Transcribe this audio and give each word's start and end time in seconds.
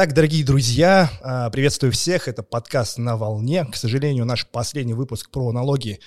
Итак, 0.00 0.14
дорогие 0.14 0.44
друзья, 0.44 1.10
а, 1.22 1.50
приветствую 1.50 1.90
всех. 1.90 2.28
Это 2.28 2.44
подкаст 2.44 2.98
«На 2.98 3.16
волне». 3.16 3.64
К 3.64 3.74
сожалению, 3.74 4.26
наш 4.26 4.46
последний 4.46 4.94
выпуск 4.94 5.28
про 5.28 5.50
налоги 5.50 5.98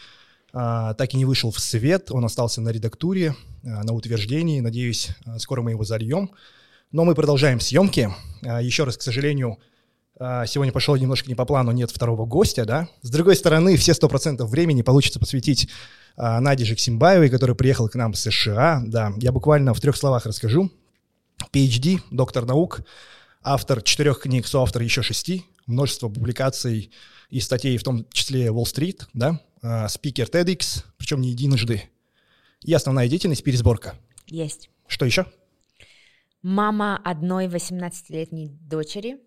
а, 0.54 0.94
так 0.94 1.14
и 1.14 1.18
не 1.18 1.26
вышел 1.26 1.52
в 1.52 1.60
свет. 1.60 2.10
Он 2.10 2.24
остался 2.24 2.62
на 2.62 2.70
редактуре, 2.70 3.36
а, 3.66 3.84
на 3.84 3.92
утверждении. 3.92 4.62
Надеюсь, 4.62 5.10
скоро 5.40 5.62
мы 5.62 5.72
его 5.72 5.84
зальем. 5.84 6.32
Но 6.94 7.04
мы 7.04 7.16
продолжаем 7.16 7.60
съемки. 7.60 8.10
Еще 8.62 8.86
раз, 8.86 8.96
к 8.96 9.02
сожалению, 9.02 9.58
сегодня 10.18 10.72
пошел 10.72 10.96
немножко 10.96 11.28
не 11.28 11.36
по 11.36 11.44
плану, 11.44 11.74
нет 11.74 11.92
второго 11.92 12.26
гостя, 12.26 12.64
да. 12.64 12.88
С 13.02 13.10
другой 13.10 13.36
стороны, 13.36 13.76
все 13.76 13.92
100% 13.92 14.46
времени 14.46 14.84
получится 14.84 15.20
посвятить 15.20 15.68
Наде 16.16 16.64
Жексимбаевой, 16.64 17.30
которая 17.30 17.56
приехала 17.56 17.90
к 17.90 17.96
нам 17.96 18.14
с 18.14 18.22
США. 18.22 18.84
Да, 18.86 19.12
я 19.18 19.34
буквально 19.34 19.74
в 19.74 19.82
трех 19.82 19.98
словах 19.98 20.26
расскажу. 20.26 20.72
PhD, 21.52 22.00
доктор 22.10 22.46
наук, 22.46 22.84
автор 23.44 23.82
четырех 23.82 24.22
книг, 24.22 24.48
соавтор 24.48 24.82
еще 24.82 25.02
шести, 25.02 25.46
множество 25.66 26.10
публикаций 26.10 26.92
и 27.30 27.40
статей, 27.40 27.78
в 27.78 27.84
том 27.84 28.08
числе 28.12 28.48
Wall 28.48 28.64
Street, 28.64 29.04
да, 29.14 29.40
а, 29.62 29.88
спикер 29.88 30.28
TEDx, 30.28 30.86
причем 30.98 31.22
не 31.22 31.30
единожды. 31.30 31.90
И 32.62 32.74
основная 32.74 33.08
деятельность– 33.08 33.44
пересборка. 33.46 33.96
Есть. 34.28 34.70
Что 34.88 35.06
еще? 35.06 35.26
Мама 36.42 37.00
одной 37.04 37.48
18-летней 37.48 38.50
дочери, 38.50 39.20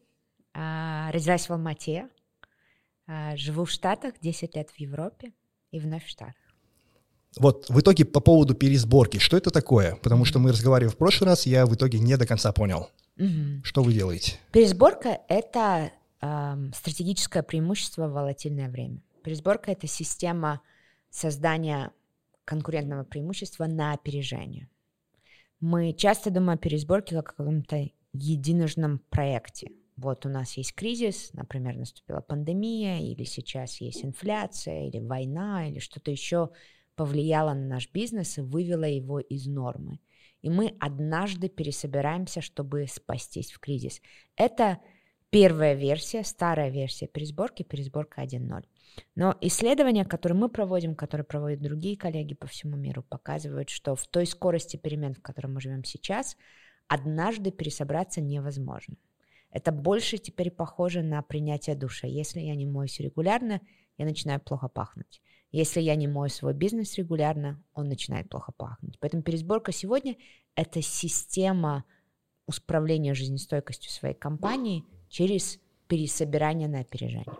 а, 0.52 1.10
родилась 1.12 1.48
в 1.48 1.52
Алмате, 1.52 2.09
а, 3.06 3.37
живу 3.37 3.65
в 3.65 3.70
Штатах, 3.70 4.15
10 4.20 4.54
лет 4.56 4.70
в 4.70 4.78
Европе 4.78 5.32
и 5.70 5.80
вновь 5.80 6.04
в 6.04 6.09
Штатах. 6.09 6.34
Вот 7.37 7.68
в 7.68 7.80
итоге 7.80 8.04
по 8.04 8.20
поводу 8.20 8.54
пересборки, 8.54 9.18
что 9.18 9.37
это 9.37 9.51
такое? 9.51 9.96
Потому 9.96 10.24
что 10.24 10.38
мы 10.38 10.52
разговаривали 10.52 10.92
в 10.92 10.96
прошлый 10.96 11.30
раз, 11.30 11.46
я 11.46 11.66
в 11.66 11.74
итоге 11.74 11.99
не 11.99 12.16
до 12.16 12.26
конца 12.26 12.52
понял. 12.52 12.90
Угу. 13.18 13.62
Что 13.62 13.82
вы 13.82 13.93
делаете? 13.93 14.38
Пересборка— 14.52 15.20
это 15.29 15.93
э, 16.20 16.57
стратегическое 16.74 17.43
преимущество 17.43 18.09
в 18.09 18.12
волатильное 18.12 18.68
время. 18.68 19.01
Пересборка— 19.23 19.71
это 19.73 19.87
система 19.87 20.60
создания 21.10 21.93
конкурентного 22.45 23.04
преимущества 23.04 23.66
на 23.66 23.93
опережение. 23.93 24.68
Мы 25.60 25.93
часто 25.93 26.30
думаем 26.30 26.59
о 26.59 26.62
пересборке 26.62 27.16
как 27.16 27.30
о 27.30 27.37
каком-то 27.37 27.88
единожном 28.12 29.01
проекте. 29.10 29.71
Вот 29.96 30.26
у 30.26 30.28
нас 30.28 30.56
есть 30.56 30.74
кризис, 30.74 31.30
например, 31.32 31.76
наступила 31.76 32.21
пандемия, 32.21 32.99
или 32.99 33.24
сейчас 33.24 33.80
есть 33.80 34.04
инфляция, 34.04 34.88
или 34.88 34.99
война, 34.99 35.68
или 35.68 35.78
что-то 35.78 36.10
еще 36.10 36.51
повлияло 36.96 37.54
на 37.54 37.66
наш 37.66 37.90
бизнес 37.93 38.38
и 38.38 38.40
вывело 38.40 38.84
его 38.84 39.21
из 39.21 39.46
нормы 39.46 40.01
и 40.45 40.50
мы 40.50 40.76
однажды 40.78 41.48
пересобираемся, 41.48 42.42
чтобы 42.42 42.87
спастись 42.87 43.50
в 43.50 43.59
кризис. 43.60 44.02
Это 44.37 44.78
первая 45.30 45.73
версия, 45.73 46.23
старая 46.23 46.68
версия 46.68 47.06
пересборки, 47.06 47.62
пересборка 47.62 48.23
1.0. 48.23 48.62
Но 49.16 49.34
исследования, 49.40 50.04
которые 50.04 50.37
мы 50.38 50.50
проводим, 50.50 50.96
которые 50.96 51.24
проводят 51.24 51.62
другие 51.62 51.96
коллеги 51.96 52.34
по 52.34 52.46
всему 52.46 52.76
миру, 52.76 53.02
показывают, 53.02 53.70
что 53.70 53.96
в 53.96 54.06
той 54.06 54.26
скорости 54.26 54.76
перемен, 54.76 55.15
в 55.15 55.22
которой 55.22 55.46
мы 55.46 55.62
живем 55.62 55.82
сейчас, 55.82 56.37
однажды 56.88 57.50
пересобраться 57.50 58.20
невозможно. 58.20 58.96
Это 59.50 59.72
больше 59.72 60.18
теперь 60.18 60.50
похоже 60.50 61.02
на 61.02 61.22
принятие 61.22 61.74
душа. 61.74 62.06
Если 62.06 62.40
я 62.40 62.54
не 62.54 62.66
моюсь 62.66 63.00
регулярно, 63.00 63.62
я 63.96 64.04
начинаю 64.04 64.41
плохо 64.41 64.69
пахнуть. 64.69 65.22
Если 65.55 65.81
я 65.81 65.94
не 65.94 66.09
мою 66.09 66.31
свой 66.31 66.53
бизнес 66.53 66.99
регулярно, 66.99 67.62
он 67.75 67.88
начинает 67.88 68.28
плохо 68.28 68.50
пахнуть. 68.56 68.99
Поэтому 68.99 69.22
пересборка 69.22 69.71
сегодня– 69.71 70.16
это 70.56 70.83
система 70.83 71.84
управления 72.44 73.15
жизнестойкостью 73.15 73.93
своей 73.93 74.16
компании 74.16 74.84
через 75.09 75.61
пересобирание 75.87 76.67
на 76.67 76.81
опережение. 76.81 77.37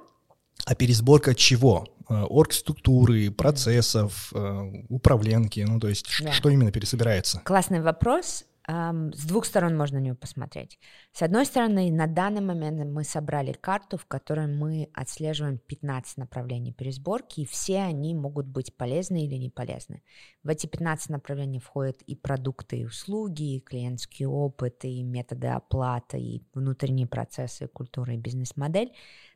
А 0.65 0.77
пересборка 0.77 1.35
чего? 1.35 1.89
Э, 2.09 2.23
оргструктуры, 2.23 3.33
процессов, 3.33 4.31
э, 4.33 4.85
управленки, 4.89 5.59
ну 5.67 5.81
то 5.81 5.89
есть 5.89 6.07
да. 6.23 6.31
что 6.31 6.51
именно 6.51 6.71
пересобирается? 6.71 7.41
Классный 7.45 7.81
вопрос 7.81 8.45
с 8.67 9.27
двух 9.27 9.45
сторон 9.45 9.77
можно 9.77 9.99
на 9.99 10.05
него 10.05 10.17
посмотреть. 10.17 10.79
С 11.13 11.21
одной 11.21 11.45
стороны, 11.45 11.91
на 11.93 12.07
данный 12.07 12.41
момент 12.41 12.83
мы 12.91 13.05
собрали 13.05 13.53
карту, 13.53 13.99
в 13.99 14.07
которой 14.07 14.47
мы 14.47 14.89
отслеживаем 14.95 15.59
15 15.59 16.17
направлений 16.17 16.73
пересборки, 16.73 17.41
и 17.41 17.47
все 17.47 17.81
они 17.81 18.15
могут 18.15 18.47
быть 18.47 18.75
полезны 18.75 19.27
или 19.27 19.35
не 19.35 19.51
полезны. 19.51 20.03
В 20.43 20.49
эти 20.49 20.67
15 20.67 21.11
направлений 21.11 21.61
входят 21.61 22.01
и 22.03 22.17
продукты, 22.17 22.79
и 22.79 22.85
услуги, 22.87 23.57
и 23.57 23.61
клиентский 23.61 24.25
опыт, 24.25 24.85
и 24.85 25.03
методы 25.03 25.49
оплаты, 25.49 26.19
и 26.19 26.43
внутренние 26.55 27.07
процессы, 27.07 27.69
культура 27.69 28.15
и 28.15 28.19
бизнес-модель. 28.19 28.93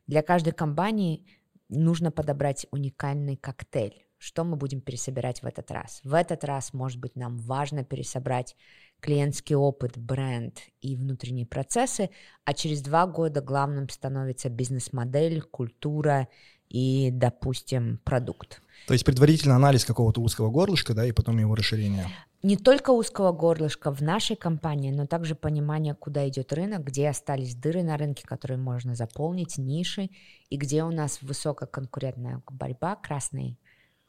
Для 0.07 0.23
каждой 0.23 0.53
компании 0.53 1.27
нужно 1.69 2.11
подобрать 2.11 2.65
уникальный 2.71 3.35
коктейль. 3.35 4.05
Что 4.17 4.43
мы 4.43 4.57
будем 4.57 4.81
пересобирать 4.81 5.41
в 5.41 5.45
этот 5.45 5.71
раз? 5.71 6.01
В 6.03 6.13
этот 6.13 6.43
раз, 6.43 6.73
может 6.73 6.99
быть, 6.99 7.15
нам 7.15 7.37
важно 7.37 7.85
пересобрать 7.85 8.57
клиентский 8.99 9.55
опыт, 9.55 9.97
бренд 9.97 10.59
и 10.81 10.95
внутренние 10.95 11.45
процессы, 11.45 12.09
а 12.45 12.53
через 12.53 12.81
два 12.81 13.07
года 13.07 13.41
главным 13.41 13.89
становится 13.89 14.49
бизнес-модель, 14.49 15.41
культура 15.41 16.27
и, 16.69 17.09
допустим, 17.11 17.99
продукт. 18.03 18.61
То 18.87 18.93
есть 18.93 19.05
предварительный 19.05 19.55
анализ 19.55 19.85
какого-то 19.85 20.21
узкого 20.21 20.49
горлышка, 20.49 20.93
да, 20.93 21.05
и 21.05 21.11
потом 21.11 21.37
его 21.39 21.55
расширение. 21.55 22.07
Не 22.41 22.55
только 22.55 22.91
узкого 22.91 23.33
горлышка 23.33 23.91
в 23.91 24.01
нашей 24.01 24.37
компании, 24.37 24.91
но 24.91 25.05
также 25.05 25.35
понимание, 25.35 25.93
куда 25.93 26.27
идет 26.29 26.53
рынок, 26.53 26.85
где 26.85 27.09
остались 27.09 27.53
дыры 27.53 27.83
на 27.83 27.97
рынке, 27.97 28.25
которые 28.25 28.57
можно 28.57 28.95
заполнить, 28.95 29.57
ниши, 29.57 30.09
и 30.49 30.55
где 30.55 30.83
у 30.83 30.91
нас 30.91 31.21
высококонкурентная 31.21 32.41
борьба, 32.49 32.95
красный 32.95 33.57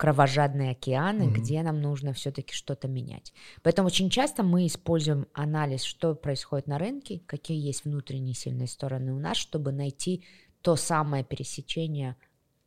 кровожадные 0.01 0.71
океаны, 0.71 1.25
mm-hmm. 1.25 1.35
где 1.35 1.63
нам 1.63 1.83
нужно 1.83 2.15
все-таки 2.15 2.55
что-то 2.55 2.89
менять. 2.89 3.35
Поэтому 3.63 3.89
очень 3.89 4.09
часто 4.09 4.43
мы 4.43 4.67
используем 4.67 5.27
анализ, 5.35 5.83
что 5.83 6.15
происходит 6.15 6.67
на 6.69 6.79
рынке, 6.79 7.21
какие 7.27 7.61
есть 7.63 7.85
внутренние 7.85 8.35
сильные 8.35 8.67
стороны 8.67 9.13
у 9.13 9.19
нас, 9.19 9.37
чтобы 9.37 9.73
найти 9.73 10.25
то 10.63 10.77
самое 10.77 11.23
пересечение 11.23 12.17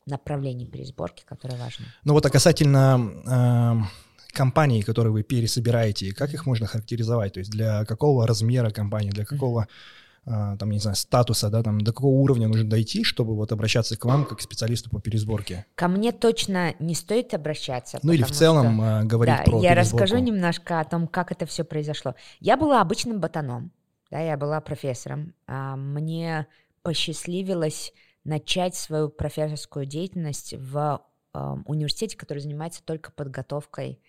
направлений 0.05 0.67
пересборки, 0.67 1.23
которое 1.25 1.57
важно. 1.57 1.85
Ну 2.03 2.13
вот 2.13 2.23
а 2.23 2.29
касательно 2.29 3.01
э, 3.25 4.27
компаний, 4.31 4.83
которые 4.83 5.11
вы 5.11 5.23
пересобираете, 5.23 6.13
как 6.13 6.35
их 6.35 6.45
можно 6.45 6.67
характеризовать? 6.67 7.33
То 7.33 7.39
есть 7.39 7.49
для 7.49 7.83
какого 7.85 8.27
размера 8.27 8.69
компании, 8.69 9.09
для 9.09 9.25
какого 9.25 9.61
mm-hmm 9.61 10.02
там, 10.25 10.71
не 10.71 10.79
знаю, 10.79 10.95
статуса, 10.95 11.49
да, 11.49 11.63
там, 11.63 11.81
до 11.81 11.91
какого 11.91 12.11
уровня 12.11 12.47
нужно 12.47 12.69
дойти, 12.69 13.03
чтобы 13.03 13.35
вот 13.35 13.51
обращаться 13.51 13.97
к 13.97 14.05
вам 14.05 14.25
как 14.25 14.37
к 14.37 14.41
специалисту 14.41 14.89
по 14.89 15.01
пересборке? 15.01 15.65
Ко 15.75 15.87
мне 15.87 16.11
точно 16.11 16.75
не 16.79 16.95
стоит 16.95 17.33
обращаться. 17.33 17.99
Ну 18.03 18.13
или 18.13 18.23
в 18.23 18.31
целом 18.31 18.75
что, 18.75 18.85
а, 18.85 19.03
говорить 19.03 19.35
да, 19.37 19.43
про 19.43 19.59
я 19.59 19.75
пересборку. 19.75 20.03
расскажу 20.03 20.23
немножко 20.23 20.79
о 20.79 20.85
том, 20.85 21.07
как 21.07 21.31
это 21.31 21.45
все 21.45 21.63
произошло. 21.63 22.15
Я 22.39 22.55
была 22.55 22.81
обычным 22.81 23.19
ботаном, 23.19 23.71
да, 24.11 24.19
я 24.19 24.37
была 24.37 24.61
профессором. 24.61 25.33
А, 25.47 25.75
мне 25.75 26.47
посчастливилось 26.83 27.93
начать 28.23 28.75
свою 28.75 29.09
профессорскую 29.09 29.85
деятельность 29.85 30.53
в 30.57 31.01
университете, 31.65 32.15
который 32.15 32.39
занимается 32.39 32.83
только 32.85 33.11
подготовкой 33.11 33.99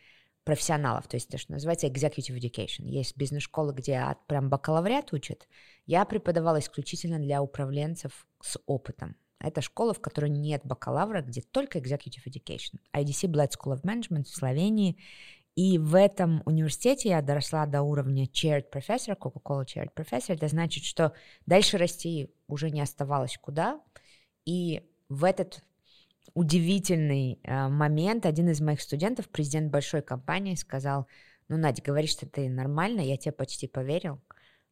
профессионалов, 0.45 1.09
то 1.09 1.17
есть 1.17 1.29
то, 1.29 1.39
что 1.39 1.53
называется 1.53 1.87
executive 1.87 2.39
education. 2.39 2.85
Есть 2.85 3.17
бизнес-школы, 3.17 3.73
где 3.73 3.97
от 3.97 4.25
прям 4.27 4.51
бакалавриат 4.51 5.13
учат. 5.13 5.49
Я 5.87 6.05
преподавала 6.05 6.59
исключительно 6.59 7.19
для 7.19 7.43
управленцев 7.43 8.27
с 8.43 8.59
опытом. 8.67 9.17
Это 9.41 9.61
школа, 9.61 9.93
в 9.93 10.01
которой 10.01 10.31
нет 10.31 10.63
бакалавра, 10.65 11.23
где 11.23 11.43
только 11.43 11.79
executive 11.79 12.27
education. 12.27 12.79
IDC 12.95 13.31
Bled 13.31 13.51
School 13.51 13.75
of 13.75 13.83
Management 13.83 14.25
в 14.25 14.35
Словении. 14.35 14.99
И 15.55 15.79
в 15.79 15.95
этом 15.95 16.43
университете 16.47 17.11
я 17.11 17.23
доросла 17.23 17.67
до 17.67 17.83
уровня 17.83 18.25
chaired 18.25 18.65
professor, 18.73 19.17
Coca-Cola 19.17 19.65
chaired 19.65 19.95
professor. 19.95 20.35
Это 20.35 20.49
значит, 20.49 20.85
что 20.85 21.13
дальше 21.47 21.79
расти 21.79 22.31
уже 22.49 22.71
не 22.71 22.81
оставалось 22.81 23.39
куда. 23.41 23.81
И 24.45 24.83
в 25.09 25.25
этот 25.25 25.63
удивительный 26.35 27.39
э, 27.43 27.69
момент. 27.69 28.27
Один 28.27 28.49
из 28.51 28.61
моих 28.61 28.81
студентов, 28.81 29.29
президент 29.29 29.71
большой 29.71 30.03
компании, 30.03 30.57
сказал, 30.57 31.07
ну, 31.49 31.57
Надя, 31.57 31.83
говоришь, 31.83 32.11
что 32.11 32.27
ты 32.27 32.49
нормально, 32.49 33.01
я 33.01 33.17
тебе 33.17 33.33
почти 33.33 33.67
поверил. 33.67 34.21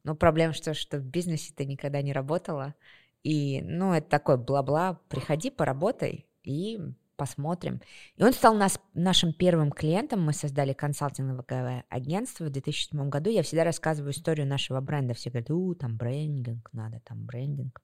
Но 0.03 0.15
проблема 0.15 0.53
что, 0.53 0.73
что 0.73 0.97
в 0.97 1.05
бизнесе 1.05 1.53
ты 1.55 1.65
никогда 1.65 2.01
не 2.01 2.11
работала. 2.11 2.75
И, 3.23 3.61
ну, 3.61 3.93
это 3.93 4.09
такое 4.09 4.35
бла-бла, 4.35 4.99
приходи, 5.07 5.49
поработай 5.49 6.27
и 6.43 6.79
посмотрим. 7.15 7.79
И 8.17 8.23
он 8.23 8.33
стал 8.33 8.55
нас, 8.55 8.77
нашим 8.93 9.31
первым 9.31 9.71
клиентом. 9.71 10.21
Мы 10.21 10.33
создали 10.33 10.73
консалтинговое 10.73 11.85
агентство 11.87 12.45
в 12.45 12.49
2007 12.49 13.07
году. 13.09 13.29
Я 13.29 13.43
всегда 13.43 13.63
рассказываю 13.63 14.11
историю 14.11 14.45
нашего 14.45 14.81
бренда. 14.81 15.13
Все 15.13 15.29
говорят, 15.29 15.51
у, 15.51 15.73
там 15.75 15.95
брендинг, 15.95 16.67
надо 16.73 16.99
там 17.05 17.23
брендинг. 17.25 17.81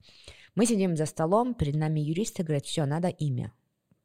Мы 0.56 0.66
сидим 0.66 0.98
за 0.98 1.06
столом, 1.06 1.54
перед 1.54 1.76
нами 1.76 2.02
юристы 2.02 2.44
говорят, 2.44 2.66
все, 2.66 2.86
надо 2.86 3.08
имя 3.08 3.54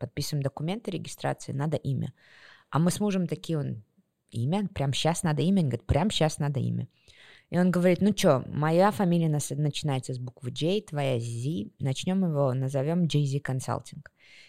подписываем 0.06 0.42
документы 0.42 0.90
регистрации, 0.90 1.52
надо 1.52 1.76
имя. 1.76 2.12
А 2.70 2.78
мы 2.78 2.90
с 2.90 3.00
мужем 3.00 3.26
такие, 3.26 3.58
он, 3.58 3.84
имя, 4.30 4.68
прям 4.74 4.92
сейчас 4.92 5.22
надо 5.22 5.42
имя, 5.42 5.62
он 5.62 5.68
говорит, 5.68 5.86
прям 5.86 6.10
сейчас 6.10 6.38
надо 6.38 6.60
имя. 6.60 6.88
И 7.50 7.58
он 7.58 7.70
говорит, 7.70 8.00
ну 8.00 8.12
что, 8.16 8.42
моя 8.48 8.90
фамилия 8.90 9.28
начинается 9.28 10.12
с 10.12 10.18
буквы 10.18 10.50
J, 10.50 10.82
твоя 10.82 11.20
Z, 11.20 11.70
начнем 11.78 12.24
его, 12.24 12.52
назовем 12.52 13.04
Jay-Z 13.04 13.38
Consulting. 13.38 14.02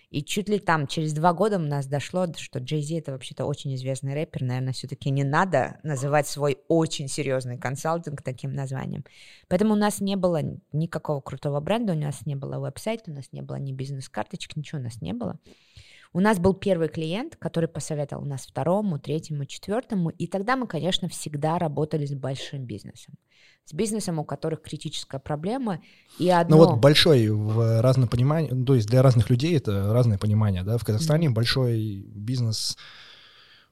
И 0.09 0.23
чуть 0.23 0.49
ли 0.49 0.59
там 0.59 0.87
через 0.87 1.13
два 1.13 1.33
года 1.33 1.57
у 1.57 1.59
нас 1.59 1.87
дошло, 1.87 2.25
что 2.37 2.59
Jay-Z 2.59 2.99
это 2.99 3.11
вообще-то 3.11 3.45
очень 3.45 3.75
известный 3.75 4.13
рэпер, 4.13 4.43
наверное, 4.43 4.73
все-таки 4.73 5.09
не 5.09 5.23
надо 5.23 5.79
называть 5.83 6.27
свой 6.27 6.59
очень 6.67 7.07
серьезный 7.07 7.57
консалтинг 7.57 8.21
таким 8.21 8.53
названием. 8.53 9.03
Поэтому 9.47 9.73
у 9.73 9.77
нас 9.77 9.99
не 9.99 10.15
было 10.15 10.41
никакого 10.71 11.21
крутого 11.21 11.59
бренда, 11.59 11.93
у 11.93 11.97
нас 11.97 12.25
не 12.25 12.35
было 12.35 12.59
веб-сайта, 12.59 13.11
у 13.11 13.13
нас 13.13 13.31
не 13.31 13.41
было 13.41 13.57
ни 13.57 13.71
бизнес-карточек, 13.71 14.55
ничего 14.55 14.79
у 14.79 14.83
нас 14.83 15.01
не 15.01 15.13
было. 15.13 15.39
У 16.15 16.21
нас 16.21 16.39
был 16.39 16.53
первый 16.53 16.87
клиент, 16.87 17.35
который 17.35 17.67
посоветовал 17.67 18.23
нас 18.23 18.47
второму, 18.47 18.97
третьему, 18.97 19.43
четвертому, 19.43 20.11
и 20.11 20.27
тогда 20.27 20.55
мы, 20.55 20.65
конечно, 20.65 21.09
всегда 21.09 21.59
работали 21.59 22.05
с 22.05 22.13
большим 22.13 22.63
бизнесом. 22.63 23.15
С 23.65 23.73
бизнесом, 23.73 24.17
у 24.19 24.23
которых 24.23 24.61
критическая 24.61 25.19
проблема, 25.19 25.81
и 26.17 26.29
одно... 26.29 26.55
Ну 26.55 26.63
вот 26.63 26.79
большой 26.79 27.27
в 27.27 27.81
разном 27.81 28.07
понимании, 28.07 28.49
ну, 28.49 28.63
то 28.63 28.75
есть 28.75 28.87
для 28.87 29.01
разных 29.01 29.29
людей 29.29 29.57
это 29.57 29.91
разное 29.91 30.17
понимание, 30.17 30.63
да, 30.63 30.77
в 30.77 30.85
Казахстане 30.85 31.27
mm-hmm. 31.27 31.33
большой 31.33 32.05
бизнес, 32.15 32.77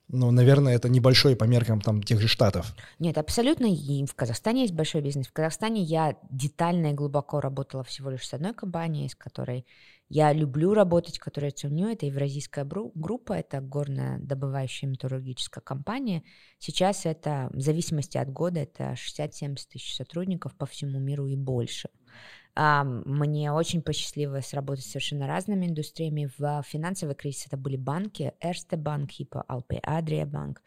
ну, 0.09 0.29
наверное, 0.29 0.75
это 0.75 0.89
небольшой 0.89 1.37
по 1.37 1.45
меркам 1.45 1.79
там 1.79 2.03
тех 2.03 2.19
же 2.19 2.27
штатов. 2.27 2.75
Нет, 2.99 3.17
абсолютно, 3.17 3.67
и 3.67 4.05
в 4.05 4.15
Казахстане 4.15 4.63
есть 4.63 4.73
большой 4.73 4.99
бизнес. 4.99 5.27
В 5.27 5.31
Казахстане 5.31 5.81
я 5.81 6.17
детально 6.29 6.87
и 6.87 6.93
глубоко 6.93 7.39
работала 7.39 7.85
всего 7.85 8.09
лишь 8.09 8.27
с 8.27 8.33
одной 8.33 8.53
компанией, 8.53 9.07
с 9.07 9.15
которой 9.15 9.65
я 10.15 10.31
люблю 10.31 10.75
работать, 10.75 11.17
которую 11.17 11.49
я 11.49 11.55
ценю. 11.55 11.87
Это 11.87 12.05
евразийская 12.05 12.65
группа, 12.65 13.33
это 13.33 13.61
горная 13.61 14.19
добывающая 14.19 14.87
металлургическая 14.87 15.63
компания. 15.63 16.21
Сейчас 16.59 17.07
это, 17.07 17.49
в 17.51 17.59
зависимости 17.59 18.19
от 18.19 18.31
года, 18.31 18.59
это 18.59 18.93
60-70 18.93 19.57
тысяч 19.71 19.95
сотрудников 19.95 20.55
по 20.55 20.67
всему 20.67 20.99
миру 20.99 21.25
и 21.25 21.35
больше. 21.35 21.89
Мне 22.55 23.51
очень 23.51 23.81
посчастливилось 23.81 24.53
работать 24.53 24.85
с 24.85 24.91
совершенно 24.91 25.25
разными 25.25 25.65
индустриями. 25.65 26.29
В 26.37 26.61
финансовый 26.61 27.15
кризис 27.15 27.47
это 27.47 27.57
были 27.57 27.75
банки, 27.75 28.33
Erste 28.39 28.77
Bank, 28.77 29.07
Hippo, 29.19 29.41
Alpe 29.49 29.81
Adria 29.81 30.29
Bank, 30.29 30.57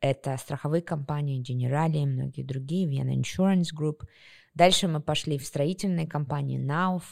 это 0.00 0.36
страховые 0.38 0.82
компании, 0.82 1.40
Generali 1.40 2.02
и 2.02 2.06
многие 2.06 2.42
другие, 2.42 2.88
Vienna 2.88 3.14
Insurance 3.14 3.68
Group. 3.72 4.02
Дальше 4.54 4.88
мы 4.88 5.00
пошли 5.00 5.38
в 5.38 5.46
строительные 5.46 6.08
компании, 6.08 6.58
Nauf, 6.58 7.04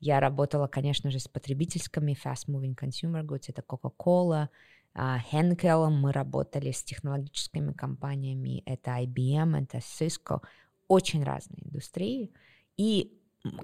я 0.00 0.20
работала, 0.20 0.66
конечно 0.66 1.10
же, 1.10 1.18
с 1.18 1.28
потребительскими 1.28 2.16
fast 2.22 2.48
moving 2.48 2.76
consumer 2.76 3.22
goods, 3.24 3.44
это 3.48 3.62
Coca-Cola, 3.62 4.48
Henkel, 4.94 5.90
мы 5.90 6.12
работали 6.12 6.72
с 6.72 6.82
технологическими 6.82 7.72
компаниями, 7.72 8.62
это 8.66 8.92
IBM, 9.02 9.62
это 9.62 9.78
Cisco, 9.78 10.40
очень 10.88 11.22
разные 11.22 11.64
индустрии. 11.66 12.32
И 12.76 13.14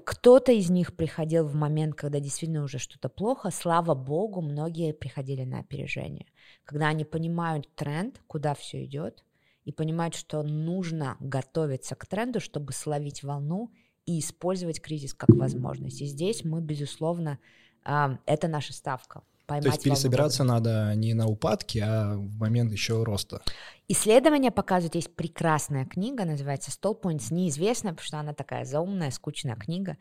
кто-то 0.05 0.51
из 0.51 0.69
них 0.69 0.95
приходил 0.95 1.45
в 1.45 1.55
момент, 1.55 1.95
когда 1.95 2.19
действительно 2.19 2.63
уже 2.63 2.79
что-то 2.79 3.09
плохо. 3.09 3.51
Слава 3.51 3.95
богу, 3.95 4.41
многие 4.41 4.93
приходили 4.93 5.43
на 5.43 5.59
опережение. 5.59 6.27
Когда 6.63 6.87
они 6.87 7.03
понимают 7.03 7.73
тренд, 7.75 8.21
куда 8.27 8.53
все 8.53 8.85
идет, 8.85 9.25
и 9.65 9.71
понимают, 9.71 10.15
что 10.15 10.43
нужно 10.43 11.17
готовиться 11.19 11.95
к 11.95 12.05
тренду, 12.05 12.39
чтобы 12.39 12.71
словить 12.71 13.23
волну 13.23 13.71
и 14.05 14.19
использовать 14.19 14.81
кризис 14.81 15.13
как 15.13 15.29
возможность. 15.29 16.01
И 16.01 16.05
здесь 16.05 16.43
мы, 16.43 16.61
безусловно, 16.61 17.39
это 17.83 18.47
наша 18.47 18.73
ставка. 18.73 19.21
То 19.47 19.57
есть 19.57 19.83
пересобираться 19.83 20.43
надо 20.43 20.93
не 20.95 21.13
на 21.13 21.27
упадке, 21.27 21.83
а 21.83 22.15
в 22.15 22.39
момент 22.39 22.71
еще 22.71 23.03
роста. 23.03 23.43
Исследования 23.87 24.49
показывают, 24.49 24.95
есть 24.95 25.15
прекрасная 25.15 25.85
книга, 25.85 26.25
называется 26.25 26.71
«Stall 26.71 26.99
Points», 26.99 27.31
неизвестная, 27.31 27.91
потому 27.91 28.07
что 28.07 28.19
она 28.19 28.33
такая 28.33 28.65
заумная, 28.65 29.11
скучная 29.11 29.55
книга. 29.55 29.97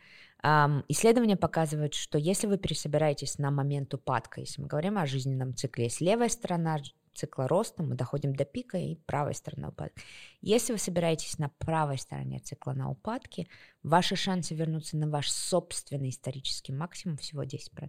Исследования 0.88 1.36
показывают, 1.36 1.92
что 1.92 2.16
если 2.16 2.46
вы 2.46 2.56
пересобираетесь 2.56 3.36
на 3.38 3.50
момент 3.50 3.92
упадка, 3.92 4.40
если 4.40 4.62
мы 4.62 4.68
говорим 4.68 4.96
о 4.96 5.04
жизненном 5.04 5.54
цикле, 5.54 5.84
есть 5.84 6.00
левая 6.00 6.30
сторона 6.30 6.78
цикла 7.14 7.48
роста, 7.48 7.82
мы 7.82 7.94
доходим 7.94 8.34
до 8.34 8.44
пика 8.44 8.76
и 8.78 8.96
правой 8.96 9.34
стороны 9.34 9.68
упадка. 9.68 10.02
Если 10.40 10.72
вы 10.72 10.78
собираетесь 10.78 11.38
на 11.38 11.48
правой 11.48 11.98
стороне 11.98 12.40
цикла 12.40 12.72
на 12.72 12.90
упадке, 12.90 13.48
ваши 13.82 14.16
шансы 14.16 14.54
вернуться 14.54 14.96
на 14.96 15.08
ваш 15.08 15.30
собственный 15.30 16.10
исторический 16.10 16.72
максимум 16.72 17.16
всего 17.16 17.44
10%. 17.44 17.88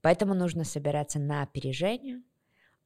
Поэтому 0.00 0.34
нужно 0.34 0.64
собираться 0.64 1.18
на 1.18 1.42
опережение. 1.42 2.22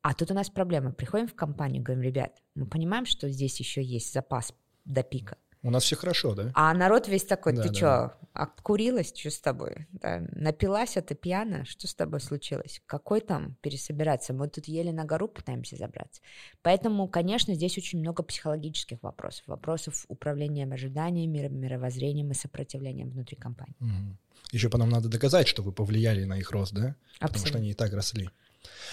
А 0.02 0.14
тут 0.14 0.30
у 0.30 0.34
нас 0.34 0.50
проблема. 0.50 0.92
Приходим 0.92 1.28
в 1.28 1.34
компанию, 1.34 1.82
говорим, 1.82 2.02
ребят, 2.02 2.42
мы 2.54 2.66
понимаем, 2.66 3.06
что 3.06 3.28
здесь 3.28 3.58
еще 3.60 3.82
есть 3.82 4.12
запас 4.12 4.52
до 4.84 5.02
пика. 5.02 5.38
У 5.64 5.70
нас 5.70 5.82
все 5.82 5.96
хорошо, 5.96 6.34
да? 6.34 6.52
А 6.54 6.74
народ 6.74 7.08
весь 7.08 7.24
такой, 7.24 7.54
ты 7.54 7.68
да, 7.68 7.74
что, 7.74 7.80
да. 7.80 8.18
обкурилась, 8.34 9.14
что 9.16 9.30
с 9.30 9.40
тобой? 9.40 9.86
Да, 9.92 10.20
напилась, 10.32 10.98
а 10.98 11.00
ты 11.00 11.14
пьяна? 11.14 11.64
Что 11.64 11.88
с 11.88 11.94
тобой 11.94 12.20
случилось? 12.20 12.82
Какой 12.84 13.22
там 13.22 13.56
пересобираться? 13.62 14.34
Мы 14.34 14.48
тут 14.48 14.68
еле 14.68 14.92
на 14.92 15.06
гору 15.06 15.26
пытаемся 15.26 15.76
забраться. 15.76 16.20
Поэтому, 16.60 17.08
конечно, 17.08 17.54
здесь 17.54 17.78
очень 17.78 18.00
много 18.00 18.22
психологических 18.22 19.02
вопросов. 19.02 19.44
Вопросов 19.46 20.04
управления 20.08 20.66
ожиданиями, 20.70 21.48
мировоззрением 21.48 22.30
и 22.32 22.34
сопротивлением 22.34 23.08
внутри 23.08 23.36
компании. 23.36 23.74
Угу. 23.80 24.18
Еще 24.52 24.68
потом 24.68 24.90
надо 24.90 25.08
доказать, 25.08 25.48
что 25.48 25.62
вы 25.62 25.72
повлияли 25.72 26.24
на 26.24 26.38
их 26.38 26.50
рост, 26.50 26.74
да? 26.74 26.94
Абсолютно. 27.20 27.28
Потому 27.28 27.46
что 27.46 27.58
они 27.58 27.70
и 27.70 27.74
так 27.74 27.92
росли. 27.94 28.28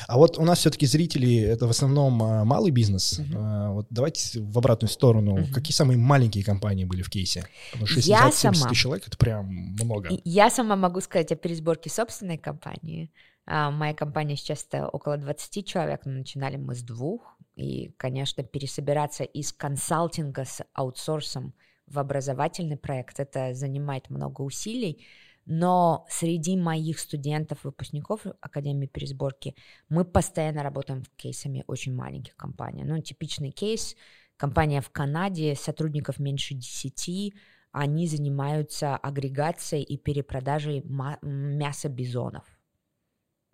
А 0.08 0.18
вот 0.18 0.38
у 0.38 0.44
нас 0.44 0.60
все-таки 0.60 0.86
зрители 0.86 1.38
это 1.38 1.68
в 1.68 1.70
основном 1.70 2.22
а, 2.24 2.44
малый 2.44 2.72
бизнес. 2.72 3.20
Uh-huh. 3.20 3.74
Вот 3.74 3.88
давайте 3.90 4.42
в 4.42 4.58
обратную 4.58 4.90
сторону. 4.90 5.38
Uh-huh. 5.38 5.54
Какие 5.54 5.74
самые 5.74 5.98
маленькие 5.98 6.44
компании 6.44 6.86
были 6.86 7.02
в 7.02 7.10
кейсе? 7.10 7.46
Потому 7.72 7.88
что 7.88 8.00
60-70 8.00 8.52
тысяч 8.52 8.78
человек 8.78 9.08
это 9.08 9.18
прям 9.18 9.46
много. 9.48 10.10
Я 10.24 10.50
сама 10.50 10.76
могу 10.76 11.02
сказать 11.02 11.32
о 11.32 11.36
пересборке 11.36 11.90
собственной 11.90 12.38
компании. 12.38 13.12
А, 13.46 13.72
моя 13.72 13.94
компания 13.94 14.36
сейчас 14.36 14.66
это 14.70 14.88
около 14.88 15.18
20 15.18 15.66
человек, 15.66 16.02
но 16.06 16.14
начинали 16.14 16.58
мы 16.58 16.76
с 16.76 16.84
двух. 16.84 17.38
И, 17.56 17.92
конечно, 17.98 18.44
пересобираться 18.44 19.24
из 19.24 19.52
консалтинга 19.52 20.46
с 20.46 20.64
аутсорсом 20.74 21.54
в 21.86 22.00
образовательный 22.00 22.78
проект, 22.78 23.20
это 23.20 23.54
занимает 23.54 24.10
много 24.10 24.42
усилий 24.42 25.06
но 25.46 26.06
среди 26.10 26.56
моих 26.56 27.00
студентов, 27.00 27.64
выпускников 27.64 28.26
Академии 28.42 28.88
пересборки, 28.88 29.56
мы 29.90 30.06
постоянно 30.06 30.64
работаем 30.64 31.04
кейсами 31.16 31.64
очень 31.68 31.94
маленьких 31.94 32.36
компаний. 32.36 32.84
Ну, 32.84 33.02
типичный 33.02 33.52
кейс, 33.52 33.96
компания 34.38 34.82
в 34.82 34.90
Канаде, 34.90 35.56
сотрудников 35.56 36.20
меньше 36.20 36.54
10, 36.54 37.34
они 37.72 38.08
занимаются 38.08 38.96
агрегацией 38.98 39.84
и 39.84 39.98
перепродажей 39.98 40.84
мяса 41.22 41.90
бизонов. 41.90 42.46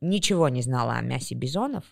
Ничего 0.01 0.49
не 0.49 0.61
знала 0.61 0.93
о 0.93 1.01
мясе 1.01 1.35
бизонов, 1.35 1.85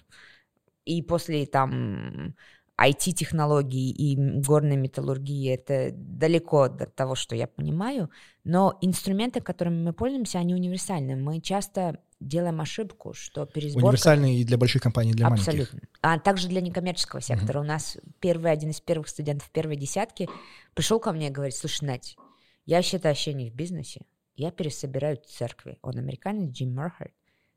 и 0.86 1.02
после 1.02 1.46
там 1.46 2.36
IT-технологии 2.80 3.90
и 3.90 4.16
горной 4.42 4.76
металлургии 4.76 5.50
это 5.50 5.92
далеко 5.94 6.64
от 6.64 6.94
того, 6.96 7.16
что 7.16 7.36
я 7.36 7.48
понимаю, 7.48 8.10
но 8.44 8.78
инструменты, 8.82 9.40
которыми 9.40 9.82
мы 9.82 9.94
пользуемся, 9.94 10.40
они 10.40 10.54
универсальны. 10.54 11.16
Мы 11.16 11.40
часто 11.40 12.00
делаем 12.20 12.60
ошибку, 12.60 13.14
что 13.14 13.46
пересборка... 13.46 13.86
Универсальные 13.86 14.40
и 14.40 14.44
для 14.44 14.58
больших 14.58 14.82
компаний, 14.82 15.12
и 15.12 15.14
для 15.14 15.28
Абсолютно. 15.28 15.80
маленьких. 15.80 16.00
А 16.02 16.20
также 16.20 16.48
для 16.50 16.62
некоммерческого 16.62 17.22
сектора. 17.22 17.60
Uh-huh. 17.60 17.64
У 17.64 17.68
нас 17.68 17.98
первый, 18.20 18.52
один 18.52 18.72
из 18.72 18.82
первых 18.82 19.08
студентов 19.08 19.50
первой 19.52 19.78
десятки 19.78 20.28
пришел 20.74 21.00
ко 21.00 21.14
мне 21.14 21.28
и 21.28 21.32
говорит, 21.32 21.56
слушай, 21.56 21.86
Надь, 21.86 22.18
я 22.66 22.82
считаю 22.82 23.14
вообще 23.14 23.34
не 23.34 23.50
в 23.50 23.54
бизнесе, 23.54 24.02
я 24.36 24.52
пересобираю 24.52 25.18
церкви. 25.26 25.78
Он 25.82 25.98
американец, 25.98 26.52
Джим 26.52 26.74
Мерхард. 26.74 27.14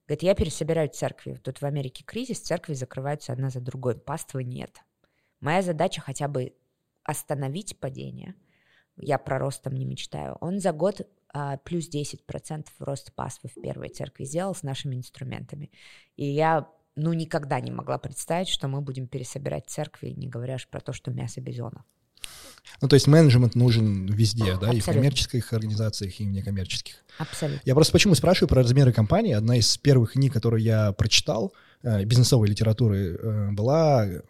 Говорит, 0.06 0.22
я 0.22 0.34
пересобираю 0.34 0.88
церкви. 0.88 1.38
Тут 1.42 1.60
в 1.60 1.64
Америке 1.64 2.04
кризис, 2.04 2.40
церкви 2.40 2.74
закрываются 2.74 3.32
одна 3.32 3.50
за 3.50 3.60
другой, 3.60 3.96
паствы 3.96 4.44
нет. 4.44 4.78
Моя 5.40 5.62
задача 5.62 6.00
хотя 6.00 6.28
бы 6.28 6.54
остановить 7.04 7.78
падение. 7.78 8.34
Я 8.96 9.18
про 9.18 9.38
ростом 9.38 9.74
не 9.74 9.84
мечтаю. 9.84 10.36
Он 10.40 10.60
за 10.60 10.72
год 10.72 11.06
а, 11.32 11.58
плюс 11.58 11.88
10% 11.88 12.66
рост 12.80 13.12
паствы 13.14 13.48
в 13.48 13.60
первой 13.60 13.88
церкви 13.88 14.24
сделал 14.24 14.54
с 14.54 14.62
нашими 14.62 14.96
инструментами. 14.96 15.70
И 16.16 16.26
я 16.26 16.68
ну, 16.96 17.12
никогда 17.12 17.60
не 17.60 17.70
могла 17.70 17.98
представить, 17.98 18.48
что 18.48 18.66
мы 18.66 18.80
будем 18.80 19.06
пересобирать 19.06 19.68
церкви, 19.68 20.08
не 20.10 20.26
говоря 20.26 20.56
уж 20.56 20.66
про 20.66 20.80
то, 20.80 20.92
что 20.92 21.10
мясо 21.10 21.40
бизона. 21.40 21.84
Ну, 22.80 22.88
то 22.88 22.94
есть 22.94 23.06
менеджмент 23.06 23.54
нужен 23.54 24.06
везде, 24.06 24.44
да, 24.44 24.52
Абсолютно. 24.52 24.76
и 24.76 24.80
в 24.80 24.84
коммерческих 24.86 25.52
организациях, 25.52 26.20
и 26.20 26.24
в 26.24 26.28
некоммерческих. 26.28 26.96
Абсолютно. 27.18 27.62
Я 27.64 27.74
просто 27.74 27.92
почему 27.92 28.14
спрашиваю 28.14 28.48
про 28.48 28.62
размеры 28.62 28.92
компании. 28.92 29.32
Одна 29.32 29.56
из 29.56 29.78
первых 29.78 30.12
книг, 30.12 30.32
которую 30.32 30.62
я 30.62 30.92
прочитал, 30.92 31.52
бизнесовой 31.82 32.48
литературы, 32.48 33.18
э, 33.20 33.50
была 33.52 34.06
э, 34.06 34.20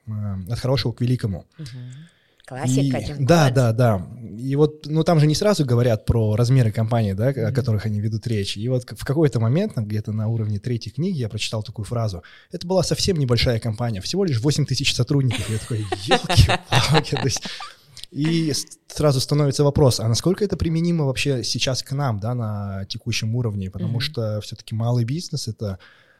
«От 0.50 0.59
хорошего 0.59 0.93
к 0.93 1.00
великому». 1.00 1.47
Угу. 1.59 1.67
Классика. 2.49 2.97
И, 2.97 3.14
да, 3.19 3.50
да, 3.50 3.73
да. 3.73 4.09
И 4.38 4.57
вот, 4.57 4.87
ну 4.87 5.05
там 5.05 5.21
же 5.21 5.26
не 5.26 5.35
сразу 5.35 5.67
говорят 5.67 6.07
про 6.07 6.35
размеры 6.35 6.73
компании, 6.73 7.12
да, 7.12 7.31
mm-hmm. 7.31 7.45
о 7.45 7.52
которых 7.52 7.85
они 7.85 8.00
ведут 8.00 8.26
речь. 8.26 8.57
И 8.57 8.67
вот 8.71 8.85
в 8.90 9.05
какой-то 9.05 9.38
момент, 9.38 9.76
где-то 9.76 10.12
на 10.12 10.28
уровне 10.28 10.59
третьей 10.59 10.90
книги, 10.90 11.19
я 11.19 11.28
прочитал 11.28 11.62
такую 11.62 11.85
фразу. 11.85 12.23
Это 12.50 12.67
была 12.67 12.83
совсем 12.83 13.19
небольшая 13.19 13.61
компания, 13.61 14.00
всего 14.00 14.25
лишь 14.25 14.40
8 14.40 14.64
тысяч 14.64 14.95
сотрудников. 14.95 15.50
Я 15.50 15.59
такой, 15.59 15.85
есть 17.25 17.43
И 18.11 18.55
сразу 18.87 19.21
становится 19.21 19.62
вопрос, 19.62 20.00
а 20.00 20.09
насколько 20.09 20.43
это 20.43 20.57
применимо 20.57 21.05
вообще 21.05 21.45
сейчас 21.45 21.83
к 21.83 21.93
нам, 21.93 22.19
да, 22.19 22.35
на 22.35 22.87
текущем 22.87 23.37
уровне? 23.37 23.71
Потому 23.71 23.99
mm-hmm. 23.99 24.02
что 24.02 24.40
все-таки 24.40 24.75
малый 24.75 25.05
бизнес— 25.05 25.49
это 25.49 25.78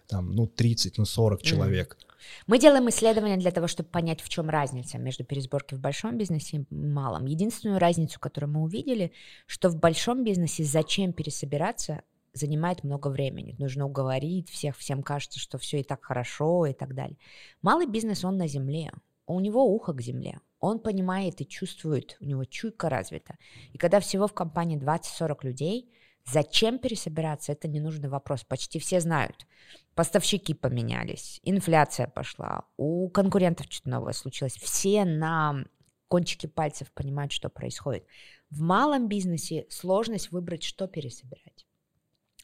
там, 0.09 0.33
ну, 0.33 0.47
30, 0.47 0.99
ну, 0.99 1.05
40 1.05 1.41
mm-hmm. 1.41 1.45
человек. 1.45 1.99
Мы 2.47 2.59
делаем 2.59 2.89
исследования 2.89 3.37
для 3.37 3.53
того, 3.53 3.69
чтобы 3.69 3.89
понять, 3.91 4.21
в 4.21 4.29
чем 4.29 4.51
разница 4.51 4.99
между 4.99 5.25
пересборкой 5.25 5.79
в 5.79 5.81
большом 5.81 6.19
бизнесе 6.19 6.59
и 6.59 6.75
малом. 6.75 7.27
Единственную 7.27 7.79
разницу, 7.79 8.19
которую 8.19 8.53
мы 8.53 8.63
увидели, 8.63 9.13
что 9.47 9.69
в 9.69 9.79
большом 9.79 10.25
бизнесе 10.25 10.65
зачем 10.65 11.13
пересобираться, 11.13 12.03
занимает 12.33 12.85
много 12.85 13.09
времени. 13.09 13.55
Нужно 13.59 13.87
уговорить 13.87 14.51
всех, 14.51 14.77
всем 14.77 15.03
кажется, 15.03 15.39
что 15.39 15.59
все 15.59 15.81
и 15.81 15.83
так 15.83 16.05
хорошо 16.05 16.67
и 16.67 16.73
так 16.73 16.95
далее. 16.95 17.19
Малый 17.63 17.87
бизнес, 17.87 18.25
он 18.25 18.37
на 18.37 18.47
земле, 18.47 18.93
у 19.27 19.41
него 19.41 19.65
ухо 19.65 19.93
к 19.93 20.01
земле. 20.01 20.41
Он 20.61 20.81
понимает 20.81 21.41
и 21.41 21.47
чувствует, 21.47 22.17
у 22.21 22.25
него 22.25 22.45
чуйка 22.45 22.89
развита. 22.89 23.37
И 23.73 23.79
когда 23.79 24.01
всего 24.01 24.27
в 24.27 24.35
компании 24.35 24.79
20-40 24.79 25.39
людей, 25.43 25.93
зачем 26.33 26.79
пересобираться, 26.79 27.53
это 27.53 27.69
ненужный 27.69 28.09
вопрос. 28.09 28.45
Почти 28.45 28.79
все 28.79 29.01
знают. 29.01 29.47
Поставщики 29.95 30.55
поменялись, 30.55 31.41
инфляция 31.43 32.07
пошла, 32.07 32.65
у 32.77 33.09
конкурентов 33.09 33.67
что-то 33.69 33.91
новое 33.91 34.13
случилось. 34.13 34.55
Все 34.55 35.05
на 35.05 35.65
кончике 36.07 36.49
пальцев 36.49 36.91
понимают, 36.93 37.33
что 37.33 37.49
происходит. 37.49 38.05
В 38.51 38.61
малом 38.61 39.09
бизнесе 39.09 39.67
сложность 39.69 40.31
выбрать, 40.31 40.63
что 40.63 40.87
пересобирать 40.87 41.69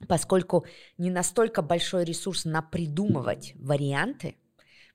поскольку 0.08 0.66
не 0.98 1.10
настолько 1.10 1.62
большой 1.62 2.04
ресурс 2.04 2.44
на 2.44 2.62
придумывать 2.62 3.52
варианты, 3.56 4.36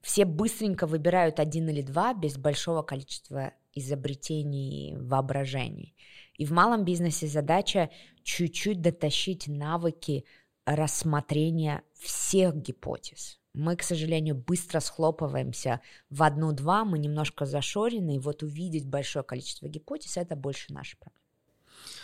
все 0.02 0.26
быстренько 0.26 0.88
выбирают 0.88 1.40
один 1.40 1.70
или 1.70 1.82
два 1.82 2.14
без 2.14 2.38
большого 2.38 2.84
количества 2.84 3.54
изобретений, 3.74 4.96
воображений. 4.98 5.96
И 6.40 6.46
в 6.46 6.52
малом 6.52 6.86
бизнесе 6.86 7.28
задача 7.28 7.90
чуть-чуть 8.24 8.82
дотащить 8.82 9.48
навыки 9.48 10.24
рассмотрения 10.66 11.84
всех 12.00 12.56
гипотез. 12.56 13.40
Мы, 13.54 13.76
к 13.76 13.84
сожалению, 13.84 14.36
быстро 14.36 14.80
схлопываемся 14.80 15.82
в 16.10 16.24
одну-два, 16.24 16.86
мы 16.86 16.98
немножко 16.98 17.46
зашорены, 17.46 18.16
и 18.16 18.20
вот 18.20 18.42
увидеть 18.42 18.88
большое 18.88 19.26
количество 19.26 19.68
гипотез– 19.68 20.16
это 20.18 20.38
больше 20.38 20.72
наша 20.72 20.96
проблема. 20.98 21.20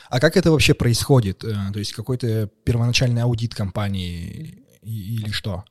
А 0.10 0.20
как 0.20 0.36
это 0.36 0.52
вообще 0.52 0.74
происходит? 0.74 1.46
Э, 1.46 1.56
то 1.72 1.80
есть 1.80 1.94
какой-то 1.94 2.48
первоначальный 2.66 3.22
аудит 3.22 3.56
компании 3.56 4.66
или 4.82 5.32
что? 5.32 5.64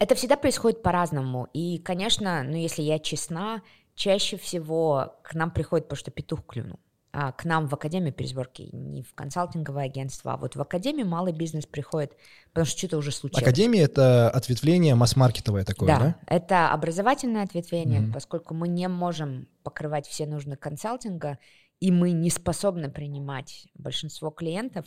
Это 0.00 0.16
всегда 0.16 0.36
происходит 0.36 0.82
по-разному. 0.82 1.48
И, 1.52 1.78
конечно, 1.78 2.42
ну, 2.42 2.56
если 2.56 2.82
я 2.82 2.98
честна, 2.98 3.62
чаще 3.94 4.36
всего 4.36 5.14
к 5.22 5.34
нам 5.34 5.52
приходит, 5.52 5.84
потому 5.86 5.98
что 5.98 6.10
петух 6.10 6.44
клюнул. 6.44 6.80
А 7.12 7.32
к 7.32 7.44
нам 7.44 7.66
в 7.66 7.74
Академию 7.74 8.12
пересборки, 8.12 8.68
не 8.72 9.02
в 9.02 9.14
консалтинговое 9.14 9.84
агентство, 9.84 10.34
а 10.34 10.36
вот 10.36 10.54
в 10.54 10.60
Академию 10.60 11.06
малый 11.06 11.32
бизнес 11.32 11.66
приходит, 11.66 12.16
потому 12.52 12.66
что 12.66 12.78
что-то 12.78 12.98
уже 12.98 13.10
случилось. 13.10 13.42
Академия— 13.42 13.82
это 13.82 14.30
ответвление 14.30 14.94
масс-маркетовое 14.94 15.64
такое, 15.64 15.88
да? 15.88 15.98
Да, 15.98 16.16
это 16.26 16.70
образовательное 16.70 17.42
ответвление, 17.42 18.00
mm-hmm. 18.00 18.12
поскольку 18.12 18.54
мы 18.54 18.68
не 18.68 18.86
можем 18.86 19.48
покрывать 19.64 20.06
все 20.06 20.24
нужды 20.26 20.54
консалтинга, 20.54 21.38
и 21.80 21.90
мы 21.90 22.12
не 22.12 22.30
способны 22.30 22.90
принимать 22.90 23.66
большинство 23.74 24.30
клиентов, 24.30 24.86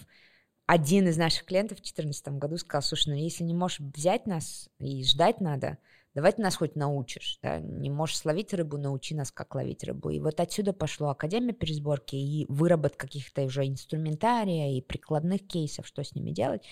один 0.66 1.10
из 1.10 1.18
наших 1.18 1.46
клиентов 1.46 1.80
в 1.80 1.82
2014 1.82 2.28
году 2.40 2.58
сказал, 2.58 2.84
слушай, 2.84 3.10
ну 3.10 3.16
если 3.16 3.44
не 3.44 3.54
можешь 3.54 3.82
взять 3.82 4.28
нас 4.28 4.70
и 4.80 5.04
ждать 5.04 5.42
надо, 5.42 5.78
давай 6.16 6.32
ты 6.32 6.42
нас 6.42 6.56
хоть 6.56 6.76
научишь, 6.76 7.40
да? 7.42 7.60
не 7.60 7.90
можешь 7.90 8.18
словить 8.18 8.54
рыбу, 8.54 8.78
научи 8.78 9.16
нас, 9.16 9.32
как 9.32 9.56
ловить 9.56 9.84
рыбу. 9.84 10.10
И 10.10 10.20
вот 10.20 10.40
отсюда 10.40 10.74
пошло 10.74 11.10
Академия 11.10 11.54
пересборки 11.54 12.16
и 12.16 12.46
выработка 12.50 13.08
каких-то 13.08 13.44
уже 13.44 13.68
инструментария 13.68 14.78
и 14.78 14.82
прикладных 14.82 15.48
кейсов, 15.48 15.88
что 15.88 16.04
с 16.04 16.16
ними 16.16 16.32
делать. 16.32 16.64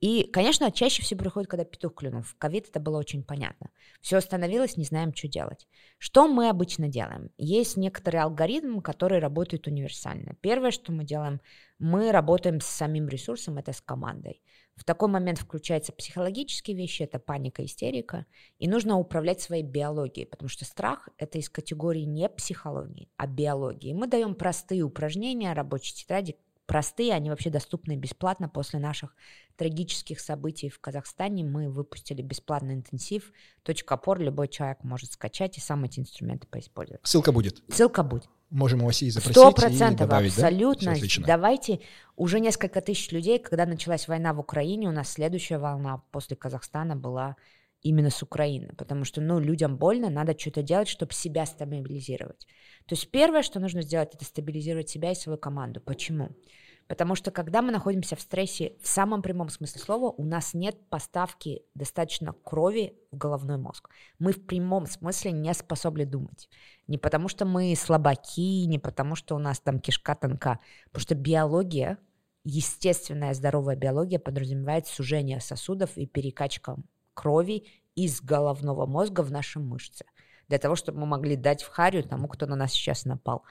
И, 0.00 0.24
конечно, 0.24 0.70
чаще 0.70 1.02
всего 1.02 1.20
приходит, 1.20 1.48
когда 1.48 1.64
петух 1.64 1.94
клюнул. 1.94 2.22
В 2.22 2.36
ковид 2.36 2.68
это 2.68 2.80
было 2.80 2.98
очень 2.98 3.22
понятно. 3.22 3.70
Все 4.00 4.16
остановилось, 4.16 4.76
не 4.76 4.84
знаем, 4.84 5.14
что 5.14 5.28
делать. 5.28 5.66
Что 5.98 6.28
мы 6.28 6.48
обычно 6.48 6.88
делаем? 6.88 7.30
Есть 7.38 7.76
некоторые 7.76 8.22
алгоритмы, 8.22 8.82
которые 8.82 9.20
работают 9.20 9.66
универсально. 9.66 10.36
Первое, 10.40 10.70
что 10.70 10.92
мы 10.92 11.04
делаем, 11.04 11.40
мы 11.78 12.12
работаем 12.12 12.60
с 12.60 12.66
самим 12.66 13.08
ресурсом, 13.08 13.58
это 13.58 13.72
с 13.72 13.80
командой. 13.80 14.42
В 14.76 14.84
такой 14.84 15.08
момент 15.08 15.38
включаются 15.38 15.92
психологические 15.92 16.76
вещи, 16.76 17.02
это 17.02 17.18
паника, 17.18 17.64
истерика, 17.64 18.26
и 18.58 18.66
нужно 18.66 18.98
управлять 18.98 19.40
своей 19.40 19.62
биологией, 19.62 20.26
потому 20.26 20.48
что 20.48 20.64
страх– 20.64 21.08
это 21.18 21.38
из 21.38 21.48
категории 21.48 22.02
не 22.02 22.28
психологии, 22.28 23.08
а 23.16 23.26
биологии. 23.26 23.92
Мы 23.92 24.08
даем 24.08 24.34
простые 24.34 24.82
упражнения, 24.82 25.52
рабочие 25.52 25.94
тетради, 25.94 26.36
простые, 26.66 27.12
они 27.12 27.30
вообще 27.30 27.50
доступны 27.50 27.96
бесплатно 27.96 28.48
после 28.48 28.78
наших 28.78 29.14
трагических 29.56 30.18
событий 30.20 30.68
в 30.68 30.80
Казахстане. 30.80 31.44
Мы 31.44 31.70
выпустили 31.70 32.22
бесплатный 32.22 32.74
интенсив. 32.74 33.32
Точка 33.62 33.94
опор 33.94 34.18
любой 34.18 34.48
человек 34.48 34.82
может 34.82 35.12
скачать 35.12 35.58
и 35.58 35.60
сам 35.60 35.84
эти 35.84 36.00
инструменты 36.00 36.46
поиспользовать. 36.46 37.00
Ссылка 37.04 37.32
будет. 37.32 37.62
Ссылка 37.68 38.02
будет. 38.02 38.28
Можем 38.54 38.86
Оси 38.86 39.10
запросить 39.10 39.36
Сто 39.36 39.50
процентов, 39.50 40.12
абсолютно. 40.12 40.94
Да? 40.94 41.26
Давайте 41.26 41.80
уже 42.14 42.38
несколько 42.38 42.80
тысяч 42.80 43.10
людей, 43.10 43.40
когда 43.40 43.66
началась 43.66 44.06
война 44.06 44.32
в 44.32 44.38
Украине, 44.38 44.88
у 44.88 44.92
нас 44.92 45.10
следующая 45.10 45.58
волна 45.58 46.04
после 46.12 46.36
Казахстана 46.36 46.94
была 46.94 47.34
именно 47.82 48.10
с 48.10 48.22
Украины, 48.22 48.72
потому 48.78 49.04
что, 49.04 49.20
ну, 49.20 49.40
людям 49.40 49.76
больно, 49.76 50.08
надо 50.08 50.38
что-то 50.38 50.62
делать, 50.62 50.86
чтобы 50.86 51.12
себя 51.12 51.46
стабилизировать. 51.46 52.46
То 52.86 52.94
есть 52.94 53.10
первое, 53.10 53.42
что 53.42 53.58
нужно 53.58 53.82
сделать, 53.82 54.14
это 54.14 54.24
стабилизировать 54.24 54.88
себя 54.88 55.10
и 55.10 55.16
свою 55.16 55.36
команду. 55.36 55.80
Почему? 55.80 56.30
Потому 56.86 57.14
что 57.14 57.30
когда 57.30 57.62
мы 57.62 57.72
находимся 57.72 58.14
в 58.14 58.20
стрессе, 58.20 58.74
в 58.82 58.88
самом 58.88 59.22
прямом 59.22 59.48
смысле 59.48 59.80
слова, 59.80 60.10
у 60.10 60.24
нас 60.24 60.52
нет 60.52 60.76
поставки 60.90 61.62
достаточно 61.74 62.32
крови 62.32 62.94
в 63.10 63.16
головной 63.16 63.56
мозг. 63.56 63.88
Мы 64.18 64.32
в 64.32 64.44
прямом 64.46 64.86
смысле 64.86 65.32
не 65.32 65.52
способны 65.54 66.04
думать. 66.04 66.48
Не 66.86 66.98
потому 66.98 67.28
что 67.28 67.46
мы 67.46 67.74
слабаки, 67.74 68.66
не 68.66 68.78
потому 68.78 69.14
что 69.14 69.34
у 69.34 69.38
нас 69.38 69.60
там 69.60 69.80
кишка 69.80 70.14
тонка, 70.14 70.60
потому 70.86 71.02
что 71.02 71.14
биология, 71.14 71.98
естественная 72.44 73.32
здоровая 73.32 73.76
биология 73.76 74.18
подразумевает 74.18 74.86
сужение 74.86 75.40
сосудов 75.40 75.96
и 75.96 76.06
перекачка 76.06 76.76
крови 77.14 77.66
из 77.94 78.20
головного 78.20 78.84
мозга 78.86 79.22
в 79.22 79.30
наши 79.30 79.58
мышцы 79.58 80.04
для 80.48 80.58
того, 80.58 80.76
чтобы 80.76 81.00
мы 81.00 81.06
могли 81.06 81.36
дать 81.36 81.62
в 81.62 81.68
харю 81.68 82.02
тому, 82.02 82.28
кто 82.28 82.46
на 82.46 82.56
нас 82.56 82.72
сейчас 82.72 83.04
напал 83.04 83.44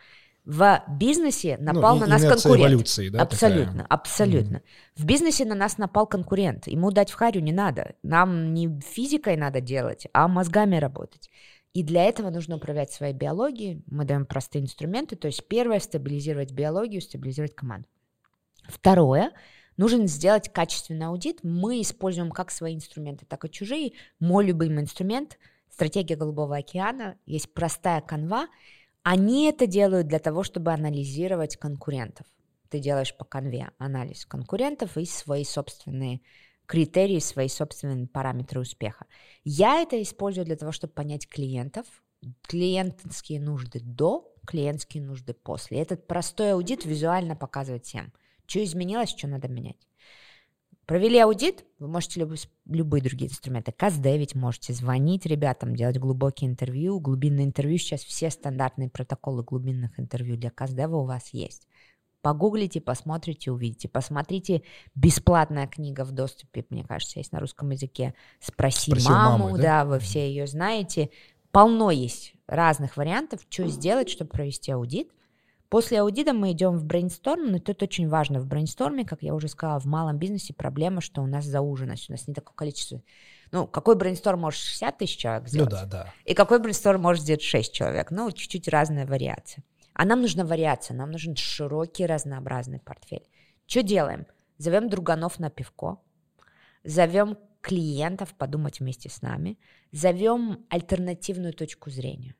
в 0.46 0.84
бизнесе 0.90 1.58
напал 1.58 1.96
ну, 1.96 2.02
на 2.02 2.08
нас 2.08 2.22
конкурент. 2.22 2.74
Эволюции, 2.74 3.10
да, 3.10 3.22
абсолютно, 3.22 3.84
такая. 3.84 3.88
абсолютно. 3.88 4.58
Mm. 4.58 4.62
В 4.98 5.06
бизнесе 5.06 5.46
на 5.46 5.56
нас 5.56 5.78
напал 5.78 6.06
конкурент. 6.06 6.68
Ему 6.68 6.92
дать 6.92 7.12
в 7.12 7.16
харю 7.16 7.40
не 7.40 7.54
надо. 7.54 7.96
Нам 8.04 8.54
не 8.54 8.80
физикой 8.82 9.38
надо 9.38 9.62
делать, 9.62 10.08
а 10.12 10.28
мозгами 10.28 10.76
работать. 10.76 11.30
И 11.74 11.82
для 11.82 12.04
этого 12.04 12.30
нужно 12.30 12.58
управлять 12.58 12.92
своей 12.92 13.14
биологией. 13.14 13.84
Мы 13.88 14.04
даем 14.04 14.26
простые 14.26 14.64
инструменты. 14.64 15.16
То 15.16 15.28
есть 15.28 15.48
первое– 15.48 15.80
стабилизировать 15.80 16.52
биологию, 16.52 17.02
стабилизировать 17.02 17.56
команду. 17.56 17.88
Второе– 18.68 19.32
нужно 19.78 20.08
сделать 20.08 20.52
качественный 20.52 21.06
аудит. 21.06 21.40
Мы 21.44 21.82
используем 21.82 22.32
как 22.32 22.52
свои 22.52 22.76
инструменты, 22.76 23.26
так 23.26 23.46
и 23.46 23.50
чужие. 23.50 23.94
Мой 24.20 24.46
любимый 24.46 24.84
инструмент– 24.84 25.40
стратегия 25.72 26.18
Голубого 26.18 26.58
океана. 26.58 27.16
Есть 27.26 27.54
простая 27.54 28.02
канва– 28.02 28.48
они 29.04 29.48
это 29.48 29.68
делают 29.68 30.08
для 30.08 30.20
того, 30.20 30.44
чтобы 30.44 30.72
анализировать 30.72 31.58
конкурентов. 31.58 32.26
Ты 32.70 32.80
делаешь 32.80 33.16
по 33.16 33.26
конве 33.26 33.70
анализ 33.78 34.26
конкурентов 34.26 34.98
и 34.98 35.06
свои 35.06 35.44
собственные 35.44 36.22
критерии, 36.66 37.20
свои 37.20 37.50
собственные 37.50 38.08
параметры 38.08 38.62
успеха. 38.62 39.06
Я 39.44 39.82
это 39.82 40.02
использую 40.02 40.46
для 40.46 40.56
того, 40.56 40.72
чтобы 40.72 40.94
понять 40.94 41.28
клиентов, 41.28 41.86
клиентские 42.48 43.42
нужды 43.42 43.80
до, 43.82 44.34
клиентские 44.48 45.04
нужды 45.04 45.34
после. 45.34 45.82
Этот 45.82 46.08
простой 46.08 46.54
аудит 46.54 46.86
визуально 46.86 47.36
показывает 47.36 47.86
всем, 47.86 48.14
что 48.48 48.64
изменилось, 48.64 49.10
что 49.10 49.28
надо 49.28 49.48
менять. 49.50 49.88
Провели 50.86 51.18
аудит, 51.20 51.64
вы 51.80 51.88
можете 51.88 52.20
люб, 52.20 52.34
любые 52.66 53.02
другие 53.02 53.30
инструменты. 53.32 53.72
Каздевить 53.72 54.36
можете, 54.36 54.74
звонить 54.74 55.26
ребятам, 55.26 55.76
делать 55.76 55.98
глубокие 55.98 56.50
интервью. 56.50 57.00
Глубинное 57.00 57.46
интервью 57.46 57.78
сейчас 57.78 58.02
все 58.02 58.30
стандартные 58.30 58.90
протоколы 58.90 59.44
глубинных 59.44 59.98
интервью 59.98 60.36
для 60.36 60.50
Каздева 60.50 60.98
у 60.98 61.06
вас 61.06 61.30
есть. 61.30 61.68
Погуглите, 62.22 62.82
посмотрите, 62.82 63.52
увидите. 63.52 63.88
Посмотрите, 63.88 64.64
бесплатная 64.94 65.68
книга 65.68 66.04
в 66.04 66.12
доступе, 66.12 66.66
мне 66.70 66.84
кажется, 66.84 67.20
есть 67.20 67.32
на 67.32 67.40
русском 67.40 67.70
языке. 67.70 68.14
«Спроси, 68.40 68.92
Спроси 68.92 69.10
маму», 69.10 69.46
маму, 69.46 69.58
да? 69.58 69.64
да, 69.64 69.86
вы 69.86 70.00
все 70.00 70.28
ее 70.28 70.48
знаете. 70.48 71.10
Полно 71.52 71.92
есть 71.92 72.34
разных 72.48 72.98
вариантов, 72.98 73.42
что 73.50 73.68
сделать, 73.68 74.10
чтобы 74.10 74.32
провести 74.32 74.72
аудит– 74.72 75.10
После 75.74 76.02
аудита 76.02 76.34
мы 76.34 76.52
идем 76.52 76.78
в 76.78 76.86
брейнсторм, 76.86 77.52
но 77.52 77.58
тут 77.58 77.82
очень 77.82 78.08
важно 78.08 78.40
в 78.40 78.46
брейнсторме, 78.46 79.06
как 79.06 79.24
я 79.24 79.34
уже 79.34 79.48
сказала, 79.48 79.80
в 79.80 79.86
малом 79.86 80.20
бизнесе 80.20 80.54
проблема, 80.54 81.02
что 81.02 81.24
у 81.24 81.26
нас 81.26 81.46
зауженность, 81.46 82.10
у 82.10 82.12
нас 82.12 82.28
не 82.28 82.36
такое 82.36 82.54
количество. 82.54 83.02
Ну, 83.52 83.66
какой 83.66 83.96
брейнсторм 83.96 84.42
может 84.42 84.60
60 84.60 84.98
тысяч 85.00 85.18
человек 85.18 85.42
ну 85.46 85.50
сделать? 85.50 85.72
Ну 85.72 85.78
да, 85.78 85.86
да. 85.86 86.14
И 86.26 86.36
какой 86.36 86.60
брейнсторм 86.60 87.02
может 87.02 87.24
сделать 87.24 87.42
6 87.42 87.74
человек? 87.74 88.12
Ну, 88.12 88.32
чуть-чуть 88.32 88.68
разная 88.68 89.08
вариация. 89.08 89.64
А 89.96 90.06
нам 90.06 90.22
нужна 90.22 90.46
вариация, 90.46 90.96
нам 90.96 91.10
нужен 91.10 91.36
широкий, 91.36 92.06
разнообразный 92.06 92.80
портфель. 92.80 93.28
Что 93.66 93.82
делаем? 93.82 94.28
Зовем 94.60 94.90
друганов 94.90 95.40
на 95.40 95.50
пивко, 95.50 95.98
зовем 96.84 97.36
клиентов 97.62 98.36
подумать 98.36 98.80
вместе 98.80 99.10
с 99.10 99.24
нами, 99.24 99.58
зовем 99.92 100.68
альтернативную 100.70 101.54
точку 101.54 101.90
зрения. 101.90 102.36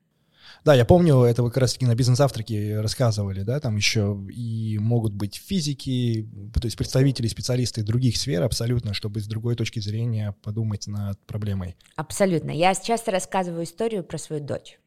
Да, 0.64 0.74
я 0.74 0.84
помню, 0.84 1.22
это 1.22 1.42
вы 1.42 1.50
как 1.50 1.58
раз-таки 1.58 1.86
на 1.86 1.94
бизнес-завтраке 1.94 2.80
рассказывали, 2.80 3.42
да, 3.42 3.60
там 3.60 3.76
еще 3.76 4.18
и 4.32 4.78
могут 4.80 5.12
быть 5.12 5.36
физики, 5.36 6.28
то 6.54 6.64
есть 6.64 6.76
представители, 6.76 7.28
специалисты 7.28 7.82
других 7.82 8.16
сфер 8.16 8.42
абсолютно, 8.42 8.94
чтобы 8.94 9.20
с 9.20 9.26
другой 9.26 9.56
точки 9.56 9.80
зрения 9.80 10.34
подумать 10.42 10.86
над 10.86 11.18
проблемой. 11.26 11.76
Абсолютно. 11.96 12.50
Я 12.50 12.74
часто 12.74 13.10
рассказываю 13.10 13.64
историю 13.64 14.04
про 14.04 14.18
свою 14.18 14.42
дочь. 14.42 14.78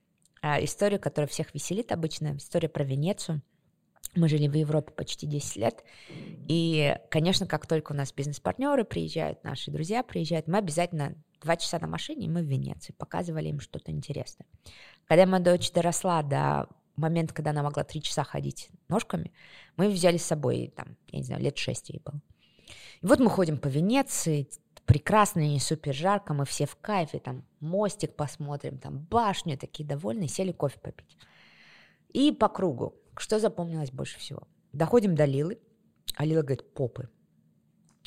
А, 0.41 0.63
историю, 0.63 0.99
которая 0.99 1.27
всех 1.27 1.53
веселит 1.53 1.91
обычно, 1.91 2.37
история 2.37 2.69
про 2.69 2.83
Венецию. 2.83 3.41
Мы 4.15 4.29
жили 4.29 4.47
в 4.47 4.53
Европе 4.53 4.91
почти 4.91 5.27
10 5.27 5.57
лет, 5.57 5.83
и, 6.47 6.97
конечно, 7.09 7.45
как 7.45 7.67
только 7.67 7.91
у 7.91 7.95
нас 7.95 8.11
бизнес-партнеры 8.11 8.83
приезжают, 8.83 9.43
наши 9.43 9.69
друзья 9.69 10.01
приезжают, 10.01 10.47
мы 10.47 10.57
обязательно 10.57 11.15
два 11.41 11.57
часа 11.57 11.79
на 11.79 11.87
машине, 11.87 12.29
мы 12.29 12.41
в 12.41 12.45
Венеции, 12.45 12.93
показывали 12.93 13.49
им 13.49 13.59
что-то 13.59 13.91
интересное. 13.91 14.47
Когда 15.05 15.25
моя 15.25 15.43
дочь 15.43 15.71
доросла 15.71 16.23
до 16.23 16.67
момента, 16.95 17.33
когда 17.33 17.51
она 17.51 17.63
могла 17.63 17.83
три 17.83 18.01
часа 18.01 18.23
ходить 18.23 18.69
ножками, 18.89 19.31
мы 19.75 19.89
взяли 19.89 20.17
с 20.17 20.25
собой, 20.25 20.73
там, 20.75 20.97
я 21.09 21.19
не 21.19 21.23
знаю, 21.23 21.41
лет 21.41 21.57
шесть 21.57 21.89
ей 21.89 22.01
было. 22.03 22.21
И 23.01 23.05
вот 23.05 23.19
мы 23.19 23.29
ходим 23.29 23.57
по 23.57 23.67
Венеции, 23.67 24.49
прекрасно, 24.85 25.41
не 25.41 25.59
супер 25.59 25.93
жарко, 25.93 26.33
мы 26.33 26.45
все 26.45 26.65
в 26.65 26.75
кайфе, 26.75 27.19
там 27.19 27.45
мостик 27.59 28.15
посмотрим, 28.15 28.79
там 28.79 28.99
башню, 28.99 29.57
такие 29.57 29.87
довольные, 29.87 30.27
сели 30.27 30.51
кофе 30.51 30.79
попить. 30.79 31.17
И 32.09 32.31
по 32.31 32.49
кругу, 32.49 32.95
что 33.15 33.39
запомнилось 33.39 33.91
больше 33.91 34.17
всего? 34.19 34.47
Доходим 34.73 35.15
до 35.15 35.25
Лилы, 35.25 35.59
а 36.15 36.25
Лила 36.25 36.41
говорит, 36.41 36.73
попы. 36.73 37.09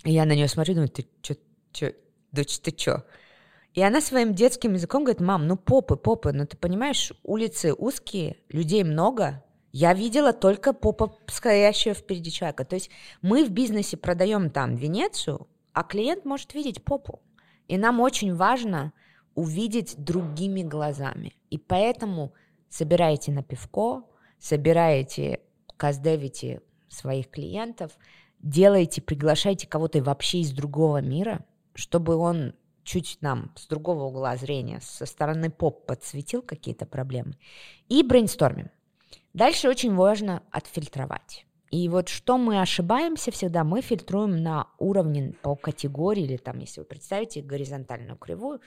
И 0.05 0.13
я 0.13 0.25
на 0.25 0.35
нее 0.35 0.49
смотрю, 0.49 0.75
думаю, 0.75 0.89
ты 0.89 1.07
что, 1.23 1.93
дочь, 2.33 2.59
ты 2.61 2.75
что? 2.77 3.05
И 3.75 3.83
она 3.83 4.01
своим 4.01 4.35
детским 4.35 4.75
языком 4.75 5.05
говорит, 5.05 5.21
мам, 5.21 5.47
ну 5.47 5.57
попы, 5.57 5.97
попы, 5.97 6.33
ну 6.33 6.47
ты 6.47 6.57
понимаешь, 6.57 7.13
улицы 7.23 7.73
узкие, 7.73 8.39
людей 8.49 8.83
много, 8.83 9.45
я 9.73 9.95
видела 9.95 10.33
только 10.33 10.73
попа, 10.73 11.17
стоящего 11.29 11.95
впереди 11.95 12.31
человека. 12.33 12.65
То 12.65 12.75
есть 12.75 12.91
мы 13.23 13.45
в 13.45 13.51
бизнесе 13.51 13.97
продаем 13.97 14.51
там 14.51 14.75
Венецию, 14.75 15.47
а 15.73 15.85
клиент 15.85 16.25
может 16.25 16.55
видеть 16.55 16.83
попу. 16.83 17.21
И 17.69 17.79
нам 17.79 18.01
очень 18.01 18.35
важно 18.35 18.93
увидеть 19.37 19.95
другими 19.97 20.63
глазами. 20.63 21.37
И 21.51 21.59
поэтому 21.59 22.33
собираете 22.69 23.31
на 23.31 23.45
пивко, 23.45 24.03
собираете, 24.41 25.41
каздевите 25.77 26.63
своих 26.89 27.31
клиентов, 27.31 27.93
делаете, 28.41 29.01
приглашайте 29.03 29.69
кого-то 29.69 30.03
вообще 30.03 30.41
из 30.41 30.51
другого 30.51 31.01
мира, 31.01 31.45
чтобы 31.81 32.17
он 32.17 32.55
чуть 32.85 33.19
нам 33.21 33.53
с 33.57 33.67
другого 33.67 34.05
угла 34.05 34.37
зрения, 34.37 34.81
со 34.83 35.07
стороны 35.07 35.51
поп 35.51 35.87
подсветил 35.87 36.43
какие-то 36.43 36.87
проблемы. 36.87 37.35
И 37.89 38.03
брейнстормим. 38.03 38.71
Дальше 39.33 39.69
очень 39.69 39.95
важно 39.95 40.43
отфильтровать. 40.51 41.47
И 41.71 41.89
вот 41.89 42.09
что 42.09 42.37
мы 42.37 42.61
ошибаемся 42.61 43.31
всегда, 43.31 43.63
мы 43.65 43.81
фильтруем 43.81 44.43
на 44.43 44.67
уровне 44.79 45.35
по 45.41 45.55
категории, 45.55 46.25
или 46.25 46.37
там, 46.37 46.59
если 46.59 46.81
вы 46.81 46.87
представите 46.87 47.43
горизонтальную 47.43 48.19
кривую, 48.19 48.61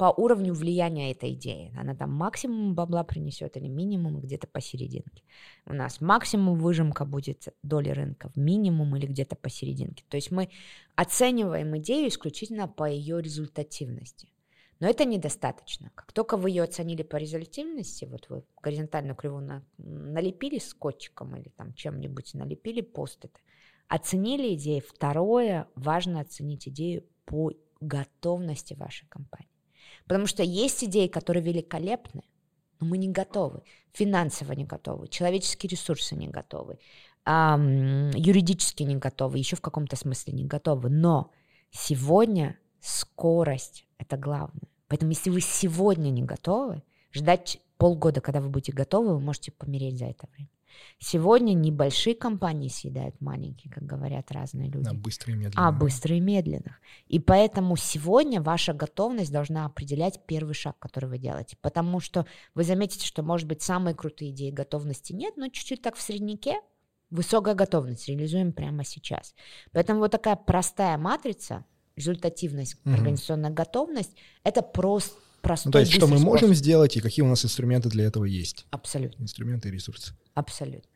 по 0.00 0.14
уровню 0.16 0.54
влияния 0.54 1.10
этой 1.10 1.34
идеи. 1.34 1.74
Она 1.76 1.94
там 1.94 2.10
максимум 2.10 2.74
бабла 2.74 3.04
принесет 3.04 3.58
или 3.58 3.68
минимум 3.68 4.18
где-то 4.18 4.46
посерединке. 4.46 5.22
У 5.66 5.74
нас 5.74 6.00
максимум 6.00 6.58
выжимка 6.58 7.04
будет 7.04 7.48
доли 7.62 7.90
рынка, 7.90 8.30
минимум 8.34 8.96
или 8.96 9.04
где-то 9.04 9.36
посерединке. 9.36 10.02
То 10.08 10.16
есть 10.16 10.30
мы 10.30 10.48
оцениваем 10.96 11.76
идею 11.76 12.08
исключительно 12.08 12.66
по 12.66 12.88
ее 12.88 13.20
результативности. 13.20 14.30
Но 14.78 14.88
это 14.88 15.04
недостаточно. 15.04 15.90
Как 15.94 16.12
только 16.12 16.38
вы 16.38 16.48
ее 16.48 16.62
оценили 16.62 17.02
по 17.02 17.16
результативности, 17.16 18.06
вот 18.06 18.26
вы 18.30 18.42
горизонтальную 18.62 19.14
кривую 19.14 19.44
на, 19.44 19.62
налепили 19.76 20.58
скотчиком 20.60 21.36
или 21.36 21.50
там 21.50 21.74
чем-нибудь 21.74 22.32
налепили 22.32 22.80
пост 22.80 23.26
это, 23.26 23.38
оценили 23.86 24.54
идею. 24.54 24.80
Второе, 24.80 25.68
важно 25.74 26.20
оценить 26.20 26.66
идею 26.68 27.04
по 27.26 27.52
готовности 27.82 28.72
вашей 28.72 29.06
компании. 29.08 29.49
Потому 30.04 30.26
что 30.26 30.42
есть 30.42 30.84
идеи, 30.84 31.06
которые 31.06 31.42
великолепны, 31.42 32.22
но 32.80 32.86
мы 32.86 32.98
не 32.98 33.08
готовы. 33.08 33.62
Финансово 33.92 34.52
не 34.52 34.64
готовы, 34.64 35.08
человеческие 35.08 35.70
ресурсы 35.70 36.14
не 36.14 36.28
готовы, 36.28 36.78
эм, 37.26 38.10
юридически 38.10 38.82
не 38.84 38.96
готовы, 38.96 39.38
еще 39.38 39.56
в 39.56 39.60
каком-то 39.60 39.96
смысле 39.96 40.32
не 40.32 40.44
готовы. 40.44 40.90
Но 40.90 41.30
сегодня 41.70 42.58
скорость– 42.80 43.86
это 43.98 44.16
главное. 44.16 44.68
Поэтому 44.88 45.12
если 45.12 45.30
вы 45.30 45.40
сегодня 45.40 46.10
не 46.10 46.22
готовы, 46.22 46.82
ждать 47.12 47.60
полгода, 47.76 48.20
когда 48.20 48.40
вы 48.40 48.48
будете 48.48 48.72
готовы, 48.72 49.14
вы 49.14 49.20
можете 49.20 49.52
помереть 49.52 49.98
за 49.98 50.06
это 50.06 50.26
время. 50.32 50.50
Сегодня 50.98 51.54
небольшие 51.54 52.14
компании 52.14 52.68
съедают 52.68 53.20
маленькие, 53.20 53.72
как 53.72 53.84
говорят 53.84 54.30
разные 54.30 54.70
люди. 54.70 54.88
А 54.88 54.94
быстрые 54.94 55.36
и 55.36 55.38
медленные. 55.38 55.66
А 55.66 55.72
быстрые 55.72 56.18
и 56.18 56.20
медленных. 56.20 56.80
И 57.06 57.18
поэтому 57.18 57.76
сегодня 57.76 58.40
ваша 58.42 58.72
готовность 58.72 59.32
должна 59.32 59.66
определять 59.66 60.20
первый 60.26 60.54
шаг, 60.54 60.78
который 60.78 61.08
вы 61.08 61.18
делаете. 61.18 61.56
Потому 61.60 62.00
что 62.00 62.26
вы 62.54 62.64
заметите, 62.64 63.06
что, 63.06 63.22
может 63.22 63.46
быть, 63.46 63.62
самые 63.62 63.94
крутые 63.94 64.30
идеи 64.30 64.50
готовности 64.50 65.12
нет, 65.12 65.36
но 65.36 65.48
чуть-чуть 65.48 65.82
так 65.82 65.96
в 65.96 66.02
среднике 66.02 66.56
высокая 67.10 67.54
готовность 67.54 68.08
реализуем 68.08 68.52
прямо 68.52 68.84
сейчас. 68.84 69.34
Поэтому 69.72 70.00
вот 70.00 70.12
такая 70.12 70.36
простая 70.36 70.96
матрица, 70.96 71.64
результативность, 71.96 72.76
угу. 72.84 72.94
организационная 72.94 73.50
готовность, 73.50 74.12
это 74.44 74.62
просто 74.62 75.14
простой 75.40 75.68
ну, 75.68 75.72
То 75.72 75.78
есть, 75.80 75.92
что 75.92 76.06
мы 76.06 76.18
способ. 76.18 76.26
можем 76.26 76.54
сделать 76.54 76.96
и 76.96 77.00
какие 77.00 77.24
у 77.24 77.28
нас 77.28 77.44
инструменты 77.44 77.88
для 77.88 78.04
этого 78.04 78.24
есть. 78.24 78.66
Абсолютно. 78.70 79.22
Инструменты 79.22 79.68
и 79.68 79.72
ресурсы. 79.72 80.14
Абсолютно. 80.40 80.90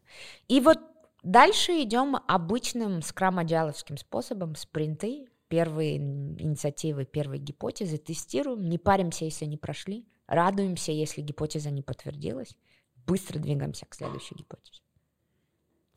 И 0.49 0.61
вот 0.61 0.79
дальше 1.23 1.73
идем 1.83 2.17
обычным 2.17 3.03
скрам-агиловским 3.03 3.99
способом, 3.99 4.57
спринты, 4.57 5.27
первые 5.49 5.99
инициативы, 5.99 7.05
первые 7.05 7.41
гипотезы, 7.41 7.99
тестируем, 7.99 8.71
не 8.71 8.79
паримся, 8.79 9.27
если 9.27 9.45
не 9.45 9.59
прошли, 9.59 10.07
радуемся, 10.27 10.93
если 10.93 11.21
гипотеза 11.21 11.71
не 11.71 11.83
подтвердилась, 11.83 12.57
быстро 13.07 13.39
двигаемся 13.39 13.85
к 13.85 13.95
следующей 13.95 14.35
гипотезе. 14.35 14.81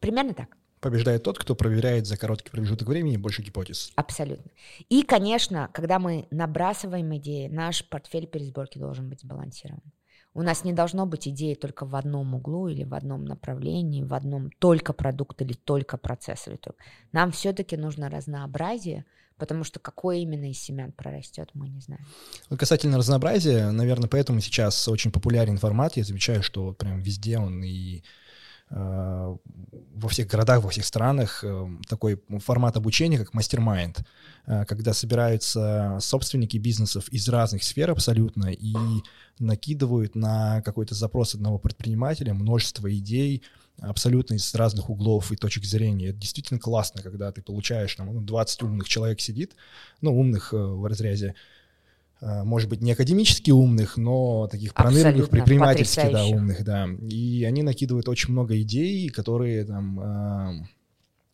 Примерно 0.01 0.33
так. 0.33 0.57
Побеждает 0.81 1.23
тот, 1.23 1.39
кто 1.39 1.55
проверяет 1.55 2.05
за 2.05 2.17
короткий 2.17 2.51
промежуток 2.51 2.89
времени 2.89 3.15
больше 3.15 3.41
гипотез. 3.41 3.93
Абсолютно. 3.95 4.51
И, 4.89 5.03
конечно, 5.03 5.69
когда 5.73 5.99
мы 5.99 6.27
набрасываем 6.31 7.15
идеи, 7.15 7.47
наш 7.47 7.87
портфель 7.87 8.27
пересборки 8.27 8.77
должен 8.77 9.09
быть 9.09 9.21
сбалансирован. 9.21 9.81
У 10.37 10.43
нас 10.43 10.63
не 10.63 10.71
должно 10.71 11.07
быть 11.07 11.27
идеи 11.27 11.55
только 11.55 11.83
в 11.83 11.95
одном 11.95 12.35
углу 12.35 12.67
или 12.67 12.83
в 12.83 12.93
одном 12.93 13.25
направлении, 13.25 14.03
в 14.03 14.13
одном 14.13 14.51
только 14.59 14.93
продукт 14.93 15.41
или 15.41 15.53
только 15.53 15.97
процесс. 15.97 16.45
Нам 17.11 17.31
все-таки 17.31 17.75
нужно 17.75 18.07
разнообразие, 18.07 19.05
потому 19.39 19.63
что 19.63 19.79
какое 19.79 20.17
именно 20.17 20.51
из 20.51 20.59
семян 20.59 20.91
прорастет, 20.91 21.49
мы 21.55 21.69
не 21.69 21.81
знаем. 21.81 22.05
Вот 22.51 22.59
касательно 22.59 22.99
разнообразия, 22.99 23.71
наверное, 23.71 24.07
поэтому 24.07 24.39
сейчас 24.39 24.87
очень 24.87 25.11
популярен 25.11 25.57
формат. 25.57 25.97
Я 25.97 26.03
замечаю, 26.03 26.43
что 26.43 26.65
вот 26.65 26.77
прям 26.77 26.99
везде 26.99 27.39
он 27.39 27.63
и 27.63 28.03
во 28.69 30.09
всех 30.09 30.27
городах, 30.27 30.63
во 30.63 30.69
всех 30.69 30.85
странах 30.85 31.43
э, 31.43 31.67
такой 31.87 32.21
формат 32.39 32.77
обучения, 32.77 33.17
как 33.17 33.33
мастер-майнд, 33.33 34.03
э, 34.45 34.65
когда 34.65 34.93
собираются 34.93 35.97
собственники 36.01 36.57
бизнесов 36.57 37.07
из 37.09 37.27
разных 37.29 37.63
сфер 37.63 37.91
абсолютно 37.91 38.47
и 38.51 38.75
накидывают 39.39 40.15
на 40.15 40.61
какой-то 40.61 40.95
запрос 40.95 41.35
одного 41.35 41.59
предпринимателя 41.59 42.33
множество 42.33 42.93
идей, 42.95 43.43
абсолютно 43.79 44.35
из 44.35 44.53
разных 44.55 44.89
углов 44.89 45.31
и 45.31 45.35
точек 45.35 45.63
зрения. 45.63 46.07
Это 46.07 46.17
действительно 46.17 46.59
классно, 46.59 47.01
когда 47.01 47.31
ты 47.31 47.41
получаешь, 47.41 47.95
там, 47.95 48.25
20 48.25 48.61
ну, 48.61 48.67
умных 48.67 48.89
человек 48.89 49.21
сидит, 49.21 49.55
ну, 50.01 50.17
умных 50.17 50.51
в 50.51 50.85
разрезе, 50.85 51.29
Э, 51.29 51.33
может 52.21 52.69
быть, 52.69 52.81
не 52.81 52.93
академически 52.93 53.51
умных, 53.51 53.97
но 53.97 54.47
таких 54.47 54.73
пронырливых, 54.73 55.29
предпринимательски 55.29 56.11
да, 56.11 56.25
умных, 56.25 56.63
да. 56.63 56.87
И 57.09 57.43
они 57.43 57.63
накидывают 57.63 58.07
очень 58.07 58.31
много 58.31 58.59
идей, 58.61 59.09
которые 59.09 59.65
там, 59.65 59.99
э, 59.99 60.67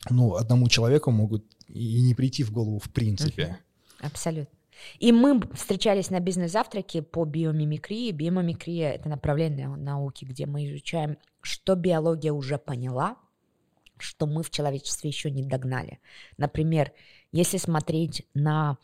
ну, 0.09 0.35
одному 0.35 0.67
человеку 0.67 1.11
могут 1.11 1.45
и 1.67 2.01
не 2.01 2.13
прийти 2.15 2.43
в 2.43 2.51
голову 2.51 2.79
в 2.79 2.89
принципе. 2.89 3.59
Абсолютно. 3.99 4.57
И 4.99 5.11
мы 5.11 5.41
встречались 5.53 6.09
на 6.09 6.19
бизнес-завтраке 6.19 7.01
по 7.01 7.25
биомимикрии. 7.25 8.11
Биомимикрия— 8.11 8.91
это 8.93 9.09
направление 9.09 9.69
науки, 9.69 10.25
где 10.25 10.45
мы 10.45 10.65
изучаем, 10.65 11.17
что 11.41 11.75
биология 11.75 12.33
уже 12.33 12.57
поняла, 12.57 13.17
что 13.97 14.25
мы 14.25 14.43
в 14.43 14.49
человечестве 14.49 15.09
еще 15.09 15.31
не 15.31 15.43
догнали. 15.43 15.99
Например, 16.37 16.91
если 17.31 17.57
смотреть 17.57 18.27
на 18.33 18.77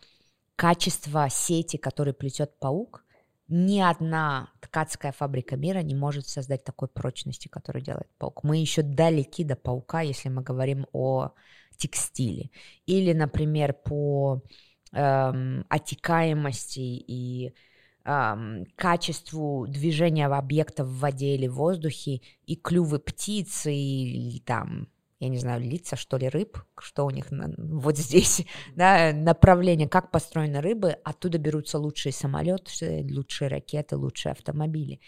качество 0.60 1.30
сети, 1.30 1.78
который 1.78 2.14
плетет 2.14 2.60
паук, 2.60 3.06
ни 3.48 3.80
одна 3.80 4.50
ткацкая 4.60 5.14
фабрика 5.14 5.56
мира 5.56 5.80
не 5.80 5.96
может 5.96 6.28
создать 6.28 6.66
такой 6.66 6.90
прочности, 6.90 7.48
которую 7.48 7.82
делает 7.82 8.10
паук. 8.18 8.44
Мы 8.44 8.58
еще 8.58 8.82
далеки 8.82 9.46
до 9.46 9.56
паука, 9.56 10.02
если 10.02 10.28
мы 10.28 10.42
говорим 10.42 10.86
о 10.92 11.30
текстиле. 11.78 12.50
Или, 12.86 13.14
например, 13.14 13.72
по 13.72 14.44
эм, 14.92 15.66
отекаемости 15.70 17.06
и 17.08 17.54
эм, 18.04 18.66
качеству 18.76 19.66
движения 19.66 20.26
объектов 20.26 20.90
в 20.90 21.00
воде 21.00 21.36
или 21.36 21.48
в 21.48 21.56
воздухе, 21.56 22.20
и 22.46 22.58
клювы 22.58 23.00
птицы, 23.00 23.74
и 23.74 24.42
там 24.46 24.90
я 25.20 25.28
не 25.28 25.38
знаю, 25.38 25.62
лица, 25.62 25.98
что 25.98 26.18
ли, 26.18 26.30
рыб, 26.30 26.58
что 26.80 27.06
у 27.06 27.10
них 27.10 27.30
на, 27.30 27.54
вот 27.58 27.98
здесь, 27.98 28.46
да, 28.76 29.12
направление, 29.14 29.90
как 29.90 30.12
построены 30.12 30.62
рыбы, 30.62 30.92
оттуда 31.04 31.38
берутся 31.38 31.78
лучшие 31.78 32.14
самолеты, 32.14 33.06
лучшие 33.12 33.50
ракеты, 33.50 33.98
лучшие 33.98 34.32
автомобили. 34.32 35.02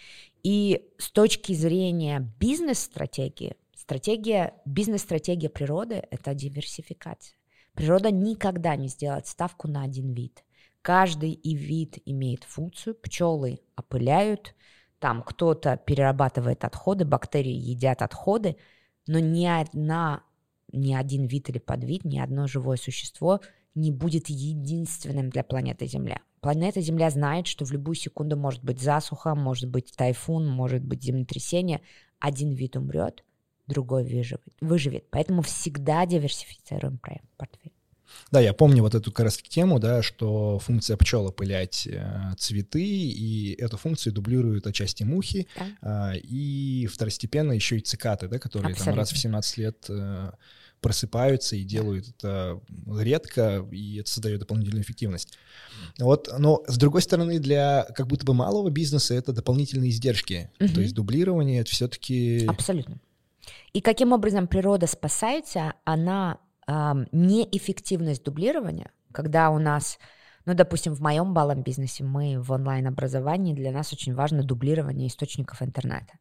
И 0.43 0.89
с 0.97 1.11
точки 1.11 1.53
зрения 1.53 2.29
бизнес-стратегии, 2.39 3.55
стратегия, 3.73 4.55
бизнес-стратегия 4.65 5.49
природы– 5.49 6.03
это 6.11 6.33
диверсификация. 6.33 7.37
Природа 7.73 8.11
никогда 8.11 8.75
не 8.75 8.89
сделает 8.89 9.27
ставку 9.27 9.69
на 9.69 9.83
один 9.83 10.13
вид. 10.13 10.43
Каждый 10.81 11.31
и 11.31 11.55
вид 11.55 11.99
имеет 12.05 12.43
функцию, 12.43 12.95
пчелы 12.95 13.61
опыляют, 13.77 14.55
там 14.99 15.23
кто-то 15.23 15.77
перерабатывает 15.77 16.65
отходы, 16.65 17.05
бактерии 17.05 17.53
едят 17.53 18.01
отходы– 18.01 18.57
но 19.07 19.19
ни 19.19 19.45
одна, 19.45 20.23
ни 20.71 20.93
один 20.93 21.25
вид 21.25 21.49
или 21.49 21.59
подвид, 21.59 22.05
ни 22.05 22.19
одно 22.19 22.47
живое 22.47 22.77
существо 22.77 23.41
не 23.75 23.91
будет 23.91 24.29
единственным 24.29 25.29
для 25.29 25.43
планеты 25.43 25.85
Земля. 25.87 26.19
Планета 26.41 26.81
Земля 26.81 27.09
знает, 27.09 27.47
что 27.47 27.65
в 27.65 27.71
любую 27.71 27.95
секунду 27.95 28.35
может 28.35 28.63
быть 28.63 28.81
засуха, 28.81 29.35
может 29.35 29.69
быть 29.69 29.93
тайфун, 29.95 30.47
может 30.47 30.83
быть 30.83 31.03
землетрясение. 31.03 31.81
Один 32.19 32.53
вид 32.53 32.75
умрет, 32.75 33.23
другой 33.67 34.03
выживет. 34.03 34.41
выживет. 34.59 35.05
Поэтому 35.11 35.41
всегда 35.43 36.05
диверсифицируем 36.05 36.99
портфель. 37.37 37.73
Да, 38.31 38.39
я 38.39 38.53
помню 38.53 38.81
вот 38.81 38.95
эту 38.95 39.11
как 39.11 39.25
раз 39.25 39.37
тему, 39.37 39.79
да, 39.79 40.01
что 40.01 40.59
функция 40.59 40.95
пчел 40.97 41.27
опылять 41.27 41.85
э, 41.85 42.33
цветы, 42.37 42.83
и 42.83 43.55
эту 43.59 43.77
функцию 43.77 44.13
дублируют 44.13 44.65
отчасти 44.67 45.03
мухи, 45.03 45.47
да. 45.81 46.13
э, 46.13 46.19
и 46.19 46.87
второстепенно 46.91 47.51
еще 47.51 47.77
и 47.77 47.81
цикаты, 47.81 48.27
да, 48.27 48.39
которые 48.39 48.71
Абсолютно. 48.71 48.91
там 48.93 48.99
раз 48.99 49.11
в 49.11 49.17
17 49.17 49.57
лет 49.57 49.85
э, 49.89 50.31
просыпаются 50.81 51.55
и 51.55 51.63
делают 51.63 52.07
это 52.09 52.59
редко, 52.87 53.67
и 53.71 53.97
это 53.97 54.09
создает 54.09 54.39
дополнительную 54.39 54.83
эффективность. 54.83 55.37
Вот, 55.99 56.29
но 56.37 56.63
с 56.67 56.77
другой 56.77 57.01
стороны, 57.01 57.39
для 57.39 57.85
как 57.95 58.07
будто 58.07 58.25
бы 58.25 58.33
малого 58.33 58.69
бизнеса 58.69 59.13
это 59.13 59.31
дополнительные 59.31 59.91
издержки, 59.91 60.49
угу. 60.59 60.73
то 60.73 60.81
есть 60.81 60.95
дублирование 60.95 61.61
это 61.61 61.71
все-таки... 61.71 62.45
Абсолютно. 62.47 62.99
И 63.73 63.81
каким 63.81 64.11
образом 64.11 64.47
природа 64.47 64.87
спасается, 64.87 65.73
она 65.85 66.39
неэффективность 67.11 68.23
дублирования, 68.23 68.91
когда 69.11 69.49
у 69.49 69.59
нас, 69.59 69.99
ну, 70.45 70.53
допустим, 70.53 70.93
в 70.93 71.01
моем 71.01 71.33
балом 71.33 71.63
бизнесе 71.63 72.03
мы 72.03 72.39
в 72.39 72.51
онлайн-образовании, 72.51 73.53
для 73.53 73.71
нас 73.71 73.93
очень 73.93 74.13
важно 74.13 74.43
дублирование 74.43 75.07
источников 75.07 75.61
интернета. 75.61 76.13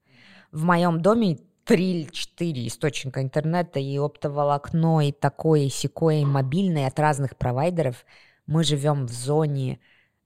В 0.53 0.65
моем 0.65 1.01
доме 1.01 1.39
три 1.65 2.03
или 2.03 2.11
четыре 2.11 2.67
источника 2.67 3.23
интернета, 3.23 3.79
и 3.79 3.97
оптоволокно, 3.99 5.07
и 5.09 5.13
такое, 5.13 5.61
и 5.61 5.69
секое, 5.69 6.21
и 6.21 6.25
мобильное 6.25 6.89
от 6.89 6.99
разных 6.99 7.37
провайдеров. 7.37 8.05
Мы 8.47 8.65
живем 8.65 9.07
в 9.07 9.13
зоне 9.13 9.79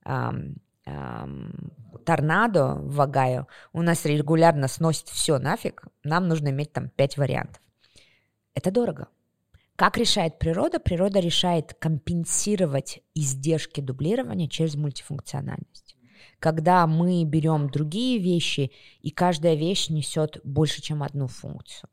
эм, 0.05 0.55
эм, 0.85 1.71
торнадо 2.03 2.75
в 2.75 2.99
Агаю. 2.99 3.47
У 3.73 3.81
нас 3.83 4.05
регулярно 4.05 4.67
сносит 4.67 5.07
все 5.09 5.37
нафиг. 5.37 5.83
Нам 6.03 6.27
нужно 6.27 6.49
иметь 6.49 6.73
там 6.73 6.89
пять 6.89 7.17
вариантов. 7.17 7.61
Это 8.55 8.71
дорого. 8.71 9.07
Как 9.75 9.97
решает 9.97 10.39
природа? 10.39 10.79
Природа 10.79 11.19
решает 11.19 11.73
компенсировать 11.73 13.01
издержки 13.13 13.81
дублирования 13.81 14.47
через 14.47 14.75
мультифункциональность. 14.75 15.97
Когда 16.39 16.87
мы 16.87 17.23
берем 17.25 17.69
другие 17.69 18.19
вещи, 18.19 18.71
и 19.01 19.11
каждая 19.11 19.55
вещь 19.55 19.89
несет 19.89 20.39
больше, 20.43 20.81
чем 20.81 21.03
одну 21.03 21.27
функцию. 21.27 21.89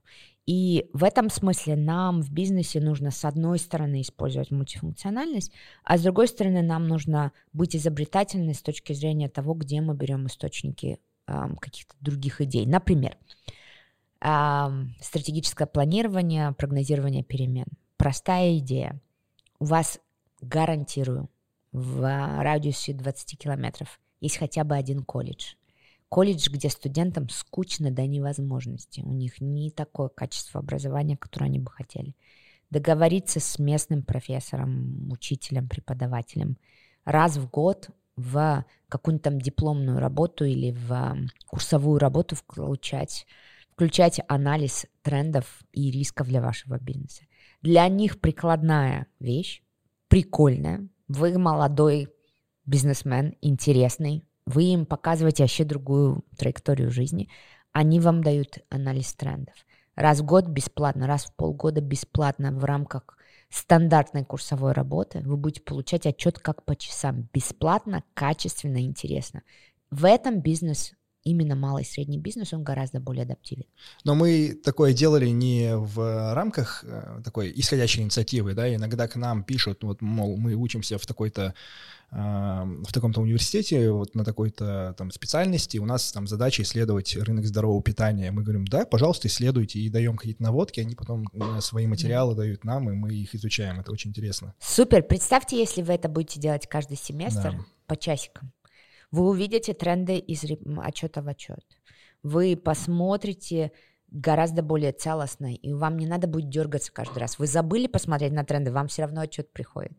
И 0.46 0.90
в 0.92 1.04
этом 1.04 1.30
смысле 1.30 1.76
нам 1.76 2.20
в 2.20 2.30
бизнесе 2.30 2.80
нужно 2.80 3.10
с 3.10 3.24
одной 3.24 3.58
стороны 3.58 4.00
использовать 4.00 4.50
мультифункциональность, 4.50 5.52
а 5.84 5.96
с 5.96 6.02
другой 6.02 6.26
стороны 6.26 6.62
нам 6.62 6.88
нужно 6.88 7.32
быть 7.52 7.76
изобретательны 7.76 8.52
с 8.52 8.62
точки 8.62 8.92
зрения 8.92 9.28
того, 9.28 9.54
где 9.54 9.80
мы 9.80 9.94
берем 9.94 10.26
источники 10.26 10.98
э, 11.28 11.32
каких-то 11.60 11.94
других 12.00 12.40
идей. 12.40 12.66
Например, 12.66 13.16
стратегическое 15.00 15.66
планирование, 15.66 16.52
прогнозирование 16.52 17.24
перемен. 17.24 17.66
Простая 17.96 18.58
идея. 18.58 19.00
У 19.58 19.64
вас, 19.64 19.98
гарантирую, 20.40 21.28
в 21.72 22.02
радиусе 22.42 22.92
20 22.92 23.38
километров 23.38 24.00
есть 24.20 24.36
хотя 24.36 24.62
бы 24.64 24.76
один 24.76 25.02
колледж. 25.02 25.54
Колледж, 26.08 26.50
где 26.50 26.68
студентам 26.68 27.28
скучно 27.30 27.90
до 27.90 28.06
невозможности. 28.06 29.00
У 29.00 29.12
них 29.12 29.40
не 29.40 29.70
такое 29.70 30.08
качество 30.08 30.60
образования, 30.60 31.16
которое 31.16 31.46
они 31.46 31.58
бы 31.58 31.70
хотели. 31.70 32.14
Договориться 32.70 33.40
с 33.40 33.58
местным 33.58 34.02
профессором, 34.02 35.10
учителем, 35.10 35.68
преподавателем 35.68 36.58
раз 37.04 37.36
в 37.36 37.50
год 37.50 37.88
в 38.16 38.64
какую-нибудь 38.88 39.24
там 39.24 39.40
дипломную 39.40 39.98
работу 39.98 40.44
или 40.44 40.70
в 40.70 41.16
курсовую 41.46 41.98
работу 41.98 42.36
включать 42.36 43.26
включать 43.82 44.20
анализ 44.28 44.86
трендов 45.02 45.64
и 45.72 45.90
рисков 45.90 46.28
для 46.28 46.40
вашего 46.40 46.78
бизнеса. 46.78 47.24
Для 47.62 47.88
них 47.88 48.20
прикладная 48.20 49.08
вещь, 49.18 49.60
прикольная. 50.06 50.86
Вы 51.08 51.36
молодой 51.36 52.08
бизнесмен, 52.64 53.34
интересный. 53.40 54.24
Вы 54.46 54.66
им 54.66 54.86
показываете 54.86 55.42
вообще 55.42 55.64
другую 55.64 56.24
траекторию 56.38 56.92
жизни. 56.92 57.28
Они 57.72 57.98
вам 57.98 58.22
дают 58.22 58.58
анализ 58.68 59.14
трендов. 59.14 59.56
Раз 59.96 60.20
в 60.20 60.24
год 60.26 60.46
бесплатно, 60.46 61.08
раз 61.08 61.24
в 61.24 61.34
полгода 61.34 61.80
бесплатно 61.80 62.52
в 62.52 62.64
рамках 62.64 63.18
стандартной 63.50 64.24
курсовой 64.24 64.70
работы 64.70 65.22
вы 65.24 65.36
будете 65.36 65.62
получать 65.62 66.06
отчет 66.06 66.38
как 66.38 66.64
по 66.64 66.76
часам. 66.76 67.28
Бесплатно, 67.32 68.04
качественно, 68.14 68.80
интересно. 68.80 69.42
В 69.90 70.04
этом 70.04 70.40
бизнес 70.40 70.94
именно 71.24 71.54
малый 71.54 71.82
и 71.82 71.86
средний 71.86 72.18
бизнес, 72.18 72.52
он 72.52 72.64
гораздо 72.64 73.00
более 73.00 73.22
адаптивен. 73.22 73.64
Но 74.04 74.14
мы 74.14 74.58
такое 74.64 74.92
делали 74.92 75.28
не 75.28 75.76
в 75.76 76.34
рамках 76.34 76.84
э, 76.86 77.20
такой 77.24 77.52
исходящей 77.54 78.02
инициативы, 78.02 78.54
да, 78.54 78.72
иногда 78.74 79.08
к 79.08 79.16
нам 79.16 79.44
пишут, 79.44 79.84
вот, 79.84 80.02
мол, 80.02 80.36
мы 80.36 80.54
учимся 80.54 80.98
в 80.98 81.06
такой-то 81.06 81.54
э, 82.10 82.16
в 82.16 82.92
таком-то 82.92 83.20
университете, 83.20 83.90
вот 83.90 84.14
на 84.14 84.24
такой-то 84.24 84.94
там 84.98 85.10
специальности, 85.10 85.78
у 85.78 85.86
нас 85.86 86.12
там 86.12 86.26
задача 86.26 86.62
исследовать 86.62 87.16
рынок 87.16 87.46
здорового 87.46 87.82
питания. 87.82 88.30
Мы 88.32 88.42
говорим, 88.42 88.64
да, 88.66 88.84
пожалуйста, 88.84 89.28
исследуйте, 89.28 89.78
и 89.78 89.88
даем 89.88 90.16
какие-то 90.16 90.42
наводки, 90.42 90.80
они 90.80 90.94
потом 90.94 91.28
э, 91.32 91.60
свои 91.60 91.86
материалы 91.86 92.34
дают 92.34 92.64
нам, 92.64 92.90
и 92.90 92.94
мы 92.94 93.14
их 93.14 93.34
изучаем, 93.34 93.80
это 93.80 93.92
очень 93.92 94.10
интересно. 94.10 94.54
Супер, 94.60 95.02
представьте, 95.02 95.58
если 95.58 95.82
вы 95.82 95.94
это 95.94 96.08
будете 96.08 96.40
делать 96.40 96.66
каждый 96.66 96.96
семестр 96.96 97.52
да. 97.52 97.58
по 97.86 97.96
часикам. 97.96 98.52
Вы 99.12 99.28
увидите 99.28 99.74
тренды 99.74 100.18
из 100.18 100.44
отчета 100.82 101.22
в 101.22 101.28
отчет. 101.28 101.64
Вы 102.22 102.56
посмотрите 102.56 103.72
гораздо 104.08 104.62
более 104.62 104.92
целостно, 104.92 105.54
и 105.54 105.72
вам 105.72 105.98
не 105.98 106.06
надо 106.06 106.26
будет 106.26 106.48
дергаться 106.48 106.92
каждый 106.92 107.18
раз. 107.18 107.38
Вы 107.38 107.46
забыли 107.46 107.86
посмотреть 107.86 108.32
на 108.32 108.44
тренды, 108.44 108.72
вам 108.72 108.88
все 108.88 109.02
равно 109.02 109.20
отчет 109.20 109.52
приходит. 109.52 109.96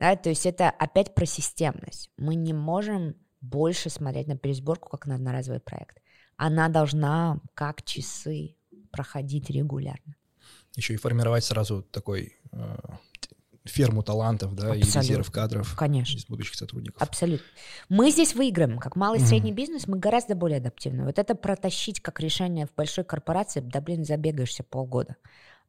Да? 0.00 0.16
То 0.16 0.30
есть 0.30 0.46
это 0.46 0.70
опять 0.70 1.14
про 1.14 1.26
системность. 1.26 2.10
Мы 2.16 2.34
не 2.34 2.52
можем 2.52 3.14
больше 3.40 3.90
смотреть 3.90 4.26
на 4.26 4.36
пересборку, 4.36 4.88
как 4.88 5.06
на 5.06 5.16
одноразовый 5.16 5.60
проект. 5.60 5.98
Она 6.36 6.68
должна, 6.68 7.40
как 7.54 7.82
часы, 7.84 8.56
проходить 8.90 9.50
регулярно. 9.50 10.16
Еще 10.76 10.94
и 10.94 10.96
формировать 10.98 11.44
сразу 11.44 11.82
такой 11.82 12.36
э, 12.52 12.76
ферму 13.64 14.02
талантов, 14.02 14.54
да, 14.54 14.72
Абсолютно. 14.72 14.98
и 14.98 15.02
резерв 15.02 15.30
кадров 15.30 15.74
Конечно. 15.76 16.18
из 16.18 16.26
будущих 16.26 16.54
сотрудников. 16.54 17.00
Абсолютно. 17.00 17.46
Мы 17.88 18.10
здесь 18.10 18.34
выиграем. 18.34 18.78
Как 18.78 18.94
малый 18.94 19.20
и 19.20 19.22
средний 19.24 19.52
mm 19.52 19.54
бизнес 19.54 19.86
мы 19.86 19.98
гораздо 19.98 20.34
более 20.34 20.58
адаптивны. 20.58 21.04
Вот 21.04 21.18
это 21.18 21.34
протащить 21.34 22.00
как 22.00 22.20
решение 22.20 22.66
в 22.66 22.74
большой 22.74 23.04
корпорации, 23.04 23.60
да, 23.60 23.80
блин, 23.80 24.04
забегаешься 24.04 24.64
полгода. 24.64 25.16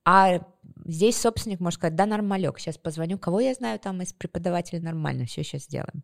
А 0.04 0.42
здесь 0.86 1.20
собственник 1.20 1.60
может 1.60 1.80
сказать, 1.80 1.96
да, 1.96 2.06
нормалек, 2.06 2.60
сейчас 2.60 2.78
позвоню, 2.78 3.18
кого 3.18 3.40
я 3.40 3.54
знаю 3.54 3.80
там 3.80 4.02
из 4.02 4.14
преподавателей, 4.14 4.82
нормально, 4.82 5.26
все 5.26 5.44
сейчас 5.44 5.64
сделаем. 5.64 6.04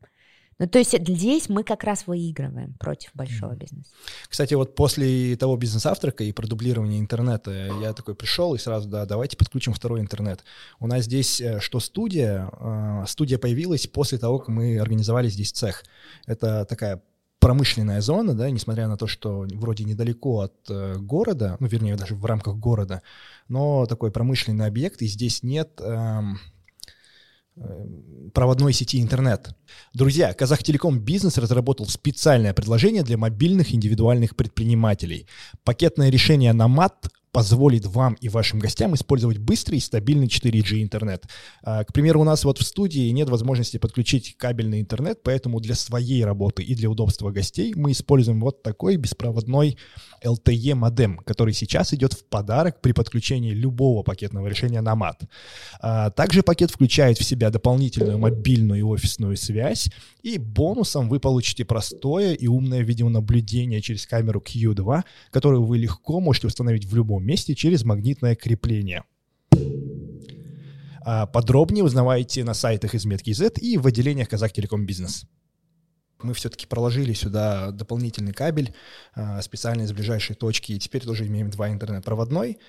Ну, 0.62 0.67
то 0.67 0.78
есть 0.78 0.95
здесь 0.95 1.50
мы 1.50 1.63
как 1.63 1.84
раз 1.84 2.06
выигрываем 2.06 2.76
против 2.80 3.10
большого 3.15 3.56
бизнеса. 3.56 3.89
Кстати, 4.30 4.54
вот 4.54 4.76
после 4.76 5.36
того 5.36 5.58
бизнес-завтрака 5.58 6.24
и 6.24 6.32
продублирования 6.32 7.00
интернета 7.00 7.52
я 7.82 7.93
такой 7.93 8.13
пришел 8.13 8.54
и 8.54 8.60
сразу, 8.60 8.88
да, 8.88 9.08
давайте 9.08 9.38
подключим 9.38 9.74
второй 9.74 10.02
интернет. 10.02 10.43
У 10.80 10.86
нас 10.86 11.06
здесь 11.06 11.41
э, 11.41 11.60
что 11.60 11.80
студия? 11.80 12.47
Э, 12.60 13.06
студия 13.08 13.39
появилась 13.39 13.88
после 13.88 14.19
того, 14.19 14.38
как 14.38 14.50
мы 14.50 14.78
организовали 14.78 15.30
здесь 15.30 15.52
цех. 15.52 15.84
Это 16.28 16.63
такая 16.65 17.02
промышленная 17.39 18.00
зона, 18.02 18.36
да, 18.36 18.52
несмотря 18.52 18.88
на 18.88 18.97
то, 18.97 19.08
что 19.08 19.47
вроде 19.56 19.84
недалеко 19.84 20.41
от 20.41 20.54
э, 20.69 20.97
города, 21.00 21.58
ну, 21.60 21.65
вернее, 21.65 21.95
даже 21.95 22.13
в 22.13 22.24
рамках 22.24 22.58
города, 22.58 23.02
но 23.47 23.88
такой 23.88 24.12
промышленный 24.12 24.67
объект, 24.67 25.02
и 25.02 25.08
здесь 25.08 25.41
нет 25.41 25.82
эм, 25.82 26.38
проводной 28.33 28.73
сети 28.73 29.01
интернет. 29.01 29.49
Друзья, 29.93 30.33
Казахтелеком 30.33 30.99
Бизнес 30.99 31.37
разработал 31.37 31.87
специальное 31.87 32.53
предложение 32.53 33.03
для 33.03 33.17
мобильных 33.17 33.73
индивидуальных 33.73 34.35
предпринимателей. 34.35 35.27
Пакетное 35.63 36.09
решение 36.09 36.53
на 36.53 36.67
МАТ 36.67 37.09
позволит 37.32 37.86
вам 37.86 38.15
и 38.15 38.30
вашим 38.30 38.60
гостям 38.60 38.94
использовать 38.94 39.38
быстрый 39.38 39.78
и 39.78 39.80
стабильный 39.80 40.28
4G 40.28 40.82
интернет. 40.82 41.26
А, 41.63 41.84
к 41.84 41.94
примеру, 41.94 42.22
у 42.22 42.24
нас 42.24 42.44
вот 42.44 42.58
в 42.58 42.63
студии 42.63 43.10
нет 43.10 43.30
возможности 43.30 43.78
подключить 43.78 44.36
кабельный 44.38 44.82
интернет, 44.82 45.22
поэтому 45.24 45.60
для 45.62 45.76
своей 45.76 46.26
работы 46.26 46.63
и 46.63 46.76
для 46.76 46.89
удобства 46.89 47.32
гостей 47.32 47.74
мы 47.76 47.91
используем 47.91 48.41
вот 48.41 48.63
такой 48.63 48.98
беспроводной 48.98 49.78
LTE 50.24 50.76
модем, 50.76 51.17
который 51.20 51.54
сейчас 51.54 51.94
идет 51.94 52.13
в 52.13 52.26
подарок 52.26 52.82
при 52.82 52.91
подключении 52.91 53.52
любого 53.52 54.04
пакетного 54.04 54.48
решения 54.48 54.82
на 54.82 54.96
МАТ. 54.96 55.24
А, 55.80 56.10
также 56.10 56.44
пакет 56.44 56.72
включает 56.72 57.17
в 57.17 57.24
себя 57.24 57.50
дополнительную 57.50 58.17
мобильную 58.17 58.80
и 58.80 58.84
офисную 58.84 59.38
связь, 59.38 59.89
и 60.22 60.38
бонусом 60.38 61.08
вы 61.08 61.20
получите 61.20 61.63
простое 61.63 62.34
и 62.34 62.48
умное 62.48 62.82
видеонаблюдение 62.82 63.82
через 63.82 64.06
камеру 64.06 64.44
Q2, 64.46 65.04
которую 65.32 65.63
вы 65.63 65.78
легко 65.78 66.20
можете 66.20 66.48
установить 66.48 66.86
в 66.86 66.96
любом 66.96 67.20
месте 67.25 67.55
через 67.55 67.84
магнитное 67.84 68.36
крепление. 68.36 69.03
А 71.03 71.25
подробнее 71.25 71.84
узнавайте 71.84 72.43
на 72.43 72.53
сайтах 72.53 72.93
из 72.93 73.05
Метки 73.05 73.34
Z 73.34 73.53
и 73.60 73.77
в 73.77 73.88
отделениях 73.88 74.29
Казах 74.29 74.51
Телеком 74.53 74.86
Бизнес. 74.86 75.25
Мы 76.23 76.36
все-таки 76.36 76.67
проложили 76.67 77.13
сюда 77.13 77.71
дополнительный 77.71 78.34
кабель 78.34 78.75
а, 79.13 79.41
специально 79.41 79.81
из 79.81 79.91
ближайшей 79.91 80.36
точки, 80.36 80.73
и 80.73 80.79
теперь 80.79 81.03
тоже 81.03 81.25
имеем 81.25 81.49
два 81.49 81.69
интернет-проводной, 81.69 82.60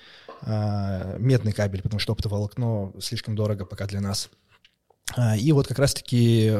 а, 0.41 1.17
медный 1.19 1.51
кабель, 1.51 1.83
потому 1.83 1.99
что 1.99 2.13
оптоволокно 2.13 2.91
слишком 2.99 3.35
дорого 3.35 3.65
пока 3.65 3.85
для 3.85 4.01
нас. 4.01 4.29
И 5.37 5.51
вот 5.51 5.67
как 5.67 5.79
раз-таки 5.79 6.51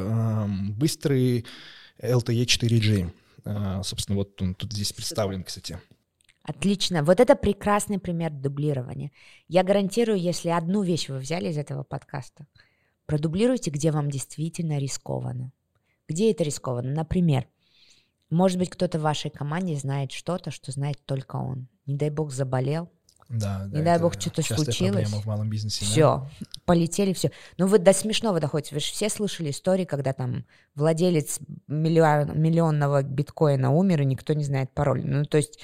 быстрый 0.73 1.45
LTE 1.99 2.45
4G. 2.45 3.83
Собственно, 3.83 4.17
вот 4.17 4.39
он 4.41 4.53
тут 4.53 4.73
здесь 4.73 4.91
представлен, 4.91 5.43
кстати. 5.43 5.79
Отлично. 6.43 7.03
Вот 7.03 7.19
это 7.19 7.35
прекрасный 7.35 7.99
пример 7.99 8.31
дублирования. 8.31 9.11
Я 9.47 9.63
гарантирую, 9.63 10.19
если 10.19 10.49
одну 10.49 10.83
вещь 10.83 11.07
вы 11.07 11.17
взяли 11.17 11.49
из 11.49 11.57
этого 11.57 11.83
подкаста, 11.83 12.47
продублируйте, 13.05 13.71
где 13.71 13.91
вам 13.91 14.11
действительно 14.11 14.77
рискованно. 14.77 15.51
Где 16.07 16.31
это 16.31 16.43
рискованно? 16.43 16.91
Например, 16.91 17.47
может 18.29 18.57
быть, 18.57 18.69
кто-то 18.69 18.99
в 18.99 19.03
вашей 19.03 19.31
команде 19.31 19.75
знает 19.77 20.11
что-то, 20.11 20.51
что 20.51 20.71
знает 20.71 20.97
только 21.05 21.37
он. 21.37 21.67
Не 21.85 21.95
дай 21.95 22.09
бог 22.09 22.31
заболел, 22.31 22.89
да, 23.29 23.67
не 23.71 23.81
дай 23.81 23.99
бог 23.99 24.19
что-то 24.19 24.41
случилось. 24.41 25.09
в 25.09 25.25
малом 25.25 25.49
бизнесе. 25.49 25.85
Все, 25.85 26.27
да? 26.39 26.47
полетели, 26.65 27.13
все. 27.13 27.31
Ну 27.57 27.67
вы 27.67 27.79
до 27.79 27.93
смешного 27.93 28.39
доходите. 28.39 28.75
Вы 28.75 28.81
же 28.81 28.87
все 28.87 29.09
слышали 29.09 29.49
истории, 29.51 29.85
когда 29.85 30.13
там 30.13 30.45
владелец 30.75 31.39
миллион, 31.67 32.39
миллионного 32.39 33.01
биткоина 33.01 33.73
умер, 33.73 34.01
и 34.01 34.05
никто 34.05 34.33
не 34.33 34.43
знает 34.43 34.71
пароль. 34.71 35.05
Ну 35.05 35.25
то 35.25 35.37
есть 35.37 35.59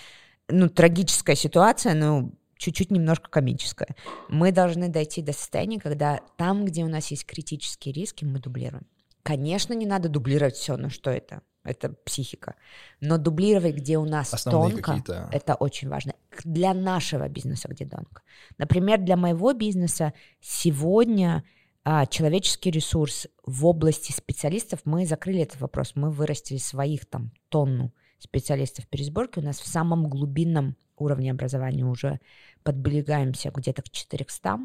ну, 0.49 0.69
трагическая 0.69 1.35
ситуация, 1.35 1.93
но 1.93 2.31
чуть-чуть 2.57 2.91
немножко 2.91 3.29
комическая. 3.29 3.95
Мы 4.27 4.51
должны 4.51 4.89
дойти 4.89 5.21
до 5.21 5.33
состояния, 5.33 5.79
когда 5.79 6.19
там, 6.37 6.65
где 6.65 6.83
у 6.83 6.87
нас 6.87 7.09
есть 7.11 7.25
критические 7.25 7.93
риски, 7.93 8.25
мы 8.25 8.39
дублируем. 8.39 8.85
Конечно, 9.23 9.73
не 9.73 9.85
надо 9.85 10.09
дублировать 10.09 10.55
все, 10.55 10.77
но 10.77 10.89
что 10.89 11.09
это? 11.09 11.41
Это 11.63 11.89
психика. 11.89 12.55
Но 13.01 13.17
дублировать, 13.17 13.75
где 13.75 13.97
у 13.97 14.05
нас 14.05 14.33
Основные 14.33 14.81
тонко, 14.81 15.29
это 15.31 15.55
очень 15.55 15.89
важно. 15.89 16.13
Для 16.43 16.73
нашего 16.73 17.27
бизнеса, 17.27 17.67
где 17.69 17.85
тонко. 17.85 18.21
Например, 18.57 18.97
для 18.97 19.17
моего 19.17 19.53
бизнеса 19.53 20.13
сегодня 20.39 21.43
а, 21.83 22.05
человеческий 22.05 22.71
ресурс 22.71 23.27
в 23.45 23.65
области 23.65 24.11
специалистов, 24.11 24.81
мы 24.85 25.05
закрыли 25.05 25.41
этот 25.41 25.59
вопрос, 25.59 25.93
мы 25.95 26.11
вырастили 26.11 26.57
своих 26.57 27.05
там 27.05 27.31
тонну 27.49 27.93
специалистов 28.19 28.87
пересборки. 28.87 29.39
У 29.39 29.41
нас 29.41 29.59
в 29.59 29.67
самом 29.67 30.07
глубинном 30.07 30.75
уровне 30.97 31.31
образования 31.31 31.85
уже 31.85 32.19
подблигаемся 32.63 33.51
где-то 33.51 33.81
к 33.81 33.89
400, 33.89 34.59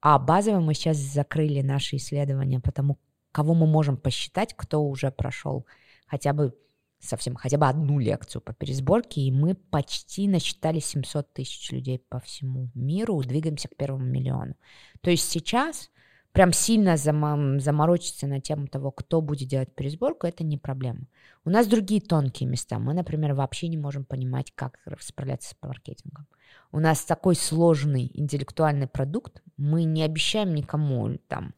а 0.00 0.18
базово 0.18 0.60
мы 0.60 0.74
сейчас 0.74 0.96
закрыли 0.96 1.60
наши 1.60 1.96
исследования 1.96 2.60
потому 2.60 2.98
кого 3.32 3.54
мы 3.54 3.66
можем 3.66 3.96
посчитать, 3.96 4.54
кто 4.54 4.84
уже 4.84 5.10
прошел 5.10 5.66
хотя 6.06 6.32
бы 6.32 6.54
совсем 7.00 7.34
хотя 7.34 7.58
бы 7.58 7.66
одну 7.66 7.98
лекцию 7.98 8.42
по 8.42 8.52
пересборке, 8.52 9.22
и 9.22 9.32
мы 9.32 9.54
почти 9.54 10.28
насчитали 10.28 10.78
700 10.78 11.32
тысяч 11.32 11.72
людей 11.72 11.98
по 12.08 12.20
всему 12.20 12.70
миру, 12.74 13.20
двигаемся 13.22 13.68
к 13.68 13.76
первому 13.76 14.04
миллиону. 14.04 14.54
То 15.00 15.10
есть 15.10 15.28
сейчас 15.28 15.90
прям 16.32 16.52
сильно 16.52 16.96
зам, 16.96 17.60
заморочиться 17.60 18.26
на 18.26 18.40
тему 18.40 18.66
того, 18.66 18.90
кто 18.90 19.20
будет 19.20 19.48
делать 19.48 19.74
пересборку, 19.74 20.26
это 20.26 20.44
не 20.44 20.58
проблема. 20.58 21.06
У 21.44 21.50
нас 21.50 21.66
другие 21.66 22.00
тонкие 22.00 22.48
места. 22.48 22.78
Мы, 22.78 22.94
например, 22.94 23.34
вообще 23.34 23.68
не 23.68 23.76
можем 23.76 24.04
понимать, 24.04 24.52
как 24.54 24.78
справляться 25.00 25.50
с 25.50 25.56
маркетингом. 25.62 26.26
У 26.70 26.80
нас 26.80 27.04
такой 27.04 27.36
сложный 27.36 28.10
интеллектуальный 28.14 28.86
продукт, 28.86 29.42
мы 29.56 29.84
не 29.84 30.02
обещаем 30.02 30.54
никому 30.54 31.18
там 31.28 31.54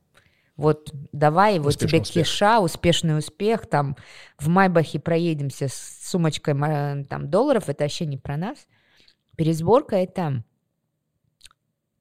вот 0.57 0.91
давай, 1.13 1.59
вот 1.59 1.77
тебе 1.77 2.01
успех. 2.01 2.27
киша, 2.27 2.61
успешный 2.61 3.19
успех, 3.19 3.67
там 3.67 3.97
в 4.39 4.49
Майбахе 4.49 5.01
проедемся 5.01 5.67
с 5.69 6.01
сумочкой 6.03 6.55
там 7.09 7.29
долларов, 7.29 7.69
это 7.69 7.85
вообще 7.85 8.07
не 8.07 8.19
про 8.19 8.37
нас. 8.37 8.69
Пересборка 9.37 9.97
это 9.97 10.45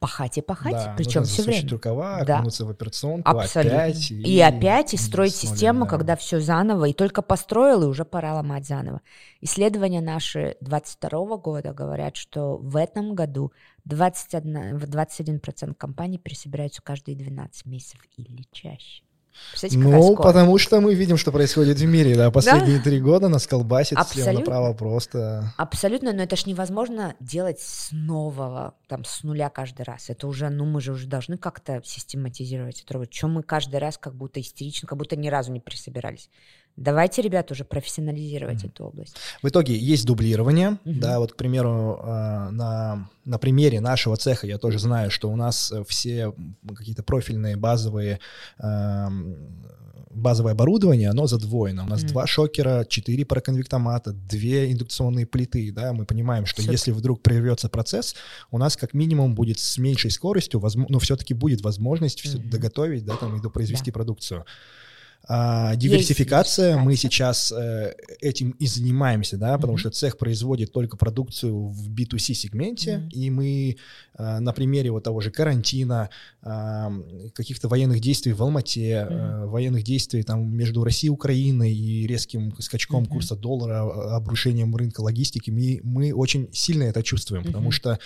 пахать 0.04 0.38
и 0.38 0.42
пахать, 0.42 0.74
да, 0.74 0.94
причем 0.98 1.24
все 1.24 1.44
время. 1.44 1.70
рукава, 1.70 2.26
да. 2.26 2.44
в 2.44 2.70
операционку, 2.70 3.30
Абсолютно. 3.30 3.84
опять. 3.84 4.12
И, 4.12 4.36
и 4.36 4.40
опять, 4.42 4.94
и 4.94 4.98
строить 4.98 5.34
систему, 5.34 5.86
да. 5.86 5.92
когда 5.92 6.18
все 6.18 6.42
заново, 6.42 6.90
и 6.90 6.94
только 6.94 7.22
построил, 7.22 7.84
и 7.84 7.86
уже 7.86 8.04
пора 8.04 8.34
ломать 8.34 8.68
заново. 8.68 9.00
Исследования 9.40 10.02
наши 10.02 10.58
22 10.60 11.38
года 11.38 11.72
говорят, 11.72 12.18
что 12.18 12.58
в 12.58 12.76
этом 12.76 13.16
году 13.16 13.54
21, 13.86 14.76
21% 14.76 15.74
компаний 15.76 16.18
пересобираются 16.18 16.82
каждые 16.82 17.16
12 17.16 17.66
месяцев 17.66 18.02
или 18.18 18.44
чаще. 18.52 19.04
Ну, 19.72 20.16
потому 20.16 20.58
что 20.58 20.80
мы 20.82 20.94
видим, 20.94 21.18
что 21.18 21.32
происходит 21.32 21.78
в 21.80 21.86
мире, 21.86 22.16
да, 22.16 22.32
последние 22.32 22.80
три 22.80 23.00
да? 23.00 23.06
года 23.06 23.28
нас 23.30 23.48
колбасит 23.48 23.98
слева 24.08 24.32
направо 24.32 24.74
просто. 24.74 25.54
Абсолютно, 25.58 26.14
но 26.14 26.24
это 26.24 26.36
ж 26.36 26.46
невозможно 26.46 27.16
делать 27.20 27.60
с 27.60 27.92
нового, 27.92 28.76
там, 28.88 29.04
с 29.04 29.24
нуля 29.24 29.50
каждый 29.50 29.84
раз. 29.84 30.10
Это 30.10 30.28
уже, 30.28 30.50
ну, 30.50 30.66
мы 30.66 30.82
же 30.82 30.92
уже 30.92 31.08
должны 31.08 31.38
как-то 31.38 31.82
систематизировать 31.84 32.84
это. 32.86 33.06
Чем 33.08 33.34
мы 33.34 33.44
каждый 33.44 33.80
раз 33.80 33.98
как 33.98 34.16
будто 34.16 34.40
истерично, 34.40 34.88
как 34.88 34.98
будто 34.98 35.16
ни 35.16 35.28
разу 35.28 35.52
не 35.52 35.60
присобирались. 35.60 36.30
Давайте, 36.76 37.22
ребята, 37.22 37.54
уже 37.54 37.66
профессионализировать 37.66 38.64
mm-hmm. 38.64 38.70
эту 38.70 38.86
область. 38.86 39.16
В 39.42 39.48
итоге 39.48 39.78
есть 39.78 40.06
дублирование, 40.06 40.80
mm-hmm. 40.86 41.00
да, 41.00 41.20
вот, 41.20 41.34
к 41.34 41.36
примеру, 41.36 42.00
а, 42.02 42.50
на, 42.50 43.10
на 43.26 43.38
примере 43.38 43.80
нашего 43.80 44.18
цеха 44.18 44.48
я 44.48 44.58
тоже 44.58 44.80
знаю, 44.80 45.12
что 45.12 45.30
у 45.30 45.36
нас 45.36 45.72
все 45.88 46.34
какие-то 46.76 47.04
профильные 47.04 47.56
базовые 47.58 48.20
базовое 50.16 50.54
оборудование, 50.54 51.10
оно 51.10 51.28
задвоено. 51.28 51.84
У 51.84 51.88
нас 51.88 52.04
mm-hmm. 52.04 52.08
два 52.08 52.28
шокера, 52.28 52.86
четыре 52.88 53.26
параконвектомата, 53.26 54.14
две 54.14 54.72
индукционные 54.72 55.26
плиты, 55.26 55.72
да, 55.72 55.94
мы 55.94 56.06
понимаем, 56.06 56.46
что 56.46 56.62
Все. 56.62 56.72
если 56.72 56.92
вдруг 56.92 57.22
прервется 57.22 57.70
процесс, 57.70 58.16
у 58.52 58.58
нас 58.58 58.78
как 58.78 58.94
минимум 58.94 59.36
будет 59.36 59.60
с 59.60 59.78
меньшей 59.78 60.12
скоростью, 60.12 60.60
возможно, 60.60 60.94
но 60.94 61.00
все-таки 61.00 61.34
будет 61.34 61.62
возможность 61.62 62.24
mm-hmm. 62.24 62.30
все 62.30 62.38
доготовить, 62.38 63.06
да, 63.06 63.16
там, 63.16 63.38
и 63.38 63.42
допроизвести 63.42 63.92
да. 63.92 63.94
продукцию. 63.94 64.46
А, 65.26 65.76
диверсификация, 65.78 66.76
мы 66.76 66.98
сейчас 66.98 67.54
э, 67.54 67.94
этим 68.20 68.52
и 68.52 68.68
занимаемся, 68.68 69.38
да, 69.38 69.56
потому 69.58 69.76
mm-hmm. 69.76 69.80
что 69.80 69.90
цех 69.92 70.18
производит 70.18 70.74
только 70.74 70.98
продукцию 70.98 71.70
в 71.70 71.90
B2C 71.90 72.34
сегменте, 72.34 72.96
mm-hmm. 72.96 73.10
и 73.12 73.30
мы 73.30 73.78
э, 74.18 74.40
на 74.40 74.52
примере 74.52 74.92
вот 74.92 75.06
того 75.06 75.22
же 75.22 75.32
карантина, 75.32 76.10
э, 76.42 77.30
каких-то 77.34 77.70
военных 77.70 78.02
действий 78.02 78.34
в 78.34 78.44
Алмате, 78.44 78.92
mm-hmm. 78.92 79.44
э, 79.44 79.46
военных 79.46 79.84
действий 79.84 80.24
там 80.24 80.54
между 80.54 80.84
Россией 80.84 81.08
и 81.08 81.14
Украиной 81.14 81.74
и 81.74 82.06
резким 82.06 82.54
скачком 82.60 83.06
mm-hmm. 83.06 83.08
курса 83.08 83.38
доллара, 83.38 84.18
обрушением 84.18 84.76
рынка 84.76 85.00
логистики, 85.00 85.52
мы, 85.52 85.80
мы 85.84 86.14
очень 86.14 86.50
сильно 86.52 86.84
это 86.84 87.02
чувствуем, 87.02 87.44
mm-hmm. 87.44 87.48
потому 87.48 87.72
что 87.72 87.98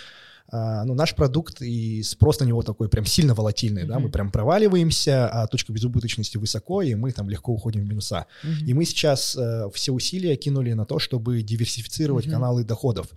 а, 0.50 0.84
ну, 0.84 0.94
наш 0.94 1.14
продукт 1.14 1.60
и 1.60 2.02
спрос 2.02 2.40
на 2.40 2.44
него 2.44 2.62
такой 2.62 2.88
прям 2.88 3.04
сильно 3.04 3.34
волатильный, 3.34 3.82
mm-hmm. 3.82 3.86
да, 3.86 3.98
мы 3.98 4.08
прям 4.08 4.30
проваливаемся, 4.30 5.28
а 5.28 5.46
точка 5.46 5.72
безубыточности 5.72 6.38
высоко, 6.38 6.80
и 6.80 6.94
мы 6.94 7.12
там 7.12 7.28
легко 7.28 7.52
уходим 7.52 7.82
в 7.82 7.84
минуса. 7.84 8.26
Mm-hmm. 8.42 8.64
И 8.66 8.74
мы 8.74 8.84
сейчас 8.86 9.36
э, 9.36 9.68
все 9.74 9.92
усилия 9.92 10.36
кинули 10.36 10.72
на 10.72 10.86
то, 10.86 10.98
чтобы 10.98 11.42
диверсифицировать 11.42 12.26
mm-hmm. 12.26 12.30
каналы 12.30 12.64
доходов. 12.64 13.08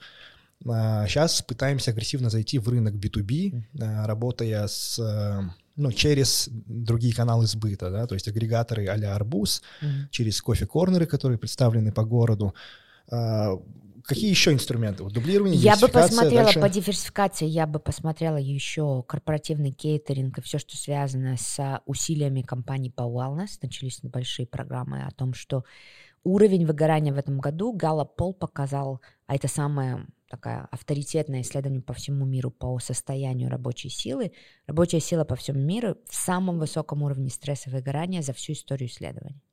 А, 0.68 1.08
сейчас 1.08 1.42
пытаемся 1.42 1.92
агрессивно 1.92 2.30
зайти 2.30 2.60
в 2.60 2.68
рынок 2.68 2.96
B2B, 2.96 3.24
mm-hmm. 3.24 3.64
а, 3.82 4.08
работая 4.08 4.68
с... 4.68 5.00
ну, 5.78 5.92
через 5.94 6.50
другие 6.52 7.16
каналы 7.16 7.48
сбыта, 7.48 7.90
да, 7.90 8.08
то 8.08 8.16
есть 8.16 8.28
агрегаторы 8.28 8.88
а-ля 8.88 9.16
Арбуз, 9.16 9.62
mm-hmm. 9.82 10.10
через 10.10 10.42
кофе-корнеры, 10.42 11.06
которые 11.06 11.38
представлены 11.38 11.94
по 11.94 12.04
городу. 12.04 12.54
Какие 14.06 14.30
еще 14.30 14.54
инструменты? 14.54 15.04
Вот 15.04 15.14
дублирование, 15.14 15.60
Я 15.60 15.78
бы 15.78 15.88
посмотрела 15.88 16.46
дальше... 16.46 16.60
по 16.60 16.70
диверсификации, 16.70 17.46
я 17.46 17.68
бы 17.68 17.80
посмотрела 17.80 18.38
еще 18.38 19.04
корпоративный 19.08 19.72
кейтеринг 19.72 20.38
и 20.38 20.42
все, 20.42 20.60
что 20.60 20.78
связано 20.78 21.38
с 21.38 21.82
усилиями 21.86 22.42
компании 22.42 22.90
по 22.90 23.04
wellness. 23.04 23.60
Начались 23.62 24.00
большие 24.02 24.48
программы 24.48 25.04
о 25.04 25.12
том, 25.12 25.34
что 25.34 25.64
уровень 26.24 26.66
выгорания 26.66 27.14
в 27.14 27.18
этом 27.18 27.40
году 27.40 27.74
Галлоп 27.74 28.16
Пол 28.16 28.34
показал, 28.34 29.02
а 29.28 29.36
это 29.36 29.48
самое 29.48 30.06
такая 30.30 30.68
авторитетное 30.72 31.42
исследование 31.42 31.82
по 31.82 31.94
всему 31.94 32.26
миру 32.26 32.52
по 32.52 32.80
состоянию 32.80 33.50
рабочей 33.50 33.90
силы. 33.90 34.32
Рабочая 34.66 35.02
сила 35.02 35.26
по 35.26 35.36
всему 35.36 35.60
миру 35.60 35.98
в 36.08 36.16
самом 36.16 36.58
высоком 36.58 37.04
уровне 37.04 37.30
стресса 37.30 37.70
и 37.70 37.74
выгорания 37.74 38.22
за 38.22 38.32
всю 38.32 38.54
историю 38.54 38.90
исследований. 38.90 39.44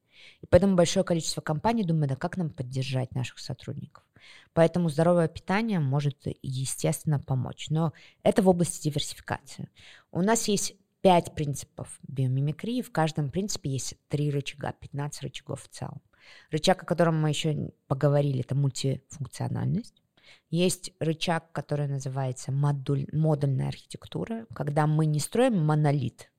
И 0.41 0.47
поэтому 0.47 0.77
большое 0.77 1.05
количество 1.05 1.41
компаний 1.41 1.85
думает, 1.85 2.13
а 2.13 2.17
как 2.17 2.37
нам 2.37 2.51
поддержать 2.51 3.15
наших 3.15 3.39
сотрудников. 3.41 4.05
Поэтому 4.53 4.89
здоровое 4.89 5.29
питание 5.29 5.81
может, 5.81 6.27
естественно, 6.43 7.21
помочь. 7.21 7.71
Но 7.71 7.93
это 8.23 8.43
в 8.43 8.49
области 8.49 8.83
диверсификации. 8.89 9.69
У 10.11 10.23
нас 10.23 10.49
есть 10.49 10.75
пять 11.01 11.35
принципов 11.35 11.99
биомимикрии. 12.07 12.83
В 12.83 12.93
каждом 12.93 13.31
принципе 13.31 13.71
есть 13.71 13.95
три 14.09 14.31
рычага, 14.31 14.73
15 14.73 15.23
рычагов 15.23 15.63
в 15.63 15.69
целом. 15.69 16.03
Рычаг, 16.51 16.83
о 16.83 16.87
котором 16.87 17.21
мы 17.21 17.31
еще 17.31 17.73
поговорили, 17.87 18.41
это 18.41 18.55
мультифункциональность. 18.55 20.03
Есть 20.51 20.93
рычаг, 20.99 21.53
который 21.53 21.89
называется 21.89 22.53
модуль, 22.53 23.07
модульная 23.13 23.69
архитектура, 23.69 24.47
когда 24.55 24.87
мы 24.87 25.07
не 25.07 25.21
строим 25.21 25.65
монолит, 25.65 26.31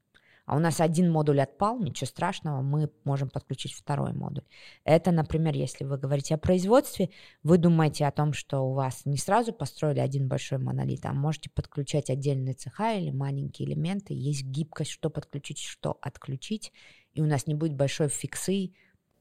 а 0.50 0.56
у 0.56 0.60
нас 0.60 0.82
один 0.82 1.12
модуль 1.12 1.42
отпал, 1.42 1.80
ничего 1.80 2.08
страшного, 2.08 2.64
мы 2.64 2.90
можем 3.04 3.30
подключить 3.30 3.74
второй 3.74 4.14
модуль. 4.14 4.46
Это, 4.84 5.12
например, 5.12 5.54
если 5.54 5.84
вы 5.84 6.00
говорите 6.00 6.34
о 6.34 6.40
производстве, 6.40 7.12
вы 7.44 7.60
думаете 7.60 8.08
о 8.08 8.12
том, 8.12 8.34
что 8.34 8.62
у 8.62 8.74
вас 8.74 9.06
не 9.06 9.18
сразу 9.18 9.54
построили 9.54 10.00
один 10.00 10.28
большой 10.28 10.58
монолит, 10.58 11.06
а 11.06 11.14
можете 11.14 11.52
подключать 11.52 12.10
отдельные 12.10 12.56
цеха 12.56 12.96
или 12.96 13.12
маленькие 13.12 13.70
элементы, 13.70 14.16
есть 14.16 14.44
гибкость, 14.44 14.90
что 14.90 15.12
подключить, 15.12 15.60
что 15.60 16.00
отключить, 16.02 16.74
и 17.14 17.22
у 17.22 17.26
нас 17.26 17.46
не 17.46 17.54
будет 17.54 17.76
большой 17.76 18.08
фиксы, 18.08 18.74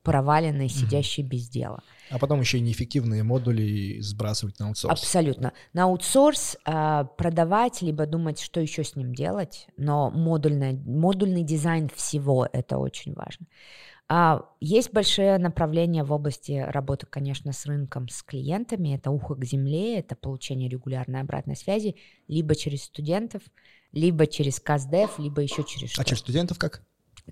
проваленные, 0.08 0.68
сидящие 0.68 1.26
без 1.26 1.48
дела. 1.48 1.82
А 2.10 2.18
потом 2.18 2.40
еще 2.40 2.56
и 2.56 2.60
неэффективные 2.62 3.22
модули 3.22 4.00
сбрасывать 4.00 4.58
на 4.58 4.68
аутсорс. 4.68 4.92
Абсолютно. 4.92 5.52
На 5.74 5.84
аутсорс 5.84 6.56
э, 6.64 7.04
продавать, 7.18 7.82
либо 7.82 8.06
думать, 8.06 8.40
что 8.40 8.60
еще 8.60 8.84
с 8.84 8.96
ним 8.96 9.14
делать, 9.14 9.66
но 9.76 10.10
модульный, 10.10 10.72
модульный 10.72 11.42
дизайн 11.42 11.90
всего 11.94 12.48
это 12.50 12.78
очень 12.78 13.12
важно. 13.12 13.46
А, 14.10 14.46
есть 14.60 14.90
большие 14.94 15.36
направления 15.36 16.02
в 16.02 16.12
области 16.12 16.64
работы, 16.66 17.06
конечно, 17.06 17.52
с 17.52 17.66
рынком, 17.66 18.08
с 18.08 18.22
клиентами. 18.22 18.96
Это 18.96 19.10
ухо 19.10 19.34
к 19.34 19.44
земле, 19.44 19.98
это 19.98 20.16
получение 20.16 20.70
регулярной 20.70 21.20
обратной 21.20 21.56
связи, 21.56 21.96
либо 22.26 22.54
через 22.54 22.84
студентов, 22.84 23.42
либо 23.92 24.26
через 24.26 24.60
КАЗДЕФ, 24.60 25.18
либо 25.18 25.42
еще 25.42 25.62
через 25.64 25.90
что. 25.90 26.00
А 26.00 26.04
через 26.06 26.20
студентов 26.20 26.58
как? 26.58 26.82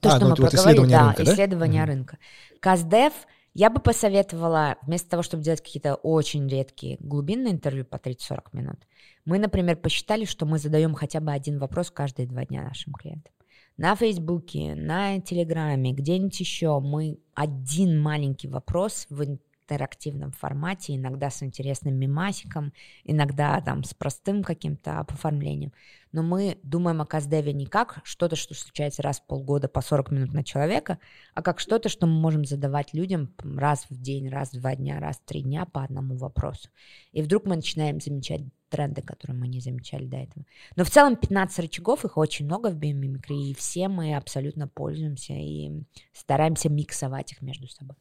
То, 0.01 0.11
а, 0.11 0.17
что 0.17 0.21
ну, 0.21 0.31
мы 0.31 0.43
вот 0.43 0.51
проговорили, 0.51 0.91
да, 0.91 1.07
рынка, 1.07 1.25
да, 1.25 1.33
исследование 1.33 1.83
mm-hmm. 1.83 1.87
рынка. 1.87 2.19
КАЗДЕФ 2.61 3.13
я 3.55 3.71
бы 3.71 3.81
посоветовала, 3.81 4.77
вместо 4.83 5.09
того, 5.09 5.23
чтобы 5.23 5.43
делать 5.43 5.63
какие-то 5.63 5.95
очень 5.95 6.47
редкие 6.47 6.99
глубинные 7.01 7.55
интервью 7.55 7.85
по 7.87 7.97
30-40 7.97 8.41
минут, 8.53 8.77
мы, 9.25 9.39
например, 9.39 9.77
посчитали, 9.77 10.27
что 10.27 10.45
мы 10.45 10.59
задаем 10.59 10.95
хотя 10.95 11.21
бы 11.21 11.33
один 11.33 11.59
вопрос 11.59 11.91
каждые 11.91 12.27
два 12.29 12.45
дня 12.45 12.63
нашим 12.63 12.93
клиентам. 12.93 13.33
На 13.79 13.95
Фейсбуке, 13.95 14.75
на 14.75 15.21
Телеграме, 15.21 15.93
где-нибудь 15.93 16.39
еще 16.41 16.81
мы 16.81 17.19
один 17.35 18.01
маленький 18.01 18.49
вопрос 18.49 19.07
в 19.11 19.23
интерактивном 19.67 20.33
формате, 20.33 20.95
иногда 20.95 21.31
с 21.31 21.43
интересным 21.43 21.95
мемасиком, 21.95 22.73
иногда 23.05 23.61
там 23.61 23.83
с 23.85 23.95
простым 23.95 24.43
каким-то 24.43 25.01
оформлением. 25.01 25.73
Но 26.13 26.23
мы 26.23 26.59
думаем 26.63 27.03
о 27.03 27.07
Каздеве 27.07 27.53
не 27.53 27.67
как 27.67 28.01
что-то, 28.05 28.37
что 28.37 28.55
случается 28.55 29.03
раз 29.03 29.21
в 29.21 29.27
полгода 29.27 29.69
по 29.69 29.81
40 29.81 30.13
минут 30.13 30.33
на 30.33 30.45
человека, 30.45 30.99
а 31.35 31.43
как 31.43 31.61
что-то, 31.61 31.89
что 31.89 32.07
мы 32.07 32.15
можем 32.15 32.45
задавать 32.45 32.95
людям 32.95 33.35
раз 33.43 33.87
в 33.91 34.01
день, 34.01 34.29
раз 34.29 34.53
в 34.53 34.61
два 34.61 34.77
дня, 34.77 35.01
раз 35.01 35.17
в 35.17 35.25
три 35.25 35.43
дня 35.43 35.67
по 35.67 35.83
одному 35.83 36.17
вопросу. 36.17 36.71
И 37.13 37.23
вдруг 37.23 37.45
мы 37.45 37.57
начинаем 37.57 38.01
замечать 38.01 38.43
тренды, 38.69 39.03
которые 39.03 39.37
мы 39.37 39.49
не 39.49 39.61
замечали 39.61 40.07
до 40.07 40.17
этого. 40.17 40.45
Но 40.77 40.85
в 40.85 40.91
целом 40.91 41.17
15 41.17 41.59
рычагов, 41.61 42.05
их 42.05 42.17
очень 42.17 42.47
много 42.47 42.69
в 42.69 42.77
биомимикрии, 42.77 43.51
и 43.51 43.55
все 43.55 43.89
мы 43.89 44.17
абсолютно 44.17 44.69
пользуемся 44.69 45.35
и 45.35 45.83
стараемся 46.13 46.69
миксовать 46.69 47.33
их 47.33 47.43
между 47.43 47.69
собой. 47.69 47.97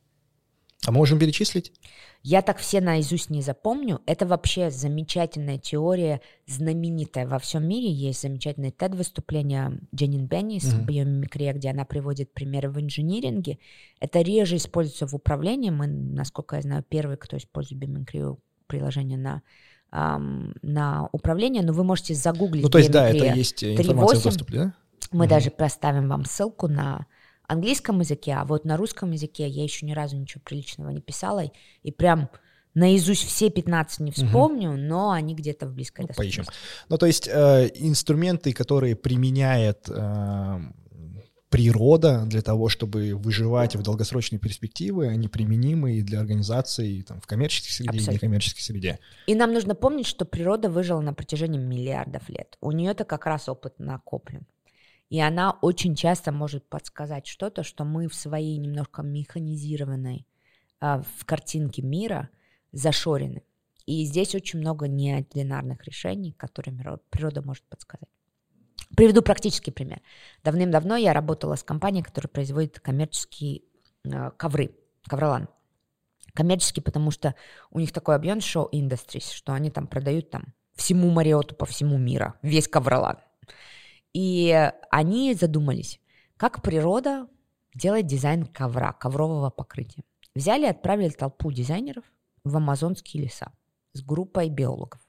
А 0.85 0.91
можем 0.91 1.19
перечислить? 1.19 1.73
Я 2.23 2.41
так 2.41 2.57
все 2.57 2.81
наизусть 2.81 3.29
не 3.29 3.41
запомню. 3.41 4.01
Это 4.05 4.25
вообще 4.25 4.71
замечательная 4.71 5.57
теория, 5.57 6.21
знаменитая 6.47 7.27
во 7.27 7.39
всем 7.39 7.67
мире. 7.67 7.91
Есть 7.91 8.21
замечательное 8.21 8.71
TED-выступление 8.71 9.79
Дженнин 9.93 10.25
Бенни 10.25 10.59
с 10.59 10.73
mm-hmm. 10.73 10.85
биомимикрия, 10.85 11.53
где 11.53 11.69
она 11.69 11.85
приводит 11.85 12.33
примеры 12.33 12.69
в 12.69 12.79
инжиниринге. 12.79 13.59
Это 13.99 14.21
реже 14.21 14.57
используется 14.57 15.07
в 15.07 15.13
управлении. 15.13 15.69
Мы, 15.69 15.87
насколько 15.87 16.55
я 16.55 16.61
знаю, 16.61 16.83
первый, 16.87 17.17
кто 17.17 17.37
использует 17.37 17.79
биомимикрию 17.79 18.39
приложение 18.67 19.17
на 19.17 19.41
на 19.91 21.07
управление, 21.13 21.63
но 21.63 21.71
вы 21.71 21.85
можете 21.85 22.15
загуглить. 22.15 22.63
Ну, 22.63 22.69
то 22.69 22.79
есть, 22.79 22.91
да, 22.91 23.07
это 23.07 23.33
есть 23.33 23.63
информация 23.63 24.17
3.8. 24.17 24.19
в 24.19 24.23
доступе, 24.23 24.53
да? 24.57 24.73
Мы 25.11 25.25
mm-hmm. 25.25 25.29
даже 25.29 25.51
проставим 25.51 26.09
вам 26.09 26.25
ссылку 26.25 26.67
на 26.67 27.05
английском 27.47 27.99
языке, 27.99 28.33
а 28.33 28.45
вот 28.45 28.65
на 28.65 28.77
русском 28.77 29.11
языке 29.11 29.47
я 29.47 29.63
еще 29.63 29.85
ни 29.85 29.93
разу 29.93 30.17
ничего 30.17 30.41
приличного 30.43 30.89
не 30.89 31.01
писала, 31.01 31.51
и 31.83 31.91
прям 31.91 32.29
наизусть 32.73 33.25
все 33.25 33.49
15 33.49 33.99
не 34.01 34.11
вспомню, 34.11 34.71
угу. 34.71 34.77
но 34.77 35.11
они 35.11 35.33
где-то 35.33 35.65
в 35.67 35.73
близкой 35.73 36.05
ну, 36.07 36.13
поищем. 36.13 36.43
Ну, 36.89 36.97
то 36.97 37.05
есть 37.05 37.27
э, 37.27 37.71
инструменты, 37.75 38.53
которые 38.53 38.95
применяет 38.95 39.89
э, 39.89 40.59
природа 41.49 42.25
для 42.25 42.41
того, 42.41 42.67
чтобы 42.67 43.15
выживать 43.15 43.77
в 43.77 43.81
долгосрочной 43.81 44.39
перспективе, 44.39 45.07
они 45.07 45.29
применимы 45.29 45.93
и 45.93 46.01
для 46.01 46.19
организаций 46.19 47.01
там, 47.03 47.21
в 47.21 47.27
коммерческой 47.27 47.71
среде 47.71 47.89
Абсолютно. 47.91 48.11
и 48.11 48.13
некоммерческой 48.15 48.61
среде. 48.61 48.99
И 49.25 49.35
нам 49.35 49.53
нужно 49.53 49.73
помнить, 49.73 50.05
что 50.05 50.25
природа 50.25 50.69
выжила 50.69 50.99
на 50.99 51.13
протяжении 51.13 51.57
миллиардов 51.57 52.27
лет. 52.27 52.57
У 52.59 52.71
нее-то 52.71 53.05
как 53.05 53.25
раз 53.25 53.47
опыт 53.47 53.79
накоплен. 53.79 54.45
И 55.09 55.19
она 55.19 55.51
очень 55.61 55.95
часто 55.95 56.31
может 56.31 56.67
подсказать 56.67 57.27
что-то, 57.27 57.63
что 57.63 57.83
мы 57.83 58.07
в 58.07 58.15
своей 58.15 58.57
немножко 58.57 59.03
механизированной 59.03 60.27
а, 60.79 61.01
в 61.01 61.25
картинке 61.25 61.81
мира 61.81 62.29
зашорены. 62.71 63.43
И 63.85 64.03
здесь 64.05 64.33
очень 64.33 64.59
много 64.59 64.87
неординарных 64.87 65.83
решений, 65.83 66.31
которые 66.31 66.99
природа 67.09 67.43
может 67.43 67.63
подсказать. 67.65 68.09
Приведу 68.95 69.21
практический 69.21 69.71
пример. 69.71 70.01
Давным-давно 70.43 70.95
я 70.95 71.13
работала 71.13 71.55
с 71.55 71.63
компанией, 71.63 72.03
которая 72.03 72.29
производит 72.29 72.79
коммерческие 72.79 73.61
э, 74.03 74.31
ковры, 74.37 74.75
ковролан. 75.07 75.49
Коммерческие, 76.33 76.83
потому 76.83 77.11
что 77.11 77.35
у 77.69 77.79
них 77.79 77.91
такой 77.91 78.15
объем 78.15 78.39
show 78.39 78.69
industries, 78.71 79.31
что 79.31 79.53
они 79.53 79.69
там 79.69 79.87
продают 79.87 80.29
там 80.31 80.53
всему 80.75 81.09
Мариоту 81.09 81.55
по 81.55 81.65
всему 81.65 81.97
миру, 81.97 82.33
весь 82.41 82.67
ковролан. 82.67 83.17
И 84.15 84.71
они 84.91 85.33
задумались, 85.33 85.99
как 86.37 86.61
природа 86.61 87.27
делает 87.73 88.07
дизайн 88.07 88.45
ковра, 88.45 88.93
коврового 88.93 89.49
покрытия. 89.49 90.05
Взяли 90.33 90.63
и 90.63 90.69
отправили 90.69 91.09
толпу 91.09 91.51
дизайнеров 91.51 92.05
в 92.45 92.55
амазонские 92.55 93.23
леса 93.23 93.51
с 93.91 94.01
группой 94.01 94.47
биологов 94.47 95.01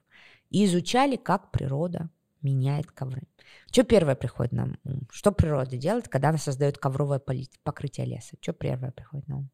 и 0.50 0.64
изучали, 0.64 1.14
как 1.14 1.52
природа 1.52 2.10
меняет 2.42 2.90
ковры. 2.90 3.22
Что 3.70 3.84
первое 3.84 4.16
приходит 4.16 4.50
на 4.52 4.64
ум? 4.64 5.06
Что 5.12 5.30
природа 5.30 5.76
делает, 5.76 6.08
когда 6.08 6.30
она 6.30 6.38
создает 6.38 6.76
ковровое 6.78 7.22
покрытие 7.62 8.06
леса? 8.06 8.36
Что 8.40 8.54
первое 8.54 8.90
приходит 8.90 9.28
на 9.28 9.36
ум? 9.36 9.50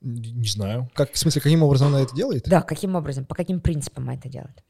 Не 0.00 0.48
знаю. 0.48 0.90
Как, 0.92 1.12
в 1.12 1.18
смысле, 1.18 1.40
каким 1.40 1.62
образом 1.62 1.88
она 1.88 2.00
это 2.00 2.16
делает? 2.16 2.48
Да, 2.48 2.62
каким 2.62 2.96
образом, 2.96 3.26
по 3.26 3.36
каким 3.36 3.60
принципам 3.60 4.08
она 4.08 4.14
это 4.14 4.28
делает? 4.28 4.64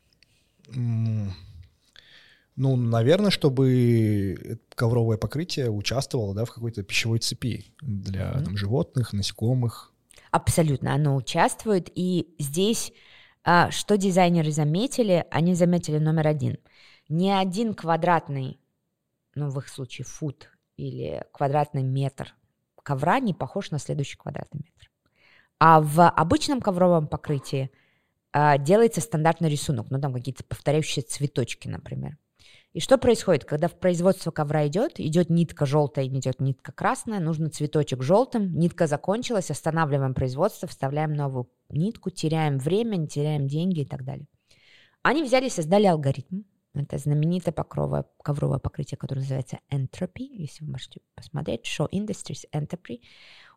Ну, 2.61 2.77
наверное, 2.77 3.31
чтобы 3.31 4.61
ковровое 4.75 5.17
покрытие 5.17 5.71
участвовало 5.71 6.35
да, 6.35 6.45
в 6.45 6.53
какой-то 6.53 6.83
пищевой 6.83 7.19
цепи 7.19 7.65
для 7.81 8.33
mm-hmm. 8.33 8.45
там, 8.45 8.57
животных, 8.59 9.15
насекомых. 9.15 9.95
Абсолютно, 10.31 10.93
оно 10.93 11.17
участвует. 11.17 11.91
И 11.95 12.35
здесь, 12.39 12.93
а, 13.45 13.71
что 13.71 13.97
дизайнеры 13.97 14.53
заметили, 14.53 15.25
они 15.31 15.55
заметили 15.55 15.97
номер 15.97 16.27
один. 16.27 16.59
Ни 17.09 17.31
один 17.31 17.73
квадратный, 17.73 18.61
ну, 19.35 19.49
в 19.49 19.59
их 19.59 19.69
случае, 19.71 20.05
фут 20.05 20.51
или 20.77 21.25
квадратный 21.33 21.83
метр 21.83 22.35
ковра 22.83 23.21
не 23.21 23.33
похож 23.33 23.71
на 23.71 23.79
следующий 23.79 24.19
квадратный 24.19 24.61
метр. 24.67 24.91
А 25.59 25.81
в 25.81 26.07
обычном 26.07 26.61
ковровом 26.61 27.07
покрытии 27.07 27.71
а, 28.33 28.59
делается 28.59 29.01
стандартный 29.01 29.49
рисунок, 29.49 29.87
ну, 29.89 29.99
там 29.99 30.13
какие-то 30.13 30.45
повторяющие 30.45 31.03
цветочки, 31.03 31.69
например. 31.69 32.19
И 32.73 32.79
что 32.79 32.99
происходит, 32.99 33.45
когда 33.45 33.67
в 33.67 33.75
производство 33.75 34.31
ковра 34.31 34.67
идет, 34.69 35.01
идет 35.01 35.29
нитка 35.29 35.67
желтая, 35.67 36.07
идет 36.07 36.41
нитка 36.41 36.71
красная, 36.71 37.19
нужно 37.19 37.51
цветочек 37.51 38.03
желтым, 38.03 38.57
нитка 38.57 38.87
закончилась, 38.87 39.51
останавливаем 39.51 40.15
производство, 40.15 40.69
вставляем 40.69 41.13
новую 41.13 41.51
нитку, 41.69 42.11
теряем 42.11 42.59
время, 42.59 43.09
теряем 43.09 43.49
деньги 43.49 43.81
и 43.81 43.85
так 43.85 44.05
далее. 44.05 44.27
Они 45.03 45.25
взяли 45.25 45.47
и 45.47 45.51
создали 45.51 45.87
алгоритм. 45.87 46.43
Это 46.73 46.99
знаменитое 46.99 47.53
покровое, 47.53 48.05
ковровое 48.23 48.61
покрытие, 48.61 48.97
которое 48.97 49.23
называется 49.23 49.59
Entropy, 49.73 50.29
если 50.29 50.65
вы 50.65 50.73
можете 50.73 51.01
посмотреть, 51.17 51.67
Show 51.67 51.91
Industries 51.91 52.45
Entropy. 52.55 53.01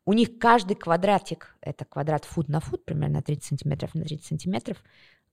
У 0.06 0.14
них 0.14 0.40
каждый 0.40 0.76
квадратик, 0.76 1.56
это 1.62 1.86
квадрат 1.86 2.26
фут 2.26 2.50
на 2.50 2.60
фут, 2.60 2.84
примерно 2.84 3.22
30 3.22 3.44
сантиметров 3.44 3.94
на 3.94 4.04
30 4.04 4.26
сантиметров, 4.26 4.84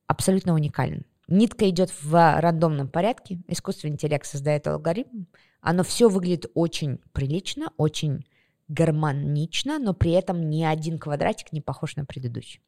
абсолютно 0.07 0.53
уникален. 0.53 1.07
Нитка 1.31 1.71
идет 1.71 1.93
в 2.03 2.41
рандомном 2.41 2.89
порядке, 2.89 3.41
искусственный 3.47 3.95
интеллект 3.95 4.27
создает 4.27 4.67
алгоритм, 4.67 5.27
оно 5.61 5.85
все 5.85 6.09
выглядит 6.09 6.51
очень 6.55 6.99
прилично, 7.13 7.73
очень 7.77 8.27
гармонично, 8.67 9.79
но 9.79 9.95
при 9.95 10.11
этом 10.13 10.51
ни 10.51 10.65
один 10.65 10.99
квадратик 10.99 11.53
не 11.53 11.61
похож 11.61 11.97
на 11.97 12.05
предыдущий. 12.05 12.61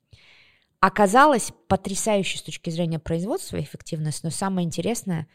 Оказалось 0.78 1.52
потрясающе 1.68 2.38
с 2.38 2.42
точки 2.42 2.70
зрения 2.70 2.98
производства 2.98 3.60
эффективность, 3.60 4.24
но 4.24 4.30
самое 4.30 4.66
интересное, 4.66 5.26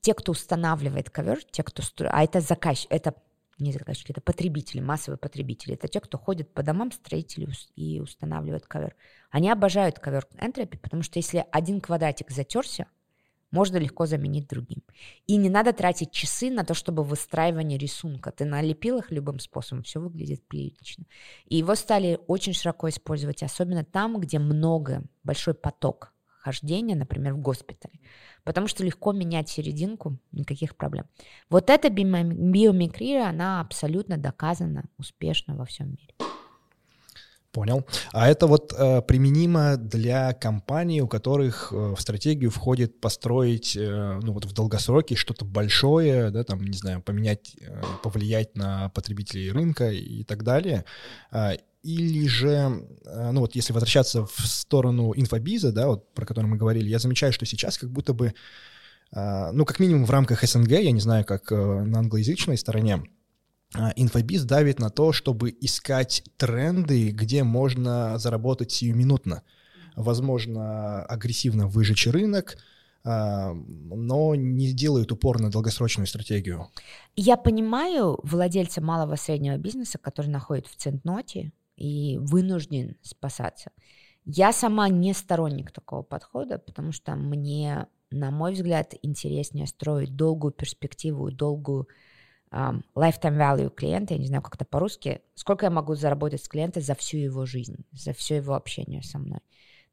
те, 0.00 0.12
кто 0.12 0.32
устанавливает 0.32 1.08
ковер, 1.08 1.42
те, 1.50 1.62
кто 1.62 1.82
строит, 1.82 2.12
а 2.14 2.22
это 2.22 2.40
заказчик, 2.40 2.86
это 2.90 3.14
не 3.58 3.72
заказчики, 3.72 4.12
это 4.12 4.20
потребители, 4.20 4.80
массовые 4.80 5.18
потребители. 5.18 5.74
Это 5.74 5.88
те, 5.88 6.00
кто 6.00 6.18
ходит 6.18 6.52
по 6.52 6.62
домам, 6.62 6.92
строители 6.92 7.48
и 7.76 8.00
устанавливают 8.00 8.66
ковер. 8.66 8.94
Они 9.30 9.50
обожают 9.50 9.98
ковер 9.98 10.26
Entropy, 10.36 10.78
потому 10.78 11.02
что 11.02 11.18
если 11.18 11.44
один 11.50 11.80
квадратик 11.80 12.30
затерся, 12.30 12.86
можно 13.50 13.76
легко 13.76 14.06
заменить 14.06 14.48
другим. 14.48 14.82
И 15.26 15.36
не 15.36 15.50
надо 15.50 15.72
тратить 15.72 16.10
часы 16.10 16.50
на 16.50 16.64
то, 16.64 16.74
чтобы 16.74 17.04
выстраивание 17.04 17.78
рисунка. 17.78 18.32
Ты 18.32 18.46
налепил 18.46 18.98
их 18.98 19.10
любым 19.10 19.38
способом, 19.38 19.84
все 19.84 20.00
выглядит 20.00 20.46
прилично. 20.48 21.04
И 21.46 21.56
его 21.56 21.74
стали 21.74 22.18
очень 22.26 22.54
широко 22.54 22.88
использовать, 22.88 23.42
особенно 23.42 23.84
там, 23.84 24.18
где 24.18 24.38
много, 24.38 25.04
большой 25.22 25.54
поток 25.54 26.11
хождения, 26.42 26.96
например, 26.96 27.34
в 27.34 27.38
госпитале. 27.38 27.94
Потому 28.44 28.66
что 28.66 28.84
легко 28.84 29.12
менять 29.12 29.48
серединку, 29.48 30.18
никаких 30.32 30.76
проблем. 30.76 31.06
Вот 31.48 31.70
эта 31.70 31.88
биомимикрия, 31.90 33.28
она 33.28 33.60
абсолютно 33.60 34.18
доказана 34.18 34.84
успешно 34.98 35.54
во 35.56 35.64
всем 35.64 35.90
мире. 35.90 36.14
Понял. 37.52 37.84
А 38.12 38.30
это 38.30 38.46
вот 38.46 38.72
э, 38.72 39.02
применимо 39.02 39.76
для 39.76 40.32
компаний, 40.32 41.02
у 41.02 41.06
которых 41.06 41.70
э, 41.70 41.94
в 41.94 42.00
стратегию 42.00 42.50
входит 42.50 42.98
построить, 42.98 43.76
э, 43.76 44.20
ну 44.22 44.32
вот 44.32 44.46
в 44.46 44.54
долгосроке 44.54 45.16
что-то 45.16 45.44
большое, 45.44 46.30
да, 46.30 46.44
там, 46.44 46.64
не 46.64 46.78
знаю, 46.78 47.02
поменять, 47.02 47.54
э, 47.60 47.82
повлиять 48.02 48.56
на 48.56 48.88
потребителей 48.88 49.52
рынка 49.52 49.90
и 49.90 50.24
так 50.24 50.44
далее. 50.44 50.86
Э, 51.30 51.56
или 51.82 52.28
же, 52.28 52.86
э, 53.04 53.30
ну 53.32 53.40
вот 53.40 53.56
если 53.56 53.72
возвращаться 53.72 54.24
в 54.24 54.46
сторону 54.46 55.12
инфобиза, 55.16 55.72
да, 55.72 55.88
вот 55.88 56.12
про 56.14 56.24
который 56.24 56.46
мы 56.46 56.56
говорили, 56.56 56.88
я 56.88 56.98
замечаю, 56.98 57.32
что 57.32 57.44
сейчас 57.44 57.76
как 57.76 57.90
будто 57.90 58.12
бы, 58.14 58.34
э, 59.12 59.50
ну 59.52 59.64
как 59.64 59.80
минимум 59.80 60.04
в 60.04 60.10
рамках 60.10 60.44
СНГ, 60.44 60.70
я 60.70 60.92
не 60.92 61.00
знаю, 61.00 61.24
как 61.24 61.50
э, 61.50 61.56
на 61.56 61.98
англоязычной 61.98 62.56
стороне, 62.56 63.02
инфобиз 63.96 64.44
давит 64.44 64.78
на 64.78 64.90
то, 64.90 65.12
чтобы 65.12 65.56
искать 65.60 66.22
тренды, 66.36 67.10
где 67.10 67.42
можно 67.42 68.18
заработать 68.18 68.70
сиюминутно. 68.70 69.42
Возможно, 69.96 71.02
агрессивно 71.04 71.66
выжечь 71.68 72.06
рынок, 72.06 72.58
но 73.02 74.34
не 74.34 74.74
делают 74.74 75.10
упор 75.10 75.40
на 75.40 75.50
долгосрочную 75.50 76.06
стратегию. 76.06 76.68
Я 77.16 77.38
понимаю 77.38 78.18
владельца 78.22 78.82
малого 78.82 79.16
среднего 79.16 79.56
бизнеса, 79.56 79.96
который 79.96 80.28
находит 80.28 80.66
в 80.66 80.76
центноте 80.76 81.52
и 81.82 82.16
вынужден 82.18 82.96
спасаться. 83.02 83.72
Я 84.24 84.52
сама 84.52 84.88
не 84.88 85.12
сторонник 85.14 85.72
такого 85.72 86.02
подхода, 86.02 86.58
потому 86.58 86.92
что 86.92 87.16
мне, 87.16 87.88
на 88.12 88.30
мой 88.30 88.52
взгляд, 88.52 88.94
интереснее 89.02 89.66
строить 89.66 90.14
долгую 90.14 90.52
перспективу, 90.52 91.32
долгую 91.32 91.88
um, 92.52 92.82
lifetime 92.94 93.36
value 93.36 93.74
клиента, 93.74 94.14
я 94.14 94.20
не 94.20 94.28
знаю, 94.28 94.42
как 94.42 94.54
это 94.54 94.64
по-русски, 94.64 95.22
сколько 95.34 95.66
я 95.66 95.70
могу 95.70 95.96
заработать 95.96 96.44
с 96.44 96.48
клиента 96.48 96.80
за 96.80 96.94
всю 96.94 97.16
его 97.16 97.46
жизнь, 97.46 97.84
за 97.90 98.12
все 98.12 98.36
его 98.36 98.54
общение 98.54 99.02
со 99.02 99.18
мной. 99.18 99.40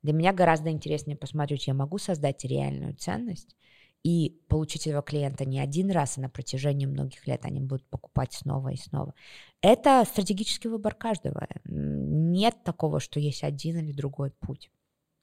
Для 0.03 0.13
меня 0.13 0.31
гораздо 0.31 0.69
интереснее 0.69 1.17
посмотреть, 1.17 1.65
я 1.65 1.73
могу 1.73 1.97
создать 1.97 2.45
реальную 2.45 2.95
ценность 2.97 3.55
и 4.03 4.41
получить 4.47 4.87
этого 4.87 5.03
клиента 5.03 5.45
не 5.45 5.59
один 5.59 5.91
раз, 5.91 6.17
а 6.17 6.21
на 6.21 6.29
протяжении 6.29 6.85
многих 6.85 7.27
лет 7.27 7.45
они 7.45 7.59
будут 7.59 7.85
покупать 7.89 8.33
снова 8.33 8.69
и 8.69 8.77
снова. 8.77 9.13
Это 9.61 10.03
стратегический 10.07 10.69
выбор 10.69 10.95
каждого. 10.95 11.47
Нет 11.65 12.63
такого, 12.63 12.99
что 12.99 13.19
есть 13.19 13.43
один 13.43 13.77
или 13.77 13.91
другой 13.91 14.31
путь. 14.31 14.71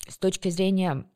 С 0.07 0.19
точки 0.19 0.51
зрения 0.51 1.07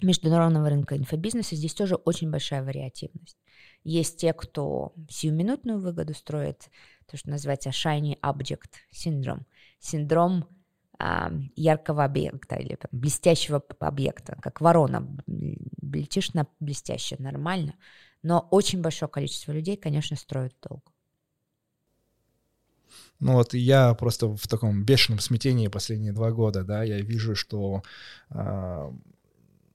международного 0.00 0.68
рынка 0.68 0.96
инфобизнеса 0.96 1.56
здесь 1.56 1.74
тоже 1.74 1.96
очень 1.96 2.30
большая 2.30 2.62
вариативность. 2.62 3.36
Есть 3.84 4.18
те, 4.18 4.32
кто 4.32 4.94
сиюминутную 5.10 5.80
выгоду 5.80 6.14
строит, 6.14 6.70
то, 7.06 7.16
что 7.16 7.30
называется 7.30 7.70
shiny 7.70 8.18
object 8.20 8.70
синдром. 8.90 9.46
Синдром 9.80 10.46
яркого 11.56 12.04
объекта 12.04 12.56
или 12.56 12.78
блестящего 12.90 13.62
объекта, 13.80 14.36
как 14.40 14.60
ворона. 14.60 15.06
Летишь 15.26 16.34
на 16.34 16.46
блестяще, 16.60 17.16
нормально. 17.18 17.74
Но 18.22 18.46
очень 18.50 18.80
большое 18.80 19.10
количество 19.10 19.52
людей, 19.52 19.76
конечно, 19.76 20.16
строят 20.16 20.54
долго. 20.62 20.84
Ну 23.20 23.34
вот 23.34 23.54
я 23.54 23.94
просто 23.94 24.34
в 24.36 24.48
таком 24.48 24.84
бешеном 24.84 25.20
смятении 25.20 25.68
последние 25.68 26.12
два 26.12 26.32
года, 26.32 26.64
да, 26.64 26.82
я 26.82 27.00
вижу, 27.00 27.36
что 27.36 27.82
э, 28.30 28.92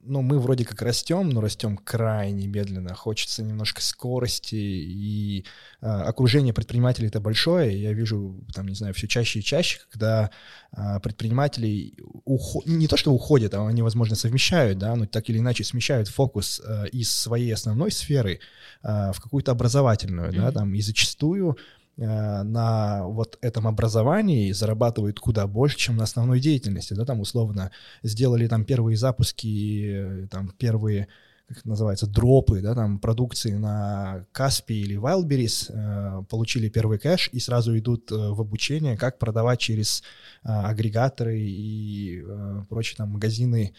ну, 0.00 0.22
мы 0.22 0.38
вроде 0.38 0.64
как 0.64 0.80
растем, 0.82 1.28
но 1.28 1.40
растем 1.40 1.76
крайне 1.76 2.46
медленно. 2.46 2.94
Хочется 2.94 3.42
немножко 3.42 3.82
скорости, 3.82 4.54
и 4.54 5.44
э, 5.80 5.86
окружение 5.86 6.54
предпринимателей 6.54 7.08
это 7.08 7.20
большое. 7.20 7.80
Я 7.80 7.92
вижу, 7.92 8.40
там, 8.54 8.68
не 8.68 8.74
знаю, 8.74 8.94
все 8.94 9.08
чаще 9.08 9.40
и 9.40 9.42
чаще, 9.42 9.80
когда 9.90 10.30
э, 10.72 11.00
предприниматели 11.02 11.94
уход... 12.24 12.66
не 12.66 12.86
то 12.86 12.96
что 12.96 13.12
уходят, 13.12 13.54
а 13.54 13.66
они, 13.66 13.82
возможно, 13.82 14.16
совмещают, 14.16 14.78
да, 14.78 14.94
но 14.94 15.06
так 15.06 15.28
или 15.30 15.38
иначе 15.38 15.64
смещают 15.64 16.08
фокус 16.08 16.60
э, 16.64 16.88
из 16.90 17.12
своей 17.12 17.52
основной 17.52 17.90
сферы 17.90 18.40
э, 18.82 19.12
в 19.12 19.20
какую-то 19.20 19.52
образовательную, 19.52 20.30
mm-hmm. 20.30 20.36
да, 20.36 20.52
там, 20.52 20.74
и 20.74 20.80
зачастую 20.80 21.58
на 21.98 23.04
вот 23.06 23.38
этом 23.40 23.66
образовании 23.66 24.52
зарабатывают 24.52 25.18
куда 25.18 25.46
больше, 25.46 25.76
чем 25.76 25.96
на 25.96 26.04
основной 26.04 26.38
деятельности, 26.38 26.94
да, 26.94 27.04
там 27.04 27.20
условно 27.20 27.72
сделали 28.04 28.46
там 28.46 28.64
первые 28.64 28.96
запуски, 28.96 30.24
э, 30.24 30.26
там 30.28 30.50
первые, 30.56 31.08
как 31.48 31.58
это 31.58 31.68
называется, 31.68 32.06
дропы, 32.06 32.60
да, 32.60 32.74
там 32.76 33.00
продукции 33.00 33.52
на 33.52 34.24
Каспи 34.30 34.80
или 34.80 34.96
Wildberries, 34.96 35.70
э, 35.70 36.24
получили 36.30 36.68
первый 36.68 36.98
кэш 36.98 37.30
и 37.32 37.40
сразу 37.40 37.76
идут 37.76 38.10
в 38.10 38.40
обучение, 38.40 38.96
как 38.96 39.18
продавать 39.18 39.58
через 39.58 40.04
агрегаторы 40.44 41.40
и 41.40 42.24
прочие 42.68 42.96
там 42.96 43.10
магазины, 43.10 43.74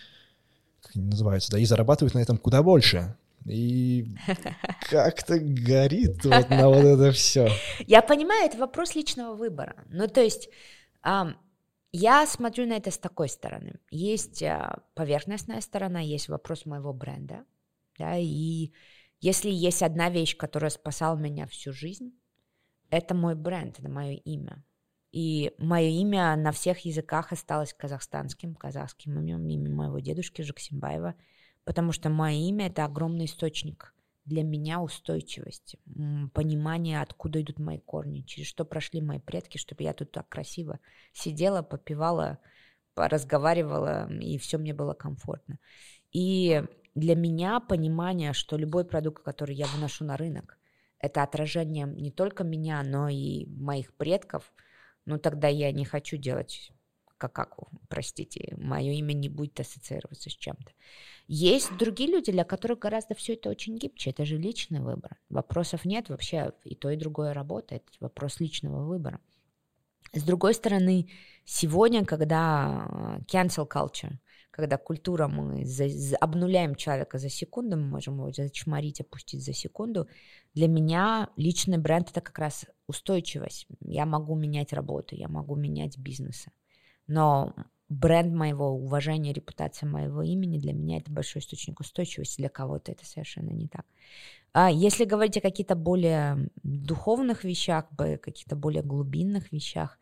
как 0.82 0.98
они 0.98 1.06
называются, 1.06 1.52
да, 1.52 1.60
и 1.60 1.66
зарабатывают 1.66 2.16
на 2.16 2.20
этом 2.20 2.38
куда 2.38 2.64
больше. 2.64 3.16
И 3.50 4.16
как-то 4.90 5.40
горит 5.40 6.24
вот 6.24 6.50
на 6.50 6.70
вот 6.70 6.86
это 6.86 7.12
все. 7.12 7.50
Я 7.88 8.02
понимаю, 8.02 8.46
это 8.46 8.58
вопрос 8.58 8.96
личного 8.96 9.36
выбора. 9.36 9.84
Ну, 9.90 10.08
то 10.08 10.22
есть 10.22 10.50
я 11.92 12.28
смотрю 12.28 12.68
на 12.68 12.74
это 12.74 12.92
с 12.92 13.00
такой 13.00 13.30
стороны. 13.30 13.80
Есть 13.90 14.44
а, 14.44 14.84
поверхностная 14.94 15.62
сторона, 15.62 16.00
есть 16.00 16.30
вопрос 16.30 16.66
моего 16.66 16.94
бренда, 16.94 17.46
да, 17.98 18.16
и 18.16 18.72
если 19.22 19.50
есть 19.50 19.82
одна 19.82 20.10
вещь, 20.10 20.38
которая 20.38 20.70
спасала 20.70 21.18
меня 21.18 21.48
всю 21.48 21.74
жизнь, 21.74 22.14
это 22.92 23.16
мой 23.16 23.36
бренд, 23.36 23.80
это 23.80 23.90
мое 23.90 24.14
имя. 24.14 24.64
И 25.12 25.52
мое 25.58 25.90
имя 25.90 26.36
на 26.36 26.52
всех 26.52 26.86
языках 26.86 27.32
осталось 27.32 27.74
казахстанским, 27.74 28.54
казахским 28.54 29.18
именем, 29.18 29.48
имя 29.50 29.72
моего 29.72 30.00
дедушки 30.00 30.44
Жаксимбаева– 30.44 31.16
потому 31.64 31.92
что 31.92 32.10
мое 32.10 32.36
имя— 32.36 32.68
это 32.68 32.86
огромный 32.86 33.26
источник 33.26 33.94
для 34.30 34.44
меня 34.44 34.80
устойчивости, 34.82 35.80
понимание, 36.34 37.02
откуда 37.02 37.42
идут 37.42 37.60
мои 37.60 37.80
корни, 37.80 38.22
через 38.22 38.48
что 38.48 38.64
прошли 38.64 39.02
мои 39.02 39.20
предки, 39.20 39.58
чтобы 39.58 39.84
я 39.84 39.94
тут 39.94 40.12
так 40.12 40.30
красиво 40.30 40.80
сидела, 41.14 41.64
попивала, 41.64 42.38
разговаривала, 42.96 44.08
и 44.14 44.38
все 44.38 44.58
мне 44.58 44.74
было 44.74 44.94
комфортно. 44.94 45.58
И 46.12 46.64
для 46.96 47.16
меня 47.16 47.60
понимание, 47.60 48.34
что 48.34 48.56
любой 48.56 48.86
продукт, 48.86 49.24
который 49.24 49.56
я 49.56 49.66
выношу 49.68 50.06
на 50.06 50.16
рынок, 50.16 50.58
это 51.00 51.24
отражение 51.24 51.86
не 51.88 52.12
только 52.12 52.44
меня, 52.44 52.84
но 52.84 53.10
и 53.10 53.46
моих 53.48 53.96
предков, 53.96 54.54
ну 55.06 55.18
тогда 55.18 55.48
я 55.48 55.72
не 55.72 55.86
хочу 55.86 56.18
делать 56.18 56.72
какаку, 57.20 57.68
простите, 57.88 58.56
мое 58.58 58.94
имя 58.94 59.14
не 59.14 59.30
будет 59.30 59.60
ассоциироваться 59.60 60.30
с 60.30 60.34
чем-то. 60.34 60.72
Есть 61.28 61.78
другие 61.78 62.10
люди, 62.10 62.32
для 62.32 62.44
которых 62.44 62.80
гораздо 62.80 63.14
все 63.14 63.34
это 63.34 63.50
очень 63.50 63.78
гибче, 63.78 64.10
это 64.10 64.26
же 64.26 64.38
личный 64.38 64.80
выбор. 64.80 65.20
Вопросов 65.30 65.86
нет, 65.86 66.10
вообще 66.10 66.54
и 66.64 66.74
то, 66.74 66.90
и 66.90 66.98
другое 66.98 67.34
работает, 67.34 67.84
вопрос 68.00 68.40
личного 68.40 68.84
выбора. 68.84 69.20
С 70.14 70.24
другой 70.24 70.56
стороны, 70.56 71.08
сегодня, 71.46 72.04
когда 72.04 72.88
э, 72.90 73.22
cancel 73.32 73.70
culture, 73.70 74.18
когда 74.50 74.78
культура, 74.78 75.28
мы 75.28 75.66
за, 75.66 75.88
за, 75.88 76.18
обнуляем 76.18 76.76
человека 76.76 77.20
за 77.20 77.30
секунду, 77.30 77.78
мы 77.78 77.84
можем 77.86 78.16
его 78.16 78.32
зачморить, 78.32 79.02
опустить 79.02 79.46
за 79.46 79.54
секунду, 79.54 80.08
для 80.56 80.68
меня 80.68 81.30
личный 81.36 81.78
бренд— 81.78 82.10
это 82.12 82.22
как 82.22 82.40
раз 82.40 82.66
устойчивость. 82.88 83.68
Я 83.82 84.06
могу 84.06 84.36
менять 84.36 84.74
работу, 84.74 85.16
я 85.16 85.28
могу 85.28 85.56
менять 85.56 85.98
бизнесы. 85.98 86.52
Но 87.10 87.56
бренд 87.90 88.32
моего 88.34 88.70
уважения, 88.70 89.34
репутация 89.34 89.90
моего 89.90 90.22
имени 90.22 90.60
для 90.60 90.74
меня 90.74 90.98
это 90.98 91.12
большой 91.12 91.42
источник 91.42 91.80
устойчивости, 91.80 92.40
для 92.40 92.50
кого-то 92.50 92.92
это 92.92 93.04
совершенно 93.04 93.50
не 93.50 93.68
так. 93.68 93.86
А 94.54 94.70
если 94.70 95.06
говорить 95.06 95.36
о 95.38 95.42
каких-то 95.42 95.76
более 95.76 96.50
духовных 96.62 97.44
вещах, 97.44 97.86
каких-то 97.98 98.56
более 98.56 98.84
глубинных 98.84 99.52
вещах, 99.52 100.00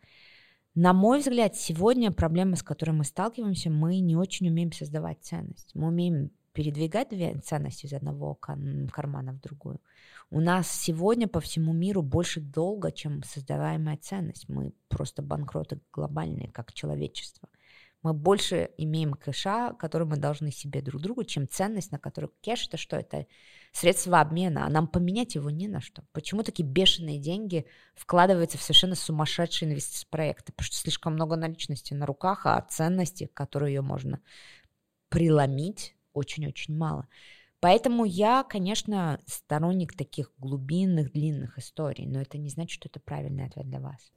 на 0.74 0.92
мой 0.92 1.20
взгляд, 1.20 1.56
сегодня 1.56 2.12
проблема, 2.12 2.56
с 2.56 2.62
которой 2.62 2.90
мы 2.90 3.04
сталкиваемся, 3.04 3.70
мы 3.70 3.98
не 4.00 4.14
очень 4.14 4.48
умеем 4.48 4.70
создавать 4.70 5.18
ценность. 5.22 5.74
Мы 5.74 5.88
умеем 5.88 6.30
передвигать 6.58 7.10
ценность 7.44 7.84
из 7.84 7.92
одного 7.92 8.34
кармана 8.34 9.32
в 9.32 9.40
другую. 9.40 9.80
У 10.28 10.40
нас 10.40 10.68
сегодня 10.68 11.28
по 11.28 11.38
всему 11.38 11.72
миру 11.72 12.02
больше 12.02 12.40
долга, 12.40 12.90
чем 12.90 13.22
создаваемая 13.22 13.96
ценность. 13.96 14.48
Мы 14.48 14.72
просто 14.88 15.22
банкроты 15.22 15.80
глобальные, 15.92 16.50
как 16.50 16.72
человечество. 16.72 17.48
Мы 18.02 18.12
больше 18.12 18.70
имеем 18.76 19.14
кэша, 19.14 19.72
который 19.78 20.08
мы 20.08 20.16
должны 20.16 20.50
себе 20.50 20.82
друг 20.82 21.00
другу, 21.00 21.22
чем 21.22 21.48
ценность, 21.48 21.92
на 21.92 22.00
которую 22.00 22.32
кэш 22.42 22.66
это 22.66 22.76
что? 22.76 22.96
Это 22.96 23.26
средство 23.70 24.20
обмена, 24.20 24.66
а 24.66 24.68
нам 24.68 24.88
поменять 24.88 25.36
его 25.36 25.50
не 25.50 25.68
на 25.68 25.80
что. 25.80 26.02
Почему 26.10 26.42
такие 26.42 26.68
бешеные 26.68 27.20
деньги 27.20 27.66
вкладываются 27.94 28.58
в 28.58 28.62
совершенно 28.62 28.96
сумасшедшие 28.96 29.70
инвестиционные 29.70 30.10
проекты? 30.10 30.52
Потому 30.52 30.66
что 30.66 30.76
слишком 30.76 31.12
много 31.12 31.36
наличности 31.36 31.94
на 31.94 32.04
руках, 32.04 32.46
а 32.46 32.60
ценности, 32.68 33.30
которые 33.32 33.74
ее 33.74 33.82
можно 33.82 34.20
преломить, 35.08 35.94
очень-очень 36.18 36.76
мало. 36.76 37.06
Поэтому 37.60 38.04
я, 38.04 38.44
конечно, 38.44 39.20
сторонник 39.26 39.96
таких 39.96 40.30
глубинных, 40.38 41.12
длинных 41.12 41.58
историй, 41.58 42.06
но 42.06 42.20
это 42.20 42.38
не 42.38 42.50
значит, 42.50 42.72
что 42.72 42.88
это 42.88 43.00
правильный 43.00 43.46
ответ 43.46 43.68
для 43.68 43.80
вас. 43.80 44.12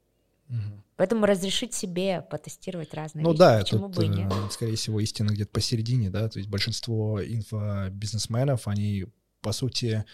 Угу. 0.49 0.83
Поэтому 0.97 1.25
разрешить 1.25 1.73
себе 1.73 2.21
потестировать 2.29 2.93
разные 2.93 3.23
ну, 3.23 3.31
вещи. 3.31 3.39
да, 3.39 3.59
Почему 3.59 3.87
тут, 3.87 3.95
бы 3.95 4.05
и 4.05 4.07
нет? 4.09 4.31
Э, 4.31 4.51
скорее 4.51 4.75
всего, 4.75 4.99
истина 4.99 5.31
где-то 5.31 5.51
посередине, 5.51 6.09
да, 6.09 6.27
то 6.29 6.37
есть 6.39 6.49
большинство 6.49 7.23
инфобизнесменов, 7.23 8.67
они, 8.67 9.05
по 9.41 9.53
сути, 9.53 10.05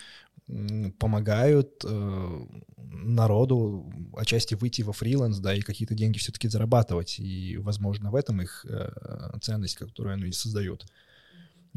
помогают 1.00 1.84
э, 1.84 2.46
народу 2.78 3.92
отчасти 4.16 4.56
выйти 4.56 4.82
во 4.84 4.94
фриланс, 4.94 5.40
да, 5.40 5.54
и 5.54 5.62
какие-то 5.62 5.96
деньги 5.96 6.20
все-таки 6.20 6.48
зарабатывать, 6.48 7.20
и, 7.20 7.58
возможно, 7.58 8.12
в 8.12 8.16
этом 8.16 8.42
их 8.42 8.66
э, 8.70 9.38
ценность, 9.42 9.76
которую 9.76 10.14
они 10.14 10.32
создают. 10.32 10.86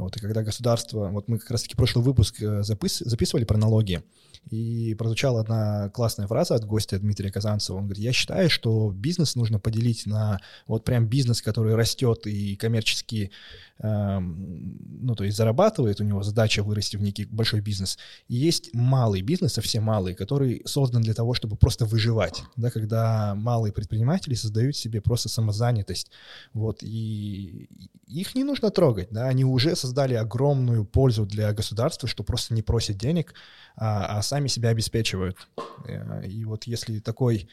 Вот, 0.01 0.17
и 0.17 0.21
когда 0.21 0.43
государство, 0.43 1.09
вот 1.09 1.29
мы 1.29 1.39
как 1.39 1.51
раз-таки 1.51 1.77
прошлый 1.77 2.03
выпуск 2.03 2.43
э, 2.43 2.63
запис, 2.63 3.01
записывали 3.01 3.45
про 3.45 3.59
налоги, 3.59 4.03
и 4.49 4.95
прозвучала 4.99 5.41
одна 5.41 5.91
классная 5.91 6.27
фраза 6.27 6.55
от 6.55 6.65
гостя 6.65 6.99
Дмитрия 6.99 7.31
Казанцева. 7.31 7.77
Он 7.77 7.85
говорит, 7.85 8.03
я 8.03 8.13
считаю, 8.13 8.49
что 8.49 8.91
бизнес 8.91 9.37
нужно 9.37 9.59
поделить 9.61 10.07
на 10.07 10.41
вот 10.67 10.85
прям 10.85 11.07
бизнес, 11.07 11.43
который 11.43 11.75
растет 11.75 12.27
и 12.27 12.57
коммерчески, 12.57 13.31
э, 13.79 14.19
ну, 14.19 15.15
то 15.15 15.25
есть 15.25 15.37
зарабатывает, 15.37 16.01
у 16.01 16.05
него 16.05 16.23
задача 16.23 16.63
вырасти 16.63 16.97
в 16.97 17.03
некий 17.03 17.27
большой 17.27 17.61
бизнес. 17.61 17.99
И 18.29 18.35
есть 18.35 18.71
малый 18.73 19.21
бизнес, 19.23 19.53
совсем 19.53 19.85
малый, 19.85 20.15
который 20.15 20.63
создан 20.65 21.03
для 21.03 21.15
того, 21.15 21.35
чтобы 21.35 21.57
просто 21.57 21.85
выживать, 21.85 22.43
да, 22.57 22.71
когда 22.71 23.35
малые 23.35 23.73
предприниматели 23.73 24.35
создают 24.35 24.75
себе 24.75 25.01
просто 25.01 25.29
самозанятость, 25.29 26.11
вот, 26.55 26.83
и 26.83 27.69
их 28.07 28.35
не 28.35 28.45
нужно 28.45 28.71
трогать, 28.71 29.09
да, 29.11 29.29
они 29.29 29.45
уже 29.45 29.77
создали 29.91 30.14
огромную 30.14 30.84
пользу 30.84 31.26
для 31.26 31.53
государства, 31.53 32.09
что 32.09 32.22
просто 32.22 32.55
не 32.55 32.62
просят 32.62 32.97
денег, 32.97 33.34
а, 33.76 34.18
а 34.18 34.22
сами 34.22 34.47
себя 34.47 34.68
обеспечивают. 34.68 35.36
Э, 35.84 36.24
и 36.26 36.45
вот 36.45 36.64
если 36.64 37.01
такой 37.01 37.49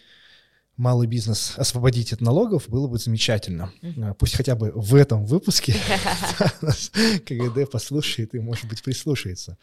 малый 0.77 1.07
бизнес 1.07 1.57
освободить 1.57 2.13
от 2.13 2.21
налогов, 2.21 2.69
было 2.69 2.88
бы 2.88 2.99
замечательно. 2.99 3.71
Mm-hmm. 3.81 4.13
Пусть 4.19 4.35
хотя 4.35 4.55
бы 4.55 4.71
в 4.75 4.93
этом 4.93 5.25
выпуске 5.25 5.73
КГД 7.25 7.71
послушает 7.71 8.35
и, 8.35 8.39
может 8.39 8.69
быть, 8.69 8.83
прислушается. 8.83 9.57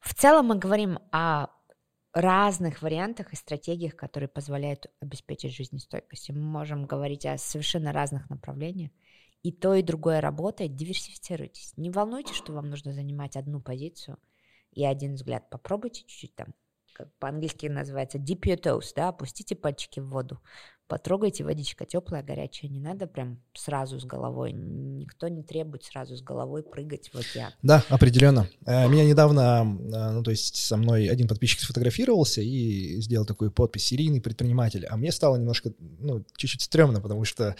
В 0.00 0.14
целом 0.14 0.46
мы 0.46 0.58
говорим 0.58 0.98
о 1.10 1.48
разных 2.14 2.80
вариантах 2.80 3.34
и 3.34 3.36
стратегиях, 3.36 3.96
которые 3.96 4.28
позволяют 4.28 4.86
обеспечить 5.00 5.54
жизнестойкость. 5.54 6.30
Мы 6.30 6.40
можем 6.40 6.86
говорить 6.86 7.26
о 7.26 7.36
совершенно 7.36 7.92
разных 7.92 8.30
направлениях. 8.30 8.90
И 9.42 9.50
то, 9.52 9.74
и 9.74 9.82
другое 9.82 10.20
работает. 10.20 10.76
Диверсифицируйтесь. 10.76 11.72
Не 11.76 11.90
волнуйтесь, 11.90 12.36
что 12.36 12.52
вам 12.52 12.70
нужно 12.70 12.92
занимать 12.92 13.36
одну 13.36 13.60
позицию– 13.60 14.18
и 14.72 14.84
один 14.84 15.14
взгляд. 15.14 15.48
Попробуйте 15.50 16.00
чуть-чуть 16.00 16.34
там, 16.34 16.48
как 16.92 17.08
по-английски 17.18 17.66
называется, 17.66 18.18
dip 18.18 18.40
your 18.42 18.60
toes, 18.60 18.92
да, 18.94 19.08
опустите 19.08 19.54
пальчики 19.54 20.00
в 20.00 20.08
воду, 20.08 20.40
потрогайте, 20.88 21.44
водичка 21.44 21.86
теплая, 21.86 22.22
горячая, 22.22 22.70
не 22.70 22.80
надо 22.80 23.06
прям 23.06 23.42
сразу 23.54 23.98
с 23.98 24.04
головой, 24.04 24.52
никто 24.52 25.28
не 25.28 25.42
требует 25.42 25.84
сразу 25.84 26.16
с 26.16 26.22
головой 26.22 26.62
прыгать 26.62 27.08
в 27.12 27.18
океан. 27.18 27.52
Да, 27.62 27.82
определенно. 27.88 28.48
Э, 28.66 28.88
меня 28.88 29.04
недавно, 29.04 29.62
э, 29.62 30.10
ну 30.12 30.22
то 30.22 30.30
есть 30.30 30.56
со 30.56 30.76
мной 30.76 31.06
один 31.08 31.28
подписчик 31.28 31.60
сфотографировался 31.60 32.42
и 32.42 33.00
сделал 33.00 33.24
такую 33.24 33.50
подпись 33.50 33.86
«серийный 33.86 34.20
предприниматель», 34.20 34.86
а 34.86 34.96
мне 34.96 35.12
стало 35.12 35.36
немножко, 35.36 35.72
ну, 35.78 36.24
чуть-чуть 36.36 36.62
стрёмно, 36.62 37.00
потому 37.00 37.24
что 37.24 37.56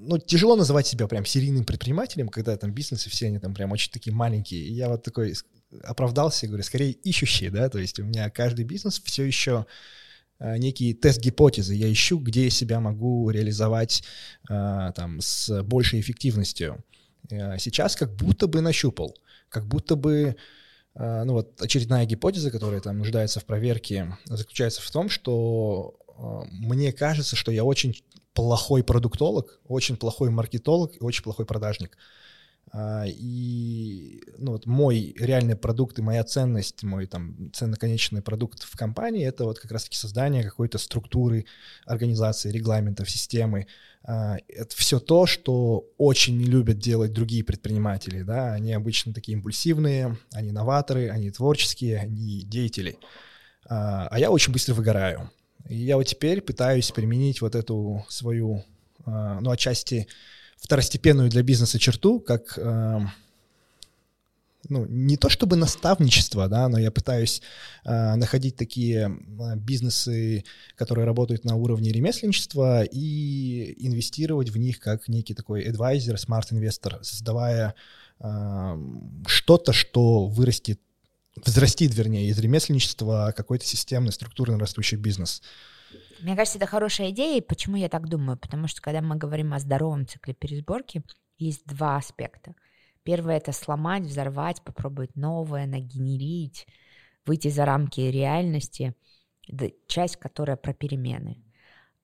ну, 0.00 0.18
тяжело 0.18 0.56
называть 0.56 0.86
себя 0.86 1.06
прям 1.06 1.26
серийным 1.26 1.64
предпринимателем, 1.64 2.28
когда 2.28 2.56
там 2.56 2.72
бизнесы 2.72 3.10
все 3.10 3.26
они 3.26 3.38
там 3.38 3.54
прям 3.54 3.70
очень 3.72 3.92
такие 3.92 4.14
маленькие. 4.14 4.62
И 4.62 4.72
я 4.72 4.88
вот 4.88 5.02
такой 5.02 5.34
оправдался, 5.82 6.46
говорю, 6.46 6.62
скорее 6.62 6.92
ищущий, 6.92 7.50
да, 7.50 7.68
то 7.68 7.78
есть 7.78 7.98
у 8.00 8.04
меня 8.04 8.30
каждый 8.30 8.64
бизнес 8.64 9.00
все 9.04 9.24
еще 9.24 9.66
э, 10.38 10.56
некий 10.56 10.94
тест 10.94 11.20
гипотезы. 11.20 11.74
Я 11.74 11.92
ищу, 11.92 12.18
где 12.18 12.44
я 12.44 12.50
себя 12.50 12.80
могу 12.80 13.28
реализовать 13.30 14.02
э, 14.48 14.92
там 14.96 15.20
с 15.20 15.62
большей 15.62 16.00
эффективностью. 16.00 16.82
Э, 17.30 17.58
сейчас 17.58 17.94
как 17.94 18.14
будто 18.16 18.46
бы 18.46 18.62
нащупал, 18.62 19.16
как 19.48 19.66
будто 19.66 19.96
бы 19.96 20.36
ну 20.92 21.34
вот 21.34 21.62
очередная 21.62 22.04
гипотеза, 22.04 22.50
которая 22.50 22.80
там 22.80 22.98
нуждается 22.98 23.38
в 23.38 23.44
проверке, 23.44 24.18
заключается 24.24 24.82
в 24.82 24.90
том, 24.90 25.08
что 25.08 25.96
мне 26.50 26.92
кажется, 26.92 27.36
что 27.36 27.52
я 27.52 27.62
очень 27.62 27.94
плохой 28.34 28.82
продуктолог, 28.84 29.60
очень 29.66 29.96
плохой 29.96 30.30
маркетолог 30.30 30.96
и 30.96 31.04
очень 31.04 31.22
плохой 31.22 31.46
продажник. 31.46 31.96
А, 32.72 33.04
и 33.06 34.22
ну, 34.38 34.52
вот 34.52 34.66
мой 34.66 35.14
реальный 35.18 35.56
продукт 35.56 35.98
и 35.98 36.02
моя 36.02 36.22
ценность, 36.22 36.84
мой 36.84 37.06
там 37.06 37.50
ценно-конечный 37.52 38.22
продукт 38.22 38.62
в 38.62 38.76
компании, 38.76 39.26
это 39.26 39.44
вот 39.44 39.58
как 39.58 39.72
раз-таки 39.72 39.96
создание 39.96 40.44
какой-то 40.44 40.78
структуры 40.78 41.46
организации, 41.84 42.52
регламентов, 42.52 43.10
системы. 43.10 43.66
А, 44.04 44.36
это 44.48 44.76
все 44.76 45.00
то, 45.00 45.26
что 45.26 45.88
очень 45.98 46.38
не 46.38 46.44
любят 46.44 46.78
делать 46.78 47.12
другие 47.12 47.42
предприниматели. 47.42 48.22
Да? 48.22 48.52
Они 48.52 48.72
обычно 48.72 49.12
такие 49.12 49.36
импульсивные, 49.36 50.16
они 50.32 50.52
новаторы, 50.52 51.10
они 51.10 51.30
творческие, 51.30 51.98
они 51.98 52.42
деятели. 52.42 52.98
А, 53.68 54.06
а 54.08 54.18
я 54.20 54.30
очень 54.30 54.52
быстро 54.52 54.74
выгораю. 54.74 55.28
И 55.68 55.76
я 55.76 55.96
вот 55.96 56.04
теперь 56.04 56.40
пытаюсь 56.40 56.90
применить 56.90 57.40
вот 57.40 57.54
эту 57.54 58.04
свою, 58.08 58.64
а, 59.04 59.40
ну, 59.40 59.50
отчасти 59.50 60.06
второстепенную 60.56 61.30
для 61.30 61.42
бизнеса 61.42 61.78
черту, 61.78 62.20
как, 62.20 62.58
а, 62.58 63.06
ну, 64.68 64.84
не 64.86 65.16
то 65.16 65.28
чтобы 65.28 65.56
наставничество, 65.56 66.48
да, 66.48 66.68
но 66.68 66.78
я 66.78 66.90
пытаюсь 66.90 67.40
а, 67.84 68.16
находить 68.16 68.56
такие 68.56 69.16
бизнесы, 69.56 70.44
которые 70.76 71.06
работают 71.06 71.44
на 71.44 71.56
уровне 71.56 71.92
ремесленничества 71.92 72.82
и 72.84 73.74
инвестировать 73.86 74.50
в 74.50 74.58
них 74.58 74.80
как 74.80 75.08
некий 75.08 75.34
такой 75.34 75.66
advisor, 75.66 76.16
smart-инвестор, 76.16 76.98
создавая 77.02 77.74
что-то, 79.26 79.72
что 79.72 80.26
вырастет 80.26 80.78
взрастит, 81.36 81.94
вернее, 81.94 82.28
из 82.28 82.38
ремесленничества 82.38 83.32
какой-то 83.36 83.64
системный, 83.64 84.12
структурно 84.12 84.58
растущий 84.58 84.96
бизнес. 84.96 85.42
Мне 86.20 86.36
кажется, 86.36 86.58
это 86.58 86.66
хорошая 86.66 87.10
идея, 87.10 87.38
и 87.38 87.44
почему 87.44 87.76
я 87.76 87.88
так 87.88 88.08
думаю? 88.08 88.38
Потому 88.38 88.68
что 88.68 88.82
когда 88.82 89.00
мы 89.00 89.16
говорим 89.16 89.54
о 89.54 89.58
здоровом 89.58 90.06
цикле 90.06 90.34
пересборки, 90.34 91.02
есть 91.38 91.64
два 91.64 91.96
аспекта. 91.96 92.54
Первое— 93.02 93.36
это 93.38 93.52
сломать, 93.52 94.02
взорвать, 94.02 94.62
попробовать 94.62 95.16
новое, 95.16 95.66
нагенерить, 95.66 96.66
выйти 97.24 97.48
за 97.48 97.64
рамки 97.64 98.00
реальности, 98.00 98.94
часть, 99.86 100.16
которая 100.16 100.56
про 100.56 100.74
перемены. 100.74 101.42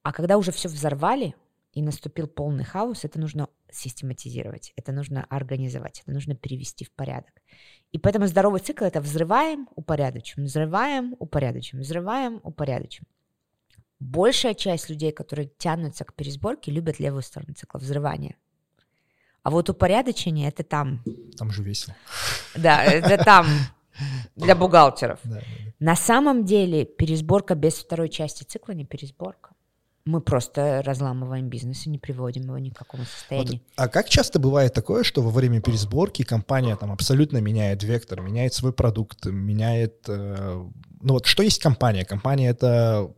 А 0.02 0.12
когда 0.12 0.38
уже 0.38 0.52
все 0.52 0.68
взорвали, 0.68 1.34
и 1.76 1.82
наступил 1.82 2.26
полный 2.26 2.64
хаос, 2.64 3.04
это 3.04 3.20
нужно 3.20 3.50
систематизировать, 3.76 4.72
это 4.76 4.92
нужно 4.92 5.24
организовать, 5.24 6.00
это 6.00 6.12
нужно 6.12 6.34
перевести 6.34 6.84
в 6.84 6.90
порядок. 6.92 7.32
И 7.92 7.98
поэтому 7.98 8.26
здоровый 8.26 8.60
цикл— 8.60 8.84
это 8.86 9.00
взрываем, 9.00 9.68
упорядочим, 9.74 10.44
взрываем, 10.44 11.14
упорядочим, 11.18 11.80
взрываем, 11.80 12.40
упорядочим. 12.42 13.04
Большая 13.98 14.54
часть 14.54 14.90
людей, 14.90 15.12
которые 15.12 15.50
тянутся 15.58 16.04
к 16.04 16.14
пересборке, 16.14 16.70
любят 16.70 16.98
левую 16.98 17.22
сторону 17.22 17.54
цикла, 17.54 17.78
взрывания. 17.78 18.36
А 19.42 19.50
вот 19.50 19.70
упорядочение— 19.70 20.48
это 20.50 20.64
там. 20.64 21.02
Там 21.38 21.50
же 21.50 21.62
весело. 21.62 21.94
Да, 22.54 22.84
это 22.84 23.22
там 23.22 23.46
для 24.34 24.54
бухгалтеров. 24.56 25.20
На 25.78 25.96
самом 25.96 26.44
деле 26.44 26.84
пересборка 26.84 27.54
без 27.54 27.74
второй 27.74 28.08
части 28.08 28.44
цикла 28.44 28.72
не 28.72 28.84
пересборка. 28.84 29.55
Мы 30.07 30.20
просто 30.20 30.82
разламываем 30.84 31.48
бизнес 31.48 31.84
и 31.84 31.90
не 31.90 31.98
приводим 31.98 32.44
его 32.44 32.59
ни 32.59 32.70
к 32.70 32.78
какому 32.78 33.04
состоянию. 33.04 33.54
Вот, 33.54 33.62
а 33.74 33.88
как 33.88 34.09
часто 34.09 34.38
бывает 34.38 34.72
такое, 34.72 35.02
что 35.02 35.20
во 35.20 35.30
время 35.30 35.61
пересборки 35.61 36.22
компания 36.22 36.76
там 36.76 36.92
абсолютно 36.92 37.38
меняет 37.38 37.82
вектор, 37.82 38.20
меняет 38.20 38.54
свой 38.54 38.72
продукт, 38.72 39.26
меняет... 39.26 40.09
Э, 40.09 40.64
ну 41.00 41.12
вот 41.12 41.26
что 41.26 41.42
есть 41.42 41.61
компания? 41.61 42.04
Компания— 42.04 42.48
это 42.50 43.12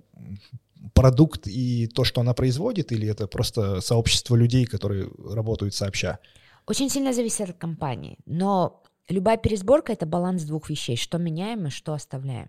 продукт 0.95 1.47
и 1.47 1.89
то, 1.89 2.05
что 2.05 2.22
она 2.22 2.32
производит, 2.32 2.91
или 2.91 3.07
это 3.07 3.26
просто 3.26 3.82
сообщество 3.82 4.34
людей, 4.34 4.64
которые 4.64 5.11
работают 5.30 5.74
сообща? 5.74 6.18
Очень 6.66 6.89
сильно 6.89 7.12
зависит 7.12 7.51
от 7.51 7.59
компании, 7.59 8.18
но 8.24 8.82
любая 9.11 9.36
пересборка— 9.36 9.93
это 9.95 10.07
баланс 10.07 10.45
двух 10.45 10.70
вещей, 10.70 10.97
что 10.97 11.18
меняем 11.18 11.66
и 11.66 11.70
что 11.70 11.93
оставляем. 11.93 12.49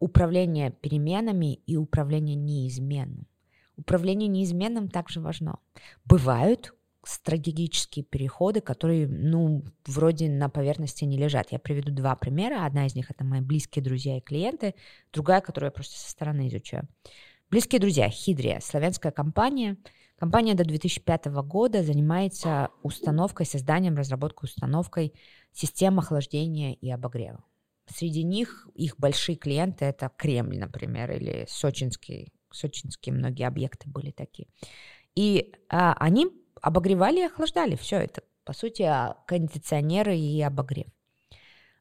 Управление 0.00 0.72
переменами 0.72 1.54
и 1.66 1.76
управление 1.76 2.34
неизменным. 2.34 3.28
Управление 3.76 4.28
неизменным 4.28 4.88
также 4.88 5.20
важно. 5.20 5.58
Бывают 6.04 6.74
стратегические 7.06 8.04
переходы, 8.04 8.60
которые, 8.60 9.06
ну, 9.06 9.64
вроде 9.86 10.30
на 10.30 10.48
поверхности 10.48 11.04
не 11.04 11.18
лежат. 11.18 11.52
Я 11.52 11.58
приведу 11.58 11.92
два 11.92 12.16
примера. 12.16 12.64
Одна 12.64 12.86
из 12.86 12.94
них— 12.94 13.10
это 13.10 13.24
мои 13.24 13.40
близкие 13.40 13.84
друзья 13.84 14.18
и 14.18 14.20
клиенты, 14.20 14.74
другая, 15.12 15.40
которую 15.40 15.68
я 15.68 15.72
просто 15.72 15.98
со 15.98 16.10
стороны 16.10 16.48
изучаю. 16.48 16.88
Близкие 17.50 17.80
друзья, 17.80 18.08
Хидрия, 18.08 18.60
славянская 18.60 19.12
компания. 19.12 19.76
Компания 20.16 20.54
до 20.54 20.64
2005 20.64 21.26
года 21.42 21.82
занимается 21.82 22.70
установкой, 22.82 23.46
созданием, 23.46 23.96
разработкой, 23.96 24.46
установкой 24.46 25.12
систем 25.52 25.98
охлаждения 25.98 26.74
и 26.74 26.90
обогрева. 26.90 27.44
Среди 27.86 28.22
них 28.22 28.66
их 28.74 28.96
большие 28.98 29.36
клиенты— 29.36 29.84
это 29.86 30.10
Кремль, 30.16 30.58
например, 30.58 31.12
или 31.12 31.44
Сочинский, 31.48 32.32
сочинские 32.54 33.14
многие 33.14 33.46
объекты 33.46 33.88
были 33.88 34.10
такие. 34.10 34.48
И 35.14 35.52
а, 35.68 35.94
они 35.94 36.28
обогревали 36.60 37.20
и 37.20 37.24
охлаждали. 37.24 37.76
Все 37.76 37.96
это, 37.96 38.22
по 38.44 38.52
сути, 38.52 38.82
а, 38.82 39.16
кондиционеры 39.26 40.16
и 40.16 40.40
обогрев. 40.40 40.86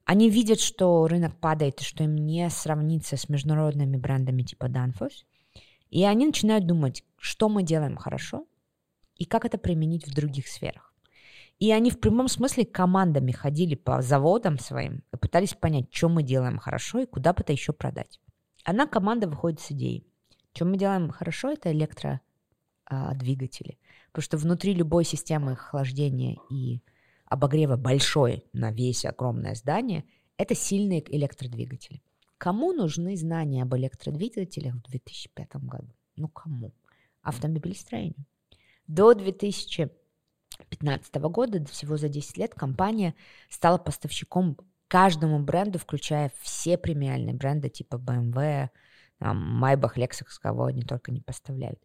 Они 0.06 0.30
видят, 0.30 0.60
что 0.60 1.08
рынок 1.08 1.40
падает, 1.40 1.82
и 1.82 1.86
что 1.86 2.04
им 2.04 2.16
не 2.16 2.50
сравнится 2.50 3.16
с 3.16 3.30
международными 3.30 3.96
брендами 3.98 4.44
типа 4.44 4.66
Danfoss. 4.66 5.24
И 5.90 6.04
они 6.04 6.26
начинают 6.26 6.66
думать, 6.66 7.04
что 7.18 7.48
мы 7.48 7.64
делаем 7.64 7.96
хорошо 7.96 8.46
и 9.16 9.26
как 9.26 9.46
это 9.46 9.58
применить 9.58 10.08
в 10.08 10.14
других 10.14 10.48
сферах. 10.48 10.94
И 11.60 11.72
они 11.72 11.92
в 11.92 12.00
прямом 12.00 12.28
смысле 12.28 12.66
командами 12.66 13.32
ходили 13.32 13.76
по 13.76 14.02
заводам 14.02 14.60
своим 14.60 15.04
и 15.14 15.18
пытались 15.18 15.54
понять, 15.54 15.86
что 15.92 16.10
мы 16.10 16.24
делаем 16.24 16.58
хорошо 16.58 17.00
и 17.00 17.06
куда 17.06 17.32
бы 17.32 17.42
это 17.42 17.54
еще 17.54 17.72
продать. 17.72 18.20
Одна 18.66 18.88
команда 18.88 19.30
выходит 19.30 19.62
с 19.62 19.72
идеей. 19.72 20.06
Что 20.54 20.66
мы 20.66 20.78
делаем 20.78 21.10
хорошо, 21.10 21.52
это 21.52 21.72
электродвигатели. 21.72 23.78
Потому 24.12 24.24
что 24.24 24.38
внутри 24.38 24.74
любой 24.74 25.04
системы 25.04 25.54
охлаждения 25.54 26.38
и 26.52 26.82
обогрева 27.26 27.76
большой 27.76 28.46
на 28.54 28.72
весь 28.72 29.06
огромное 29.06 29.56
здание– 29.56 30.06
это 30.38 30.56
сильные 30.56 31.04
электродвигатели. 31.16 32.02
Кому 32.38 32.74
нужны 32.74 33.18
знания 33.18 33.64
об 33.64 33.76
электродвигателях 33.76 34.76
в 34.76 34.82
2005 34.84 35.56
году? 35.56 35.90
Ну, 36.16 36.28
кому? 36.28 36.74
Автомобилестроению. 37.22 38.26
До 38.86 39.14
2015 39.14 41.16
года, 41.16 41.66
всего 41.66 41.98
за 41.98 42.10
10 42.10 42.38
лет, 42.38 42.54
компания 42.54 43.16
стала 43.50 43.78
поставщиком 43.78 44.58
каждому 44.88 45.40
бренду, 45.40 45.80
включая 45.80 46.32
все 46.42 46.78
премиальные 46.78 47.34
бренды 47.34 47.70
типа 47.70 47.96
BMW, 47.96 48.70
Maybach, 49.32 49.96
Lexus, 49.96 50.40
кого 50.42 50.66
они 50.66 50.84
только 50.84 51.12
не 51.12 51.22
поставляют. 51.22 51.80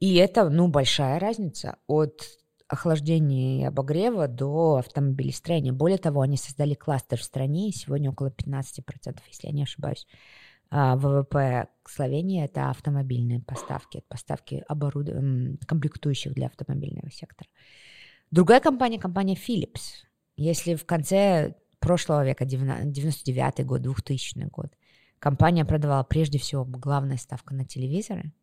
И 0.00 0.14
это, 0.16 0.48
ну, 0.48 0.68
большая 0.68 1.18
разница 1.18 1.76
от 1.86 2.22
охлаждения 2.68 3.62
и 3.62 3.64
обогрева 3.64 4.28
до 4.28 4.76
автомобилестроения. 4.76 5.72
Более 5.72 5.98
того, 5.98 6.20
они 6.20 6.36
создали 6.36 6.74
кластер 6.74 7.18
в 7.18 7.24
стране, 7.24 7.68
и 7.68 7.72
сегодня 7.72 8.10
около 8.10 8.28
15%, 8.30 9.18
если 9.28 9.48
я 9.48 9.52
не 9.52 9.62
ошибаюсь, 9.64 10.06
а, 10.70 10.96
ВВП 10.96 11.68
Словении— 11.86 12.44
это 12.44 12.70
автомобильные 12.70 13.40
поставки, 13.40 14.02
поставки 14.08 14.64
оборуд... 14.66 15.08
комплектующих 15.66 16.32
для 16.34 16.46
автомобильного 16.46 17.10
сектора. 17.10 17.48
Другая 18.30 18.60
компания— 18.60 18.98
компания 19.00 19.36
Philips. 19.36 20.04
Если 20.36 20.74
в 20.74 20.84
конце 20.84 21.54
прошлого 21.78 22.24
века, 22.24 22.44
99 22.44 23.64
год, 23.66 23.82
2000 23.82 24.48
год, 24.50 24.72
компания 25.24 25.64
продавала 25.64 26.02
прежде 26.04 26.38
всего 26.38 26.66
главная 26.66 27.16
ставка 27.16 27.54
на 27.54 27.64
телевизоры, 27.64 28.34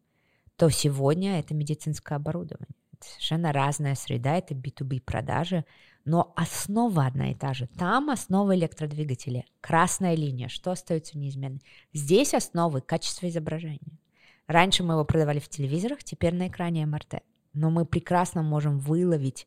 то 0.56 0.68
сегодня 0.72 1.38
это 1.38 1.54
медицинское 1.54 2.16
оборудование 2.16 2.76
совершенно 3.04 3.52
разная 3.52 3.96
среда, 3.96 4.38
это 4.38 4.54
B2B 4.54 5.02
продажи, 5.02 5.66
но 6.06 6.34
основа 6.36 7.06
одна 7.06 7.32
и 7.32 7.36
та 7.36 7.54
же. 7.54 7.68
Там 7.78 8.10
основа 8.10 8.56
электродвигателя, 8.56 9.46
красная 9.60 10.16
линия, 10.16 10.48
что 10.50 10.72
остается 10.72 11.18
неизменной. 11.18 11.62
Здесь 11.94 12.34
основы 12.34 12.82
качество 12.82 13.28
изображения. 13.28 14.00
Раньше 14.48 14.84
мы 14.84 14.94
его 14.94 15.06
продавали 15.06 15.40
в 15.40 15.50
телевизорах, 15.50 16.04
теперь 16.04 16.34
на 16.34 16.48
экране 16.48 16.86
МРТ. 16.86 17.22
Но 17.54 17.70
мы 17.70 17.86
прекрасно 17.86 18.44
можем 18.44 18.80
выловить 18.80 19.46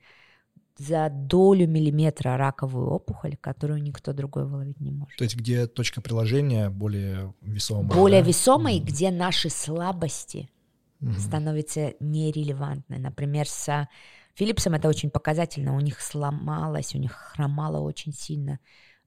за 0.76 1.08
долю 1.08 1.68
миллиметра 1.68 2.36
раковую 2.36 2.88
опухоль, 2.88 3.36
которую 3.36 3.82
никто 3.82 4.12
другой 4.12 4.46
выловить 4.46 4.80
не 4.80 4.90
может. 4.90 5.16
То 5.16 5.24
есть 5.24 5.36
где 5.36 5.66
точка 5.66 6.00
приложения 6.00 6.68
более 6.68 7.32
весомая? 7.42 7.84
Более 7.84 8.22
да? 8.22 8.28
весомой, 8.28 8.78
mm 8.78 8.84
где 8.84 9.10
наши 9.10 9.50
слабости 9.50 10.50
угу. 11.00 11.12
становится 11.12 11.94
нерелевантной. 12.00 12.98
Например, 12.98 13.46
с 13.46 13.88
Philips 14.38 14.68
ом 14.68 14.76
это 14.76 14.88
очень 14.88 15.10
показательно. 15.10 15.76
У 15.76 15.80
них 15.80 16.00
сломалось, 16.00 16.94
у 16.94 16.98
них 16.98 17.12
хромало 17.12 17.78
очень 17.80 18.12
сильно 18.12 18.58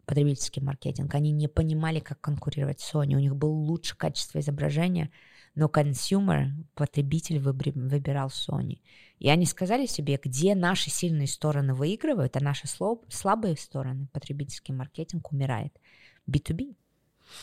потребительский 0.05 0.61
маркетинг. 0.61 1.13
Они 1.15 1.31
не 1.31 1.49
понимали, 1.49 1.99
как 1.99 2.21
конкурировать 2.21 2.79
с 2.79 2.93
Sony. 2.93 3.15
У 3.15 3.19
них 3.19 3.35
было 3.35 3.51
лучше 3.51 3.97
качество 3.97 4.39
изображения, 4.39 5.11
но 5.53 5.67
consumer, 5.67 6.53
потребитель 6.75 7.39
выбирал 7.39 8.29
Sony. 8.29 8.79
И 9.19 9.29
они 9.29 9.45
сказали 9.45 9.85
себе, 9.85 10.19
где 10.23 10.55
наши 10.55 10.89
сильные 10.89 11.27
стороны 11.27 11.73
выигрывают, 11.73 12.37
а 12.37 12.43
наши 12.43 12.67
слабые 12.67 13.57
стороны, 13.57 14.07
потребительский 14.13 14.73
маркетинг, 14.73 15.31
умирает. 15.31 15.73
B2B. 16.29 16.75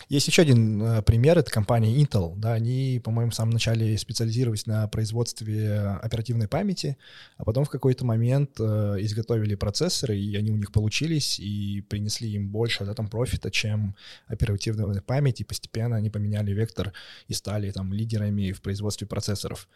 Есть 0.09 0.29
еще 0.29 0.43
один 0.43 0.83
э, 0.83 1.03
пример, 1.03 1.39
это 1.39 1.51
компания 1.51 1.95
Intel. 2.03 2.35
Да, 2.37 2.55
они, 2.55 3.01
по-моему, 3.03 3.31
в 3.31 3.35
самом 3.35 3.53
начале 3.53 3.97
специализировались 3.99 4.67
на 4.67 4.87
производстве 4.89 5.79
оперативной 6.03 6.49
памяти, 6.49 6.97
а 7.37 7.45
потом 7.45 7.65
в 7.65 7.71
какой-то 7.71 8.05
момент 8.05 8.59
э, 8.59 8.97
изготовили 9.01 9.55
процессоры, 9.55 10.17
и 10.17 10.37
они 10.37 10.51
у 10.51 10.57
них 10.57 10.73
получились, 10.73 11.39
и 11.39 11.83
принесли 11.83 12.31
им 12.31 12.49
больше 12.49 12.85
да, 12.85 12.95
там, 12.95 13.09
профита, 13.09 13.51
чем 13.51 13.95
оперативная 14.27 15.01
память, 15.01 15.41
и 15.41 15.45
постепенно 15.45 15.97
они 15.97 16.11
поменяли 16.11 16.53
вектор 16.53 16.93
и 17.29 17.35
стали 17.35 17.71
там 17.71 17.93
лидерами 17.93 18.53
в 18.53 18.63
производстве 18.63 19.07
процессоров. 19.07 19.69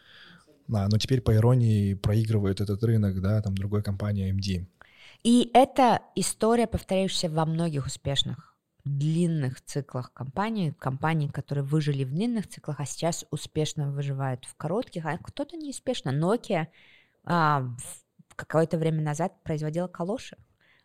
Да, 0.68 0.86
но 0.88 0.98
теперь, 0.98 1.20
по 1.20 1.34
иронии, 1.34 1.94
проигрывают 1.94 2.60
этот 2.60 2.82
рынок, 2.84 3.20
да, 3.20 3.40
там 3.40 3.54
другой 3.54 3.82
компания 3.82 4.30
AMD. 4.30 4.66
И 5.24 5.50
это 5.54 6.00
история, 6.14 6.66
повторяющаяся 6.66 7.28
во 7.28 7.44
многих 7.46 7.86
успешных 7.86 8.54
длинных 8.84 9.60
циклах 9.62 10.12
компаний, 10.12 10.72
компаний, 10.78 11.28
которые 11.28 11.64
выжили 11.64 12.04
в 12.04 12.12
длинных 12.12 12.48
циклах, 12.48 12.80
а 12.80 12.86
сейчас 12.86 13.24
успешно 13.30 13.90
выживают 13.90 14.44
в 14.44 14.54
коротких, 14.56 15.04
а 15.04 15.18
кто-то 15.18 15.56
неуспешно. 15.56 16.10
Nokia 16.10 16.68
а, 17.24 17.66
какое-то 18.36 18.78
время 18.78 19.02
назад 19.02 19.42
производила 19.42 19.88
калоши, 19.88 20.36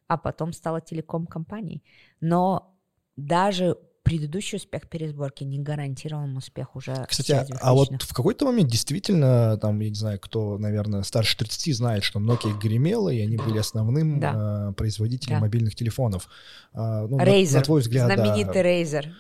а 0.08 0.18
потом 0.18 0.54
стала 0.54 0.82
телеком-компанией. 0.82 1.84
Но 2.20 2.76
даже 3.16 3.78
предыдущий 4.04 4.58
успех 4.58 4.88
пересборки 4.90 5.44
не 5.44 5.60
гарантировал 5.60 6.26
им 6.26 6.38
успех 6.38 6.76
уже. 6.76 7.06
Кстати, 7.10 7.32
а, 7.32 7.46
а 7.62 7.74
вот 7.74 8.02
в 8.02 8.14
какой-то 8.14 8.46
момент 8.46 8.70
действительно, 8.70 9.58
там, 9.58 9.80
я 9.80 9.90
не 9.90 9.96
знаю, 9.96 10.20
кто, 10.20 10.58
наверное, 10.58 11.04
старше 11.04 11.38
30 11.38 11.76
знает, 11.76 12.04
что 12.04 12.20
Nokia 12.20 12.58
гремела, 12.60 13.10
и 13.10 13.22
они 13.22 13.38
были 13.38 13.58
основным 13.58 14.20
да. 14.20 14.70
э, 14.70 14.74
производителем 14.74 15.38
да. 15.38 15.42
мобильных 15.42 15.76
телефонов. 15.76 16.28
Э, 16.74 17.08
ну, 17.10 17.18
Razer, 17.18 17.54
на, 17.54 17.60
на 17.60 17.64
твой 17.64 17.82
взгляд, 17.82 18.14
знаменитый 18.14 18.54
да, 18.54 18.70
Razer. 18.70 19.14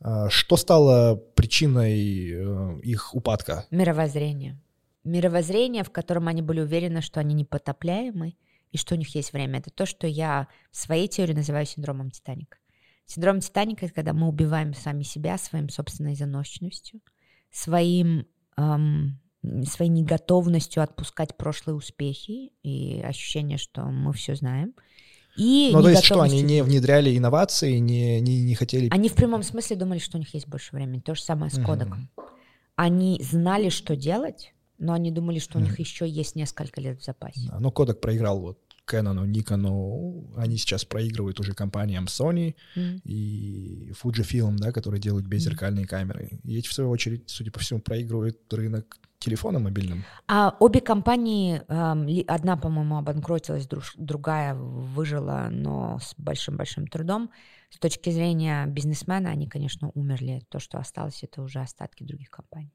Э, 0.00 0.28
что 0.30 0.56
стало 0.56 1.16
причиной 1.34 2.30
э, 2.32 2.80
их 2.82 3.14
упадка? 3.14 3.66
Мировоззрение. 3.70 4.58
мировоззрение, 5.04 5.84
в 5.84 5.90
котором 5.90 6.28
они 6.28 6.42
были 6.42 6.60
уверены, 6.60 7.02
что 7.02 7.20
они 7.20 7.34
непотопляемы 7.34 8.34
и 8.72 8.78
что 8.78 8.96
у 8.96 8.98
них 8.98 9.14
есть 9.14 9.32
время. 9.32 9.60
Это 9.60 9.70
то, 9.70 9.86
что 9.86 10.08
я 10.08 10.48
в 10.72 10.76
своей 10.76 11.06
теории 11.06 11.34
называю 11.34 11.66
синдромом 11.66 12.10
Титаника. 12.10 12.58
Синдром 13.06 13.40
Титаника— 13.40 13.84
это 13.86 13.94
когда 13.94 14.12
мы 14.12 14.28
убиваем 14.28 14.74
сами 14.74 15.02
себя 15.02 15.38
своим 15.38 15.68
собственной 15.68 16.14
заносчивостью, 16.14 17.00
своим, 17.50 18.26
эм, 18.56 19.20
своей 19.66 19.90
неготовностью 19.90 20.82
отпускать 20.82 21.36
прошлые 21.36 21.76
успехи 21.76 22.52
и 22.62 23.02
ощущение, 23.02 23.58
что 23.58 23.82
мы 23.82 24.12
все 24.12 24.34
знаем. 24.34 24.74
И 25.36 25.70
ну, 25.72 25.82
то 25.82 25.88
есть 25.88 26.04
что, 26.04 26.22
они 26.22 26.42
не 26.42 26.62
внедряли 26.62 27.16
инновации, 27.16 27.78
не, 27.78 28.20
не, 28.20 28.42
не 28.42 28.54
хотели... 28.54 28.88
Они 28.90 29.08
в 29.08 29.14
прямом 29.14 29.42
смысле 29.42 29.76
думали, 29.76 29.98
что 29.98 30.16
у 30.16 30.20
них 30.20 30.32
есть 30.32 30.46
больше 30.46 30.74
времени. 30.74 31.00
То 31.00 31.14
же 31.14 31.22
самое 31.22 31.50
с 31.50 31.60
кодеком. 31.60 32.08
Угу. 32.16 32.26
Они 32.76 33.20
знали, 33.22 33.68
что 33.68 33.96
делать, 33.96 34.54
но 34.78 34.92
они 34.92 35.10
думали, 35.10 35.38
что 35.38 35.58
у 35.58 35.60
них 35.60 35.78
еще 35.78 36.08
есть 36.08 36.34
несколько 36.34 36.80
лет 36.80 37.00
в 37.00 37.04
запасе. 37.04 37.48
Да, 37.48 37.58
но 37.60 37.70
Кодек 37.70 38.00
проиграл 38.00 38.40
вот 38.40 38.58
Canon, 38.86 39.26
Nikon, 39.26 40.34
они 40.36 40.56
сейчас 40.56 40.84
проигрывают 40.84 41.40
уже 41.40 41.54
компаниям 41.54 42.04
Sony 42.04 42.54
mm. 42.76 43.00
и 43.04 43.92
Fujifilm, 44.02 44.56
да, 44.56 44.72
которые 44.72 45.00
делают 45.00 45.26
беззеркальные 45.26 45.84
mm. 45.84 45.88
камеры. 45.88 46.40
И 46.44 46.58
эти, 46.58 46.68
в 46.68 46.72
свою 46.72 46.90
очередь, 46.90 47.24
судя 47.28 47.50
по 47.50 47.60
всему, 47.60 47.80
проигрывают 47.80 48.52
рынок 48.52 48.98
телефона 49.18 49.58
мобильным. 49.58 50.04
А 50.28 50.54
обе 50.60 50.80
компании, 50.82 51.62
одна, 52.30 52.56
по-моему, 52.56 52.98
обанкротилась, 52.98 53.66
другая 53.96 54.54
выжила, 54.54 55.48
но 55.50 55.98
с 55.98 56.14
большим-большим 56.18 56.86
трудом. 56.88 57.30
С 57.70 57.78
точки 57.78 58.10
зрения 58.10 58.66
бизнесмена 58.66 59.30
они, 59.30 59.48
конечно, 59.48 59.90
умерли. 59.94 60.42
То, 60.50 60.58
что 60.58 60.78
осталось, 60.78 61.22
это 61.22 61.42
уже 61.42 61.60
остатки 61.60 62.04
других 62.04 62.30
компаний. 62.30 62.72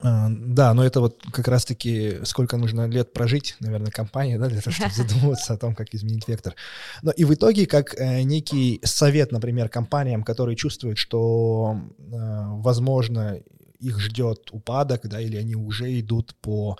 А, 0.00 0.28
да, 0.30 0.74
но 0.74 0.84
это 0.84 1.00
вот 1.00 1.22
как 1.32 1.48
раз-таки 1.48 2.18
сколько 2.24 2.56
нужно 2.56 2.86
лет 2.86 3.12
прожить, 3.12 3.56
наверное, 3.60 3.90
компании, 3.90 4.36
да, 4.36 4.48
для 4.48 4.60
того, 4.60 4.74
чтобы 4.74 4.92
задумываться 4.96 5.54
о 5.54 5.56
том, 5.56 5.74
как 5.74 5.94
изменить 5.94 6.28
вектор. 6.28 6.54
Но 7.02 7.10
и 7.10 7.24
в 7.24 7.34
итоге, 7.34 7.66
как 7.66 7.98
э, 7.98 8.22
некий 8.22 8.80
совет, 8.84 9.32
например, 9.32 9.68
компаниям, 9.68 10.22
которые 10.22 10.56
чувствуют, 10.56 10.98
что, 10.98 11.80
э, 11.98 12.02
возможно, 12.12 13.40
их 13.80 13.98
ждет 14.00 14.48
упадок, 14.52 15.08
да, 15.08 15.20
или 15.20 15.36
они 15.36 15.54
уже 15.54 15.98
идут 16.00 16.34
по 16.40 16.78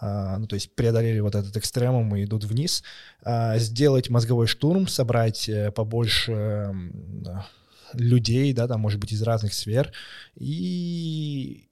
э, 0.00 0.36
ну, 0.38 0.46
то 0.46 0.54
есть 0.54 0.74
преодолели 0.74 1.20
вот 1.20 1.34
этот 1.34 1.56
экстремум 1.56 2.16
и 2.16 2.24
идут 2.24 2.44
вниз, 2.44 2.82
э, 3.24 3.58
сделать 3.58 4.08
мозговой 4.08 4.46
штурм, 4.46 4.88
собрать 4.88 5.48
э, 5.48 5.70
побольше 5.70 6.74
людей, 7.94 8.52
да, 8.52 8.68
там, 8.68 8.80
может 8.80 9.00
быть, 9.00 9.12
из 9.12 9.22
разных 9.22 9.54
сфер, 9.54 9.92
и 10.36 11.67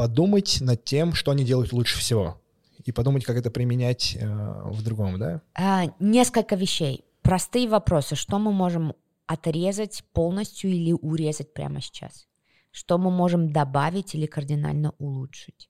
подумать 0.00 0.62
над 0.62 0.82
тем, 0.82 1.12
что 1.12 1.30
они 1.30 1.44
делают 1.44 1.74
лучше 1.74 1.98
всего, 1.98 2.40
и 2.82 2.90
подумать, 2.90 3.26
как 3.26 3.36
это 3.36 3.50
применять 3.50 4.16
э, 4.18 4.62
в 4.64 4.82
другом, 4.82 5.18
да? 5.18 5.42
А, 5.54 5.92
несколько 6.00 6.56
вещей. 6.56 7.04
Простые 7.20 7.68
вопросы. 7.68 8.14
Что 8.14 8.38
мы 8.38 8.50
можем 8.50 8.94
отрезать 9.26 10.02
полностью 10.14 10.70
или 10.70 10.92
урезать 10.92 11.52
прямо 11.52 11.82
сейчас? 11.82 12.28
Что 12.70 12.96
мы 12.96 13.10
можем 13.10 13.52
добавить 13.52 14.14
или 14.14 14.24
кардинально 14.24 14.94
улучшить? 14.96 15.68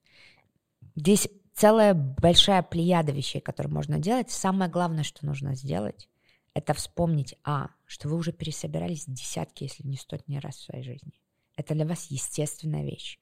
Здесь 0.94 1.28
целая 1.52 1.94
большая 1.94 2.62
плеяда 2.62 3.10
вещей, 3.10 3.40
которые 3.40 3.72
можно 3.72 3.98
делать. 3.98 4.30
Самое 4.30 4.70
главное, 4.70 5.02
что 5.02 5.26
нужно 5.26 5.56
сделать, 5.56 6.08
это 6.54 6.72
вспомнить, 6.72 7.34
а, 7.42 7.70
что 7.84 8.08
вы 8.08 8.14
уже 8.14 8.30
пересобирались 8.30 9.06
десятки, 9.06 9.64
если 9.64 9.84
не 9.84 9.96
сотни 9.96 10.36
раз 10.36 10.54
в 10.54 10.64
своей 10.66 10.84
жизни. 10.84 11.14
Это 11.56 11.74
для 11.74 11.84
вас 11.84 12.06
естественная 12.12 12.84
вещь. 12.84 13.19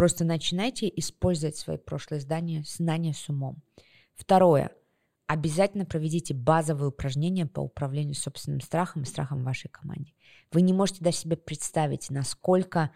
Просто 0.00 0.24
начинайте 0.24 0.90
использовать 0.96 1.56
свои 1.56 1.76
прошлые 1.76 2.22
знания, 2.22 2.64
знания 2.66 3.12
с 3.12 3.28
умом. 3.28 3.62
Второе. 4.14 4.70
Обязательно 5.26 5.84
проведите 5.84 6.32
базовые 6.32 6.88
упражнения 6.88 7.44
по 7.44 7.60
управлению 7.60 8.14
собственным 8.14 8.62
страхом 8.62 9.02
и 9.02 9.04
страхом 9.04 9.42
в 9.42 9.44
вашей 9.44 9.68
команде. 9.68 10.14
Вы 10.52 10.62
не 10.62 10.72
можете 10.72 11.04
даже 11.04 11.18
себе 11.18 11.36
представить, 11.36 12.08
насколько 12.08 12.90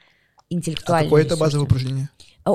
интеллектуально. 0.48 1.02
А 1.02 1.10
какое 1.10 1.24
это 1.24 1.36
базовое 1.36 1.66
упражнение? 1.66 2.08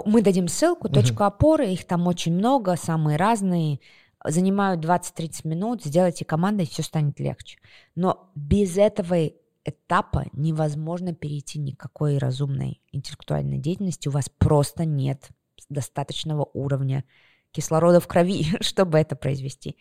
Мы 0.06 0.24
дадим 0.24 0.48
ссылку, 0.48 0.90
точку 0.90 1.26
опоры, 1.26 1.70
их 1.72 1.86
там 1.86 2.08
очень 2.08 2.34
много, 2.34 2.76
самые 2.76 3.18
разные. 3.18 3.80
Занимают 4.26 4.84
20-30 4.84 5.48
минут, 5.48 5.84
сделайте 5.84 6.26
командой, 6.26 6.66
все 6.66 6.82
станет 6.82 7.20
легче. 7.20 7.60
Но 7.94 8.32
без 8.34 8.78
этого 8.78 9.30
этапа 9.66 10.26
невозможно 10.34 11.14
перейти 11.14 11.60
никакой 11.60 12.18
разумной 12.18 12.82
интеллектуальной 12.92 13.58
деятельности, 13.58 14.08
у 14.08 14.12
вас 14.12 14.30
просто 14.30 14.86
нет 14.86 15.30
достаточного 15.70 16.50
уровня 16.54 17.04
кислорода 17.52 18.00
в 18.00 18.08
крови, 18.08 18.46
чтобы 18.62 18.98
это 18.98 19.16
произвести. 19.16 19.78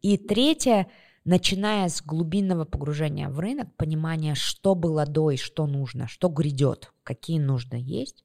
И 0.00 0.16
третье, 0.18 0.88
начиная 1.24 1.88
с 1.88 2.02
глубинного 2.02 2.64
погружения 2.64 3.28
в 3.28 3.38
рынок, 3.38 3.74
понимания, 3.76 4.34
что 4.34 4.74
было 4.74 5.06
до 5.06 5.30
и 5.30 5.36
что 5.36 5.66
нужно, 5.66 6.08
что 6.08 6.28
грядет, 6.28 6.92
какие 7.04 7.38
нужды 7.38 7.76
есть, 7.78 8.24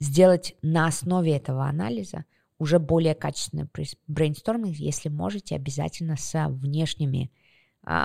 сделать 0.00 0.54
на 0.62 0.86
основе 0.86 1.36
этого 1.36 1.66
анализа 1.66 2.24
уже 2.58 2.78
более 2.78 3.14
качественный 3.14 3.68
брейнсторминг, 4.06 4.76
если 4.76 5.08
можете, 5.08 5.54
обязательно 5.54 6.16
с 6.16 6.48
внешними 6.48 7.30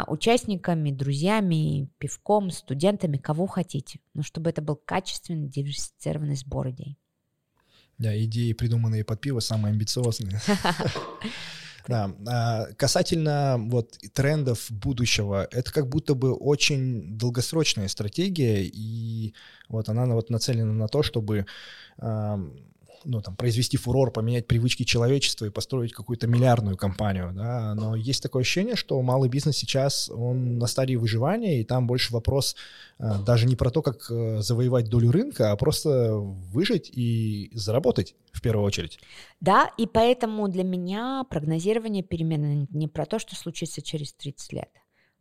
участниками, 0.08 0.92
друзьями, 0.92 1.90
пивком, 1.98 2.52
студентами, 2.52 3.18
кого 3.18 3.48
хотите. 3.48 4.00
Но 4.14 4.24
чтобы 4.24 4.50
это 4.50 4.62
был 4.62 4.76
качественный, 4.76 5.50
диверсифицированный 5.50 6.36
сбор 6.36 6.70
идей. 6.70 6.98
Да, 7.98 8.18
идеи, 8.24 8.54
придуманные 8.54 9.04
под 9.04 9.22
пиво, 9.22 9.40
самые 9.40 9.72
амбициозные. 9.72 10.40
Да, 11.86 12.16
а 12.26 12.68
касательно 12.78 13.58
вот 13.60 13.98
трендов 14.14 14.68
будущего, 14.72 15.46
это 15.52 15.70
как 15.74 15.90
будто 15.90 16.16
бы 16.16 16.34
очень 16.34 17.18
долгосрочная 17.18 17.90
стратегия, 17.90 18.64
и 18.64 19.34
вот 19.68 19.90
она 19.90 20.06
вот 20.06 20.30
нацелена 20.30 20.72
на 20.72 20.88
то, 20.88 21.04
чтобы 21.04 21.46
ну, 23.06 23.22
там, 23.22 23.36
произвести 23.36 23.78
фурор, 23.78 24.12
поменять 24.12 24.48
привычки 24.48 24.84
человечества 24.84 25.46
и 25.46 25.50
построить 25.50 25.94
какую-то 25.94 26.28
миллиардную 26.28 26.78
компанию, 26.78 27.32
да, 27.34 27.76
но 27.76 27.96
есть 27.96 28.22
такое 28.22 28.42
ощущение, 28.42 28.76
что 28.76 29.02
малый 29.02 29.30
бизнес 29.30 29.58
сейчас, 29.58 30.10
он 30.10 30.58
на 30.58 30.68
стадии 30.68 30.96
выживания, 30.96 31.62
и 31.62 31.64
там 31.64 31.88
больше 31.88 32.14
вопрос 32.14 32.56
а, 33.00 33.20
даже 33.20 33.48
не 33.48 33.56
про 33.56 33.70
то, 33.70 33.82
как 33.82 34.10
э, 34.10 34.42
завоевать 34.42 34.90
долю 34.90 35.12
рынка, 35.12 35.52
а 35.52 35.56
просто 35.56 36.14
выжить 36.16 36.90
и 36.94 37.52
заработать 37.54 38.16
в 38.32 38.42
первую 38.42 38.66
очередь. 38.66 39.00
Да, 39.40 39.70
и 39.78 39.86
поэтому 39.86 40.48
для 40.48 40.64
меня 40.64 41.26
прогнозирование 41.30 42.04
перемен 42.04 42.68
не 42.72 42.88
про 42.88 43.06
то, 43.06 43.20
что 43.20 43.36
случится 43.36 43.82
через 43.82 44.14
30 44.14 44.54
лет, 44.54 44.70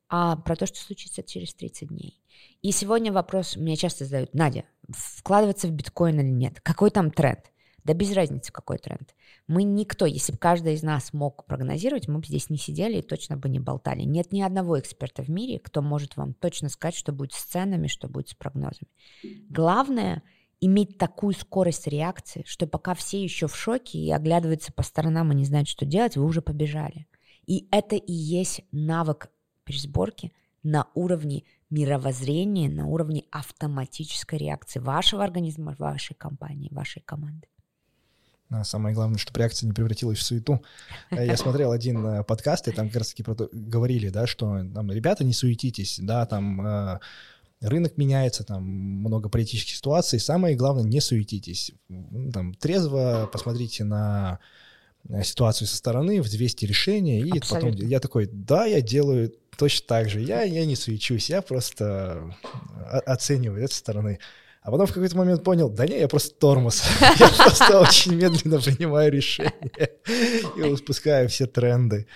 а 0.09 0.37
про 0.37 0.57
то, 0.57 0.67
что 0.67 0.79
случится 0.79 1.23
через 1.23 1.55
30 1.55 1.89
дней. 1.89 2.23
И 2.63 2.73
сегодня 2.73 3.13
вопрос 3.13 3.57
мне 3.57 3.77
часто 3.77 4.05
задают, 4.05 4.35
Надя, 4.35 4.65
вкладываться 4.89 5.69
в 5.69 5.73
биткоин 5.73 6.21
или 6.21 6.31
нет? 6.31 6.61
Какой 6.61 6.91
там 6.91 7.11
тренд? 7.11 7.52
Да 7.85 7.95
без 7.95 8.13
разницы, 8.13 8.53
какой 8.53 8.79
тренд. 8.79 9.15
Мы 9.49 9.65
никто, 9.65 10.07
если 10.07 10.33
бы 10.33 10.39
каждый 10.39 10.75
из 10.75 10.83
нас 10.83 11.13
мог 11.13 11.45
прогнозировать, 11.47 12.07
мы 12.07 12.21
бы 12.21 12.27
здесь 12.27 12.49
не 12.49 12.59
сидели 12.59 12.99
и 12.99 13.03
точно 13.03 13.37
бы 13.37 13.49
не 13.49 13.59
болтали. 13.59 14.03
Нет 14.03 14.33
ни 14.33 14.41
одного 14.41 14.79
эксперта 14.79 15.23
в 15.23 15.29
мире, 15.29 15.59
кто 15.59 15.83
может 15.83 16.17
вам 16.17 16.35
точно 16.35 16.69
сказать, 16.69 16.95
что 16.95 17.13
будет 17.13 17.33
с 17.33 17.43
ценами, 17.43 17.89
что 17.89 18.09
будет 18.09 18.29
с 18.29 18.35
прогнозами. 18.35 18.89
Главное 19.49 20.23
иметь 20.61 20.97
такую 20.97 21.35
скорость 21.35 21.89
реакции, 21.89 22.45
что 22.47 22.69
пока 22.69 22.95
все 22.95 23.23
еще 23.23 23.49
в 23.49 23.57
шоке 23.57 23.99
и 23.99 24.13
оглядываются 24.13 24.73
по 24.73 24.85
сторонам 24.85 25.33
и 25.33 25.35
не 25.35 25.45
знают, 25.45 25.69
что 25.69 25.85
делать, 25.85 26.17
вы 26.17 26.25
уже 26.25 26.41
побежали. 26.41 27.07
И 27.47 27.67
это 27.73 27.97
и 27.97 28.13
есть 28.13 28.63
навык 28.71 29.29
пересборки 29.65 30.33
на 30.63 30.87
уровне 30.95 31.43
мировоззрения, 31.71 32.69
на 32.69 32.87
уровне 32.87 33.25
автоматической 33.33 34.39
реакции 34.39 34.79
вашего 34.79 35.25
организма, 35.25 35.75
вашей 35.79 36.15
компании, 36.15 36.69
вашей 36.71 37.03
команды. 37.03 37.49
А 38.53 38.65
самое 38.65 38.95
главное, 38.95 39.19
чтобы 39.19 39.41
реакция 39.41 39.67
не 39.67 39.73
превратилась 39.73 40.19
в 40.19 40.23
суету. 40.23 40.63
Э, 41.11 41.27
я 41.27 41.37
смотрел 41.37 41.73
один 41.73 42.05
э, 42.05 42.25
подкаст, 42.25 42.69
и 42.69 42.73
там 42.73 42.89
как 42.89 42.99
раз-таки 42.99 43.25
говорили, 43.53 44.11
да, 44.11 44.27
что 44.27 44.63
там, 44.75 44.91
ребята, 44.91 45.25
не 45.25 45.33
суетитесь, 45.33 45.99
да, 46.01 46.27
там 46.27 46.61
э, 46.67 47.01
рынок 47.61 47.97
меняется, 47.97 48.45
там 48.45 48.63
много 48.65 49.29
политических 49.29 49.77
ситуаций, 49.77 50.21
самое 50.21 50.55
главное, 50.55 50.85
не 50.85 51.01
суетитесь. 51.01 51.73
Там, 52.33 52.55
трезво 52.55 53.29
посмотрите 53.33 53.85
на 53.85 54.39
ситуацию 55.25 55.67
со 55.67 55.77
стороны, 55.77 56.21
взвесьте 56.21 56.67
решение, 56.67 57.21
и 57.21 57.39
Абсолютно. 57.39 57.73
потом 57.73 57.89
я 57.89 58.01
такой, 58.01 58.29
да, 58.31 58.67
я 58.67 58.81
делаю 58.81 59.33
точно 59.57 59.87
так 59.87 60.09
же, 60.09 60.21
я, 60.21 60.43
я 60.43 60.65
не 60.65 60.77
суечусь, 60.77 61.29
я 61.29 61.43
просто 61.43 62.37
оцениваю 63.07 63.65
это 63.65 63.73
со 63.73 63.81
стороны. 63.81 64.19
А 64.63 64.71
потом 64.71 64.87
в 64.87 64.93
какой-то 64.95 65.17
момент 65.17 65.43
понял, 65.43 65.69
да 65.69 65.87
не, 65.87 65.99
я 65.99 66.07
просто 66.07 66.39
тормоз. 66.39 66.85
Я 67.01 67.29
просто 67.29 67.81
очень 67.81 68.15
медленно 68.15 68.61
принимаю 68.61 69.11
решения 69.11 69.91
и 70.57 70.77
спускаю 70.77 71.29
все 71.29 71.47
тренды. 71.47 72.07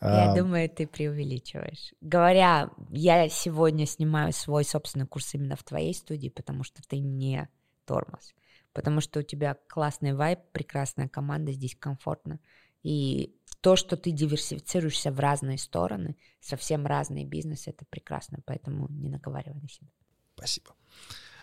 Я 0.00 0.32
а... 0.32 0.36
думаю, 0.36 0.68
ты 0.68 0.88
преувеличиваешь. 0.88 1.94
Говоря, 2.00 2.70
я 2.90 3.28
сегодня 3.28 3.86
снимаю 3.86 4.32
свой 4.32 4.64
собственный 4.64 5.06
курс 5.06 5.34
именно 5.34 5.54
в 5.54 5.62
твоей 5.62 5.94
студии, 5.94 6.30
потому 6.30 6.64
что 6.64 6.82
ты 6.82 6.98
не 6.98 7.48
тормоз. 7.84 8.34
потому 8.72 9.00
что 9.00 9.20
у 9.20 9.22
тебя 9.22 9.56
классный 9.68 10.14
вайб, 10.14 10.40
прекрасная 10.52 11.08
команда, 11.08 11.52
здесь 11.52 11.76
комфортно. 11.78 12.40
И 12.82 13.36
то, 13.60 13.76
что 13.76 13.96
ты 13.96 14.10
диверсифицируешься 14.10 15.12
в 15.12 15.20
разные 15.20 15.58
стороны, 15.58 16.16
совсем 16.40 16.86
разные 16.86 17.24
бизнесы, 17.24 17.70
это 17.70 17.84
прекрасно, 17.84 18.38
поэтому 18.44 18.88
не 18.88 19.08
наговаривай 19.08 19.60
на 19.60 19.68
себя. 19.68 19.90
Спасибо. 20.34 20.74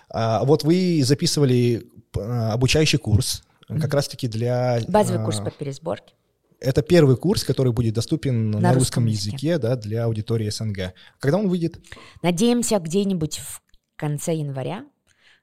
А, 0.10 0.44
вот 0.44 0.64
вы 0.64 1.02
записывали 1.04 1.88
а, 2.18 2.54
обучающий 2.54 3.00
курс, 3.00 3.44
mm-hmm. 3.70 3.82
как 3.82 3.94
раз-таки 3.94 4.28
для... 4.28 4.80
Базовый 4.88 5.22
а, 5.22 5.26
курс 5.26 5.40
по 5.40 5.52
пересборке. 5.52 6.14
Это 6.60 6.82
первый 6.82 7.18
курс, 7.18 7.44
который 7.44 7.72
будет 7.72 7.94
доступен 7.94 8.50
на, 8.50 8.60
на 8.60 8.74
русском, 8.74 9.04
русском 9.04 9.06
языке, 9.06 9.50
языке 9.50 9.58
да, 9.60 9.76
для 9.76 10.06
аудитории 10.06 10.50
СНГ. 10.50 10.94
Когда 11.20 11.38
он 11.38 11.50
выйдет? 11.50 11.80
Надеемся, 12.24 12.80
где-нибудь 12.80 13.38
в 13.40 13.62
конце 13.96 14.34
января. 14.34 14.86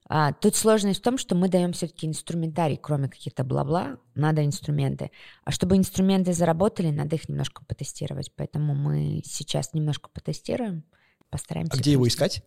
А, 0.07 0.33
тут 0.33 0.55
сложность 0.55 1.01
в 1.01 1.03
том, 1.03 1.17
что 1.17 1.35
мы 1.35 1.49
даем 1.49 1.73
все-таки 1.73 2.07
инструментарий, 2.07 2.77
кроме 2.77 3.09
каких-то 3.09 3.43
бла-бла, 3.43 3.99
надо 4.15 4.45
инструменты. 4.45 5.11
А 5.45 5.51
чтобы 5.51 5.77
инструменты 5.77 6.33
заработали, 6.33 6.91
надо 6.91 7.17
их 7.17 7.29
немножко 7.29 7.65
потестировать. 7.65 8.31
Поэтому 8.37 8.75
мы 8.75 9.23
сейчас 9.25 9.73
немножко 9.73 10.11
потестируем, 10.13 10.85
постараемся. 11.31 11.75
А 11.75 11.77
где 11.79 11.93
его 11.93 12.07
искать? 12.07 12.43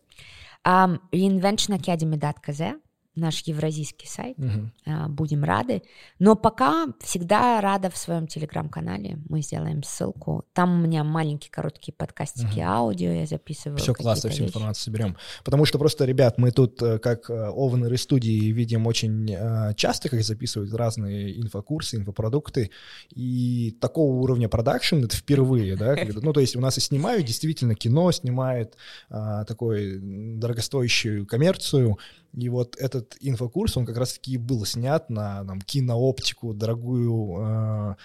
Um, 0.66 1.00
Reinvention 1.14 1.76
Academy'de 1.76 2.28
atkaze. 2.28 2.76
Наш 3.18 3.42
евразийский 3.42 4.08
сайт. 4.08 4.38
Угу. 4.38 5.10
Будем 5.10 5.44
рады. 5.44 5.84
Но 6.20 6.36
пока 6.36 6.88
всегда 7.02 7.60
рада 7.62 7.90
в 7.90 7.98
своем 7.98 8.28
телеграм-канале. 8.28 9.20
Мы 9.28 9.42
сделаем 9.42 9.84
ссылку. 9.84 10.46
Там 10.54 10.80
у 10.80 10.86
меня 10.86 11.04
маленькие 11.04 11.52
короткие 11.52 11.94
подкастики 11.94 12.60
угу. 12.60 12.68
аудио 12.68 13.12
я 13.12 13.26
записываю. 13.26 13.78
Все 13.78 13.94
классно, 13.94 14.30
всю 14.30 14.46
информацию 14.46 14.84
соберем. 14.84 15.18
Потому 15.44 15.66
что 15.66 15.80
просто, 15.80 16.06
ребят, 16.06 16.38
мы 16.38 16.52
тут 16.52 16.82
э, 16.82 17.00
как 17.00 17.30
э, 17.30 17.50
овнеры 17.50 17.98
студии 17.98 18.52
видим 18.52 18.88
очень 18.88 19.28
часто, 19.76 20.10
как 20.10 20.22
записывают 20.22 20.74
разные 20.74 21.40
инфокурсы, 21.40 21.98
инфопродукты. 21.98 22.72
И 23.14 23.76
такого 23.82 24.14
уровня 24.14 24.50
продакшн 24.50 25.04
это 25.04 25.16
впервые, 25.16 25.76
да? 25.76 25.96
Ну, 26.22 26.34
то 26.34 26.40
есть 26.40 26.56
у 26.56 26.62
нас 26.62 26.78
и 26.78 26.82
снимают 26.82 27.26
действительно 27.26 27.76
кино, 27.76 28.12
снимают 28.12 28.76
а, 29.10 29.46
такой 29.46 30.00
дорогостоящую 30.02 31.26
коммерцию, 31.26 31.98
и 32.38 32.50
вот 32.50 32.76
этот 32.78 33.18
инфокурс, 33.20 33.78
он 33.78 33.86
как 33.88 33.98
раз-таки 33.98 34.38
был 34.38 34.64
снят 34.64 35.10
на 35.10 35.44
там, 35.44 35.60
кинооптику, 35.60 36.54
дорогую 36.54 37.36
э, 37.40 37.96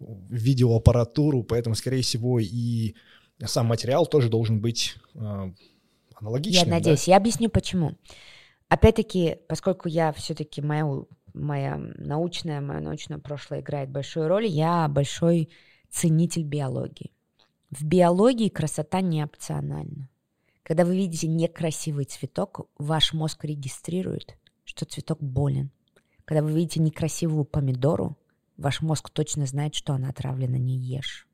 видеоаппаратуру, 0.00 1.44
поэтому, 1.44 1.76
скорее 1.76 2.02
всего, 2.02 2.40
и 2.40 2.94
сам 3.44 3.66
материал 3.66 4.04
тоже 4.06 4.28
должен 4.28 4.60
быть 4.60 4.96
э, 5.14 5.52
аналогичным. 6.16 6.68
Я 6.68 6.74
надеюсь. 6.74 7.06
Да? 7.06 7.12
Я 7.12 7.16
объясню, 7.18 7.48
почему. 7.48 7.92
Опять-таки, 8.68 9.36
поскольку 9.46 9.88
я 9.88 10.12
все-таки 10.12 10.60
моя, 10.60 10.84
моя 11.32 11.76
научная, 11.76 12.60
мое 12.60 12.80
научное 12.80 13.18
прошлое 13.18 13.60
играет 13.60 13.88
большую 13.88 14.26
роль, 14.26 14.46
я 14.46 14.88
большой 14.88 15.48
ценитель 15.90 16.42
биологии. 16.42 17.12
В 17.70 17.84
биологии 17.84 18.48
красота 18.48 19.00
не 19.00 19.22
опциональна. 19.22 20.08
Когда 20.66 20.84
вы 20.84 20.96
видите 20.96 21.28
некрасивый 21.28 22.06
цветок, 22.06 22.68
ваш 22.76 23.12
мозг 23.12 23.44
регистрирует, 23.44 24.36
что 24.64 24.84
цветок 24.84 25.22
болен. 25.22 25.70
Когда 26.24 26.42
вы 26.42 26.50
видите 26.50 26.80
некрасивую 26.80 27.44
помидору, 27.44 28.18
ваш 28.56 28.80
мозг 28.80 29.10
точно 29.10 29.46
знает, 29.46 29.76
что 29.76 29.92
она 29.92 30.08
отравлена, 30.08 30.58
не 30.58 30.76
ешь. 30.76 31.28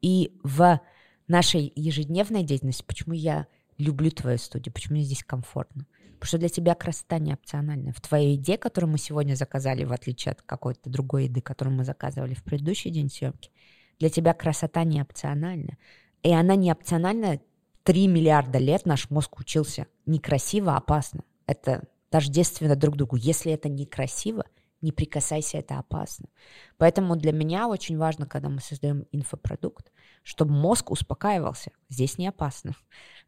И 0.00 0.38
в 0.44 0.80
нашей 1.26 1.72
ежедневной 1.74 2.44
деятельности, 2.44 2.84
почему 2.86 3.14
я 3.14 3.48
люблю 3.78 4.12
твою 4.12 4.38
студию, 4.38 4.72
почему 4.72 4.94
мне 4.94 5.02
здесь 5.02 5.24
комфортно. 5.24 5.84
Потому 6.20 6.28
что 6.28 6.38
для 6.38 6.48
тебя 6.48 6.76
красота 6.76 7.18
не 7.18 7.32
опциональная. 7.32 7.92
В 7.92 8.00
твоей 8.00 8.36
еде, 8.36 8.58
которую 8.58 8.92
мы 8.92 8.98
сегодня 8.98 9.34
заказали, 9.34 9.82
в 9.82 9.92
отличие 9.92 10.30
от 10.32 10.42
какой-то 10.42 10.88
другой 10.88 11.24
еды, 11.24 11.40
которую 11.40 11.74
мы 11.74 11.84
заказывали 11.84 12.34
в 12.34 12.44
предыдущий 12.44 12.92
день 12.92 13.10
съемки, 13.10 13.50
для 13.98 14.08
тебя 14.08 14.34
красота 14.34 14.84
не 14.84 15.02
опциональна. 15.02 15.78
И 16.22 16.30
она 16.30 16.54
не 16.54 16.70
опциональна 16.70 17.40
3 17.84 18.06
миллиарда 18.06 18.58
лет 18.58 18.86
наш 18.86 19.10
мозг 19.10 19.38
учился 19.38 19.86
некрасиво, 20.06 20.76
опасно. 20.76 21.24
Это 21.46 21.82
тождественно 22.10 22.76
друг 22.76 22.96
другу. 22.96 23.16
Если 23.16 23.52
это 23.52 23.68
некрасиво, 23.68 24.44
не 24.80 24.92
прикасайся, 24.92 25.58
это 25.58 25.78
опасно. 25.78 26.28
Поэтому 26.76 27.16
для 27.16 27.32
меня 27.32 27.68
очень 27.68 27.96
важно, 27.98 28.26
когда 28.26 28.48
мы 28.48 28.60
создаем 28.60 29.06
инфопродукт, 29.12 29.90
чтобы 30.22 30.52
мозг 30.52 30.90
успокаивался. 30.90 31.70
Здесь 31.88 32.18
не 32.18 32.28
опасно. 32.28 32.74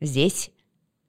Здесь 0.00 0.50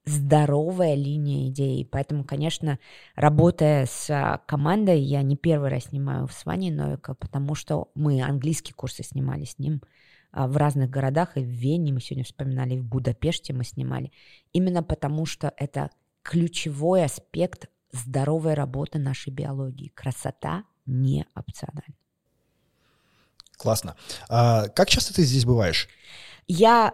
здоровая 0.06 0.96
линия 0.96 1.50
идеи. 1.50 1.84
Поэтому, 1.84 2.24
конечно, 2.24 2.80
работая 3.16 3.88
с 3.88 4.42
командой, 4.46 5.02
я 5.02 5.24
не 5.24 5.36
первый 5.36 5.70
раз 5.70 5.86
снимаю 5.86 6.28
с 6.28 6.46
Ваней 6.46 6.72
Новика, 6.72 7.16
потому 7.16 7.56
что 7.56 7.90
мы 7.96 8.22
английские 8.22 8.76
курсы 8.76 9.04
снимали 9.04 9.46
с 9.46 9.60
ним– 9.60 9.82
а, 9.92 9.92
в 10.36 10.58
разных 10.58 10.90
городах, 10.90 11.38
и 11.38 11.42
в 11.42 11.48
Вене 11.48 11.94
мы 11.94 12.02
сегодня 12.02 12.26
вспоминали, 12.26 12.76
и 12.76 12.80
в 12.80 12.86
Будапеште 12.86 13.54
мы 13.54 13.64
снимали, 13.64 14.12
именно 14.54 14.84
потому 14.84 15.26
что 15.26 15.54
это 15.58 15.90
ключевой 16.22 17.06
аспект 17.06 17.70
здоровой 17.92 18.54
работы 18.54 19.00
нашей 19.00 19.32
биологии. 19.32 19.90
Красота 19.90 20.64
не 20.86 21.26
опциональна. 21.36 21.96
Классно. 23.58 23.96
А 24.30 24.68
как 24.68 24.90
часто 24.90 25.14
ты 25.14 25.24
здесь 25.24 25.46
бываешь? 25.46 25.88
Я 26.48 26.94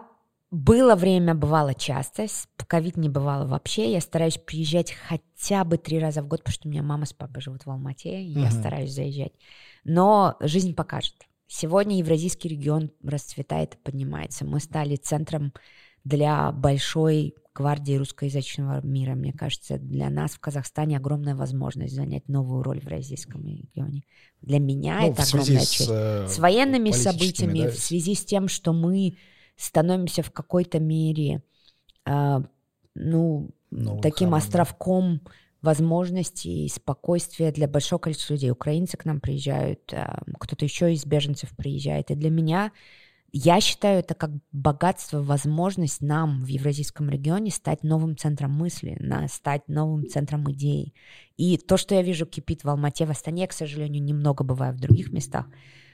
было 0.52 0.94
время, 0.94 1.34
бывало 1.34 1.74
часто, 1.74 2.26
ковид 2.68 2.96
не 2.96 3.08
бывало 3.08 3.46
вообще. 3.46 3.90
Я 3.90 4.00
стараюсь 4.00 4.38
приезжать 4.38 4.92
хотя 4.92 5.64
бы 5.64 5.78
три 5.78 5.98
раза 5.98 6.22
в 6.22 6.28
год, 6.28 6.40
потому 6.40 6.54
что 6.54 6.68
у 6.68 6.70
меня 6.70 6.82
мама 6.82 7.06
с 7.06 7.12
папой 7.12 7.40
живут 7.40 7.66
в 7.66 7.70
Алмате, 7.70 8.22
и 8.22 8.32
угу. 8.32 8.44
я 8.44 8.50
стараюсь 8.50 8.92
заезжать. 8.92 9.32
Но 9.84 10.36
жизнь 10.40 10.74
покажет. 10.74 11.14
Сегодня 11.54 11.98
евразийский 11.98 12.48
регион 12.48 12.90
расцветает 13.04 13.74
и 13.74 13.76
поднимается. 13.76 14.46
Мы 14.46 14.58
стали 14.58 14.96
центром 14.96 15.52
для 16.02 16.50
большой 16.50 17.34
гвардии 17.54 17.92
русскоязычного 17.92 18.80
мира. 18.80 19.14
Мне 19.14 19.34
кажется, 19.34 19.76
для 19.76 20.08
нас 20.08 20.30
в 20.30 20.40
Казахстане 20.40 20.96
огромная 20.96 21.36
возможность 21.36 21.94
занять 21.94 22.26
новую 22.26 22.62
роль 22.62 22.80
в 22.80 22.84
евразийском 22.84 23.44
регионе. 23.44 24.04
Для 24.40 24.60
меня 24.60 25.00
ну, 25.02 25.12
это 25.12 25.24
огромная 25.24 25.60
честь. 25.60 25.84
С, 25.84 25.90
э, 25.90 26.26
с 26.26 26.38
военными 26.38 26.90
событиями, 26.90 27.64
да? 27.64 27.70
в 27.70 27.78
связи 27.78 28.14
с 28.14 28.24
тем, 28.24 28.48
что 28.48 28.72
мы 28.72 29.18
становимся 29.56 30.22
в 30.22 30.30
какой-то 30.30 30.80
мере 30.80 31.42
э, 32.06 32.40
ну, 32.94 33.50
таким 34.00 34.30
храм, 34.30 34.38
островком 34.38 35.20
да 35.22 35.32
возможностей 35.62 36.66
и 36.66 36.68
спокойствия 36.68 37.52
для 37.52 37.68
большого 37.68 38.00
количества 38.00 38.34
людей. 38.34 38.50
Украинцы 38.50 38.96
к 38.96 39.04
нам 39.04 39.20
приезжают, 39.20 39.92
э, 39.92 40.18
кто-то 40.38 40.64
еще 40.64 40.92
из 40.92 41.06
беженцев 41.06 41.50
приезжает. 41.56 42.10
И 42.10 42.16
для 42.16 42.30
меня, 42.30 42.72
я 43.30 43.60
считаю, 43.60 44.00
это 44.00 44.14
как 44.14 44.30
богатство, 44.50 45.22
возможность 45.22 46.00
нам 46.00 46.42
в 46.44 46.48
евразийском 46.48 47.08
регионе 47.08 47.52
стать 47.52 47.84
новым 47.84 48.16
центром 48.16 48.52
мысли, 48.52 49.00
стать 49.28 49.68
новым 49.68 50.08
центром 50.08 50.50
идей. 50.50 50.94
И 51.36 51.56
то, 51.56 51.76
что 51.76 51.94
я 51.94 52.02
вижу 52.02 52.26
кипит 52.26 52.64
в 52.64 52.68
Алмате, 52.68 53.06
в 53.06 53.10
Астане, 53.10 53.46
к 53.46 53.52
сожалению, 53.52 54.02
немного 54.02 54.42
бываю 54.42 54.74
в 54.74 54.80
других 54.80 55.12
местах, 55.12 55.46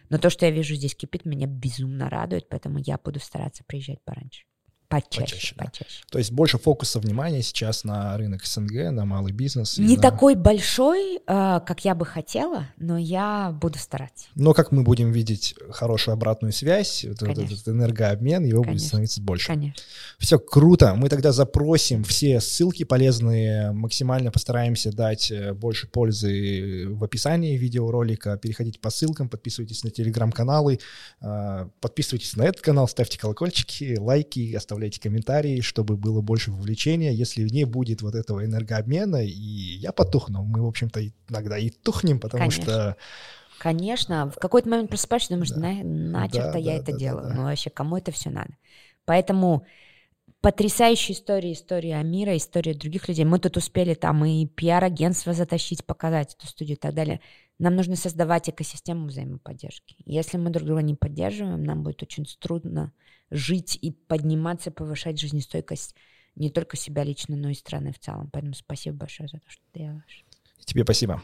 но 0.09 0.17
то, 0.17 0.31
что 0.31 0.47
я 0.47 0.51
вижу 0.51 0.75
здесь 0.75 0.97
кипит, 0.97 1.27
меня 1.27 1.47
безумно 1.47 2.09
радует, 2.09 2.49
поэтому 2.49 2.79
я 2.79 2.97
буду 2.97 3.21
стараться 3.21 3.63
приезжать 3.65 4.03
пораньше. 4.03 4.45
Почаще, 4.89 5.21
почаще, 5.21 5.55
да. 5.59 5.65
почаще. 5.67 6.03
То 6.11 6.19
есть 6.19 6.33
больше 6.33 6.57
фокуса 6.57 6.99
внимания 6.99 7.43
сейчас 7.43 7.85
на 7.85 8.17
рынок 8.17 8.47
СНГ, 8.47 8.91
на 8.91 9.05
малый 9.05 9.33
бизнес. 9.33 9.77
Не 9.77 9.97
на... 9.97 10.03
такой 10.03 10.35
большой, 10.35 11.17
э, 11.17 11.21
как 11.27 11.85
я 11.85 11.95
бы 11.95 12.07
хотела, 12.07 12.69
но 12.79 12.97
я 12.97 13.55
буду 13.61 13.79
стараться. 13.79 14.29
Но 14.35 14.55
как 14.55 14.73
мы 14.73 14.85
будем 14.85 15.13
видеть 15.13 15.55
хорошую 15.71 16.15
обратную 16.15 16.53
связь, 16.53 17.05
вот 17.05 17.21
этот 17.21 17.69
энергообмен, 17.69 18.45
его 18.45 18.63
Конечно. 18.63 18.73
будет 18.73 18.87
становиться 18.87 19.21
больше. 19.21 19.49
Конечно. 19.49 19.83
Все 20.19 20.39
круто. 20.39 20.95
Мы 20.95 21.11
тогда 21.11 21.33
запросим 21.33 22.03
все 22.03 22.41
ссылки 22.41 22.85
полезные, 22.85 23.73
максимально 23.73 24.31
постараемся 24.31 24.91
дать 24.91 25.31
э, 25.31 25.53
больше 25.53 25.87
пользы 25.87 26.87
в 26.89 27.05
описании 27.05 27.59
видеоролика. 27.59 28.39
Переходите 28.39 28.79
по 28.79 28.89
ссылкам, 28.89 29.29
подписывайтесь 29.29 29.85
на 29.85 29.91
телеграм-каналы, 29.91 30.79
э, 31.21 31.69
подписывайтесь 31.83 32.37
на 32.37 32.45
этот 32.45 32.63
канал, 32.63 32.89
ставьте 32.89 33.19
колокольчики, 33.19 33.99
лайки, 33.99 34.55
оставляйте 34.55 34.78
оставляйте 34.79 35.01
комментарии, 35.01 35.61
чтобы 35.61 35.97
было 35.97 36.21
больше 36.21 36.53
вовлечения. 36.53 37.11
Если 37.11 37.43
не 37.43 37.65
будет 37.65 38.01
вот 38.03 38.15
этого 38.15 38.45
энергообмена, 38.45 39.25
и 39.25 39.31
я 39.31 39.93
потухну, 39.93 40.45
мы, 40.45 40.63
в 40.63 40.67
общем-то, 40.67 41.01
иногда 41.29 41.59
и 41.59 41.71
тухнем, 41.71 42.21
потому 42.21 42.43
Конечно. 42.43 42.63
что... 42.63 42.97
Конечно, 43.59 44.31
в 44.31 44.37
какой-то 44.37 44.69
момент 44.69 44.89
просыпаешься, 44.89 45.31
думаешь, 45.31 45.51
да. 45.51 45.59
на, 45.59 45.83
начерто 45.83 46.53
да, 46.53 46.59
я 46.59 46.77
да, 46.77 46.83
это 46.83 46.93
да, 46.93 46.99
делаю. 46.99 47.23
Да, 47.25 47.29
да. 47.31 47.35
Ну 47.35 47.43
вообще, 47.43 47.71
кому 47.71 47.97
это 47.97 48.13
все 48.13 48.31
надо? 48.31 48.57
Поэтому 49.05 49.67
потрясающая 50.41 51.17
история, 51.17 51.53
история 51.53 51.97
Амира, 51.97 52.37
история 52.37 52.75
других 52.75 53.09
людей. 53.09 53.25
Мы 53.25 53.41
тут 53.41 53.57
успели 53.57 53.95
там 53.95 54.25
и 54.25 54.47
пиар-агентство 54.47 55.33
затащить, 55.33 55.85
показать 55.85 56.35
эту 56.35 56.47
студию 56.47 56.77
и 56.77 56.81
так 56.81 56.95
далее. 56.95 57.21
Нам 57.59 57.75
нужно 57.75 57.97
создавать 57.97 58.49
экосистему 58.49 59.09
взаимоподдержки. 59.09 59.97
Если 60.05 60.37
мы 60.37 60.51
друг 60.51 60.65
друга 60.65 60.83
не 60.83 60.95
поддерживаем, 60.95 61.65
нам 61.65 61.83
будет 61.83 62.01
очень 62.05 62.25
трудно 62.39 62.93
жить 63.31 63.79
и 63.81 63.91
подниматься, 63.91 64.71
повышать 64.71 65.21
жизнестойкость 65.21 65.95
не 66.35 66.51
только 66.51 66.77
себя 66.77 67.05
лично, 67.05 67.37
но 67.37 67.51
и 67.51 67.55
страны 67.55 67.93
в 67.93 67.99
целом. 67.99 68.31
Поэтому 68.33 68.55
спасибо 68.55 68.97
большое 68.97 69.29
за 69.29 69.39
то, 69.39 69.51
что 69.51 69.63
ты 69.73 69.81
делаешь. 69.81 70.25
Тебе 70.65 70.85
спасибо. 70.85 71.23